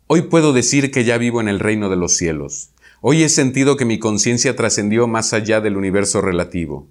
Hoy 0.06 0.22
puedo 0.22 0.54
decir 0.54 0.90
que 0.90 1.04
ya 1.04 1.18
vivo 1.18 1.42
en 1.42 1.48
el 1.48 1.60
reino 1.60 1.90
de 1.90 1.96
los 1.96 2.16
cielos. 2.16 2.70
Hoy 3.02 3.22
he 3.22 3.28
sentido 3.28 3.76
que 3.76 3.84
mi 3.84 3.98
conciencia 3.98 4.56
trascendió 4.56 5.06
más 5.06 5.34
allá 5.34 5.60
del 5.60 5.76
universo 5.76 6.22
relativo. 6.22 6.88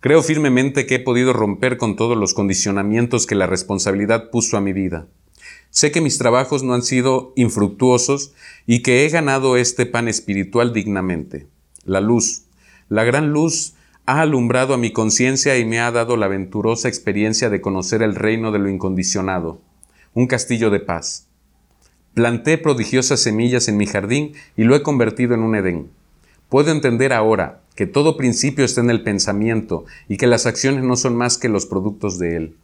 Creo 0.00 0.22
firmemente 0.22 0.84
que 0.84 0.96
he 0.96 1.00
podido 1.00 1.32
romper 1.32 1.78
con 1.78 1.96
todos 1.96 2.14
los 2.14 2.34
condicionamientos 2.34 3.26
que 3.26 3.36
la 3.36 3.46
responsabilidad 3.46 4.28
puso 4.28 4.58
a 4.58 4.60
mi 4.60 4.74
vida. 4.74 5.06
Sé 5.70 5.90
que 5.92 6.02
mis 6.02 6.18
trabajos 6.18 6.62
no 6.62 6.74
han 6.74 6.82
sido 6.82 7.32
infructuosos 7.36 8.34
y 8.66 8.82
que 8.82 9.06
he 9.06 9.08
ganado 9.08 9.56
este 9.56 9.86
pan 9.86 10.08
espiritual 10.08 10.74
dignamente. 10.74 11.46
La 11.86 12.02
luz, 12.02 12.42
la 12.90 13.04
gran 13.04 13.32
luz, 13.32 13.72
ha 14.10 14.22
alumbrado 14.22 14.74
a 14.74 14.76
mi 14.76 14.90
conciencia 14.90 15.56
y 15.56 15.64
me 15.64 15.78
ha 15.78 15.92
dado 15.92 16.16
la 16.16 16.26
aventurosa 16.26 16.88
experiencia 16.88 17.48
de 17.48 17.60
conocer 17.60 18.02
el 18.02 18.16
reino 18.16 18.50
de 18.50 18.58
lo 18.58 18.68
incondicionado, 18.68 19.60
un 20.14 20.26
castillo 20.26 20.70
de 20.70 20.80
paz. 20.80 21.28
Planté 22.12 22.58
prodigiosas 22.58 23.20
semillas 23.20 23.68
en 23.68 23.76
mi 23.76 23.86
jardín 23.86 24.32
y 24.56 24.64
lo 24.64 24.74
he 24.74 24.82
convertido 24.82 25.34
en 25.34 25.42
un 25.42 25.54
Edén. 25.54 25.90
Puedo 26.48 26.72
entender 26.72 27.12
ahora 27.12 27.60
que 27.76 27.86
todo 27.86 28.16
principio 28.16 28.64
está 28.64 28.80
en 28.80 28.90
el 28.90 29.04
pensamiento 29.04 29.84
y 30.08 30.16
que 30.16 30.26
las 30.26 30.44
acciones 30.44 30.82
no 30.82 30.96
son 30.96 31.14
más 31.14 31.38
que 31.38 31.48
los 31.48 31.66
productos 31.66 32.18
de 32.18 32.34
él. 32.34 32.56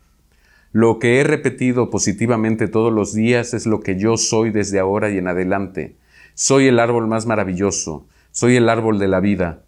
Lo 0.73 0.99
que 0.99 1.21
he 1.21 1.23
repetido 1.23 1.91
positivamente 1.91 2.67
todos 2.67 2.93
los 2.93 3.15
días 3.15 3.55
es 3.55 3.67
lo 3.67 3.79
que 3.83 3.97
yo 3.97 4.17
soy 4.17 4.51
desde 4.51 4.81
ahora 4.81 5.11
y 5.11 5.19
en 5.19 5.29
adelante. 5.29 5.95
Soy 6.35 6.67
el 6.67 6.81
árbol 6.81 7.07
más 7.07 7.25
maravilloso, 7.25 8.05
soy 8.33 8.57
el 8.57 8.69
árbol 8.69 8.99
de 8.99 9.07
la 9.07 9.21
vida. 9.21 9.63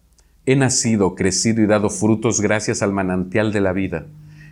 He 0.51 0.57
nacido, 0.57 1.14
crecido 1.14 1.61
y 1.61 1.66
dado 1.66 1.90
frutos 1.90 2.40
gracias 2.40 2.80
al 2.80 2.90
manantial 2.90 3.53
de 3.53 3.61
la 3.61 3.74
vida. 3.74 4.07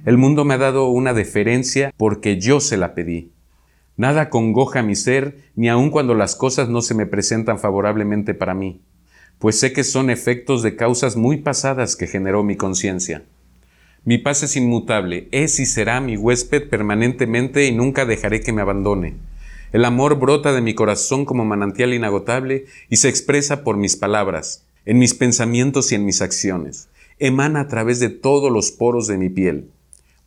El 0.04 0.18
mundo 0.18 0.44
me 0.44 0.52
ha 0.52 0.58
dado 0.58 0.90
una 0.90 1.14
deferencia 1.14 1.90
porque 1.96 2.38
yo 2.38 2.60
se 2.60 2.76
la 2.76 2.92
pedí. 2.92 3.30
Nada 3.96 4.28
congoja 4.28 4.82
mi 4.82 4.94
ser, 4.94 5.38
ni 5.54 5.70
aun 5.70 5.88
cuando 5.88 6.12
las 6.12 6.36
cosas 6.36 6.68
no 6.68 6.82
se 6.82 6.92
me 6.92 7.06
presentan 7.06 7.58
favorablemente 7.58 8.34
para 8.34 8.52
mí, 8.52 8.82
pues 9.38 9.58
sé 9.58 9.72
que 9.72 9.84
son 9.84 10.10
efectos 10.10 10.62
de 10.62 10.76
causas 10.76 11.16
muy 11.16 11.38
pasadas 11.38 11.96
que 11.96 12.06
generó 12.06 12.42
mi 12.42 12.56
conciencia. 12.56 13.22
Mi 14.04 14.18
paz 14.18 14.42
es 14.42 14.54
inmutable, 14.54 15.28
es 15.32 15.58
y 15.60 15.64
será 15.64 16.02
mi 16.02 16.18
huésped 16.18 16.68
permanentemente 16.68 17.64
y 17.64 17.74
nunca 17.74 18.04
dejaré 18.04 18.42
que 18.42 18.52
me 18.52 18.60
abandone. 18.60 19.14
El 19.72 19.86
amor 19.86 20.18
brota 20.18 20.52
de 20.52 20.60
mi 20.60 20.74
corazón 20.74 21.24
como 21.24 21.46
manantial 21.46 21.94
inagotable 21.94 22.66
y 22.90 22.96
se 22.96 23.08
expresa 23.08 23.64
por 23.64 23.78
mis 23.78 23.96
palabras, 23.96 24.65
en 24.86 24.98
mis 24.98 25.14
pensamientos 25.14 25.90
y 25.90 25.96
en 25.96 26.04
mis 26.04 26.22
acciones. 26.22 26.88
Emana 27.18 27.60
a 27.60 27.68
través 27.68 27.98
de 27.98 28.08
todos 28.08 28.52
los 28.52 28.70
poros 28.70 29.08
de 29.08 29.18
mi 29.18 29.28
piel. 29.28 29.70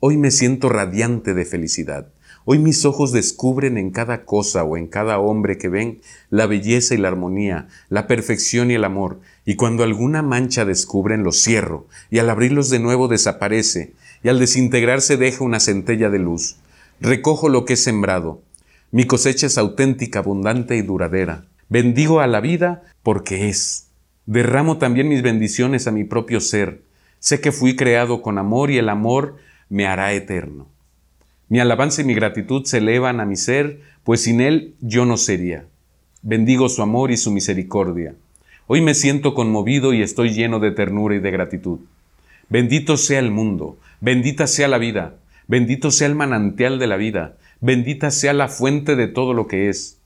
Hoy 0.02 0.18
me 0.18 0.32
siento 0.32 0.70
radiante 0.70 1.34
de 1.34 1.46
felicidad. 1.46 2.10
Hoy 2.44 2.60
mis 2.60 2.84
ojos 2.84 3.12
descubren 3.12 3.78
en 3.78 3.92
cada 3.92 4.26
cosa 4.26 4.64
o 4.64 4.76
en 4.76 4.88
cada 4.88 5.20
hombre 5.20 5.58
que 5.58 5.70
ven 5.70 6.02
la 6.30 6.46
belleza 6.46 6.96
y 6.96 6.98
la 6.98 7.08
armonía, 7.08 7.68
la 7.90 8.08
perfección 8.08 8.72
y 8.72 8.76
el 8.76 8.84
amor, 8.84 9.20
y 9.46 9.56
cuando 9.56 9.84
alguna 9.84 10.24
mancha 10.24 10.66
descubren 10.66 11.24
lo 11.24 11.32
cierro, 11.32 11.88
y 12.10 12.20
al 12.20 12.30
abrirlos 12.30 12.70
de 12.70 12.80
nuevo 12.80 13.08
desaparece, 13.08 13.94
y 14.24 14.30
al 14.30 14.40
desintegrarse 14.40 15.16
deja 15.16 15.44
una 15.44 15.60
centella 15.60 16.10
de 16.10 16.20
luz. 16.20 16.58
Recojo 17.00 17.50
lo 17.50 17.66
que 17.66 17.74
he 17.74 17.78
sembrado. 17.78 18.42
Mi 18.92 19.06
cosecha 19.06 19.48
es 19.48 19.58
auténtica, 19.58 20.20
abundante 20.20 20.76
y 20.76 20.82
duradera. 20.82 21.46
Bendigo 21.70 22.20
a 22.20 22.28
la 22.28 22.42
vida 22.42 22.84
porque 23.04 23.50
es. 23.50 23.89
Derramo 24.30 24.78
también 24.78 25.08
mis 25.08 25.24
bendiciones 25.24 25.88
a 25.88 25.92
mi 25.92 26.04
propio 26.04 26.40
ser. 26.40 26.84
Sé 27.18 27.42
que 27.42 27.52
fui 27.52 27.76
creado 27.76 28.22
con 28.22 28.38
amor 28.38 28.70
y 28.70 28.78
el 28.78 28.88
amor 28.88 29.38
me 29.70 29.88
hará 29.88 30.14
eterno. 30.14 30.68
Mi 31.48 31.60
alabanza 31.60 32.04
y 32.04 32.06
mi 32.06 32.14
gratitud 32.14 32.64
se 32.66 32.78
elevan 32.78 33.22
a 33.22 33.26
mi 33.26 33.36
ser, 33.36 33.82
pues 34.04 34.22
sin 34.22 34.40
él 34.40 34.76
yo 34.82 35.06
no 35.06 35.18
sería. 35.18 35.66
Bendigo 36.22 36.70
su 36.70 36.84
amor 36.84 37.10
y 37.10 37.18
su 37.18 37.32
misericordia. 37.32 38.14
Hoy 38.68 38.82
me 38.82 38.94
siento 38.94 39.34
conmovido 39.34 39.96
y 39.96 40.04
estoy 40.04 40.32
lleno 40.32 40.60
de 40.60 40.70
ternura 40.70 41.16
y 41.16 41.20
de 41.20 41.32
gratitud. 41.32 41.80
Bendito 42.50 42.98
sea 42.98 43.18
el 43.18 43.32
mundo, 43.32 43.80
bendita 44.00 44.46
sea 44.46 44.68
la 44.68 44.78
vida, 44.78 45.16
bendito 45.48 45.90
sea 45.90 46.06
el 46.06 46.14
manantial 46.14 46.78
de 46.78 46.86
la 46.86 46.98
vida, 46.98 47.36
bendita 47.62 48.12
sea 48.12 48.34
la 48.34 48.48
fuente 48.48 48.96
de 48.96 49.08
todo 49.08 49.34
lo 49.34 49.48
que 49.48 49.70
es. 49.70 49.98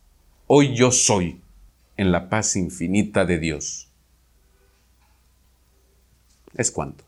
Hoy 0.48 0.74
yo 0.74 0.92
soy 0.92 1.42
en 1.98 2.14
la 2.14 2.30
paz 2.30 2.56
infinita 2.56 3.26
de 3.26 3.38
Dios. 3.38 3.90
Es 6.56 6.72
cuanto. 6.72 7.04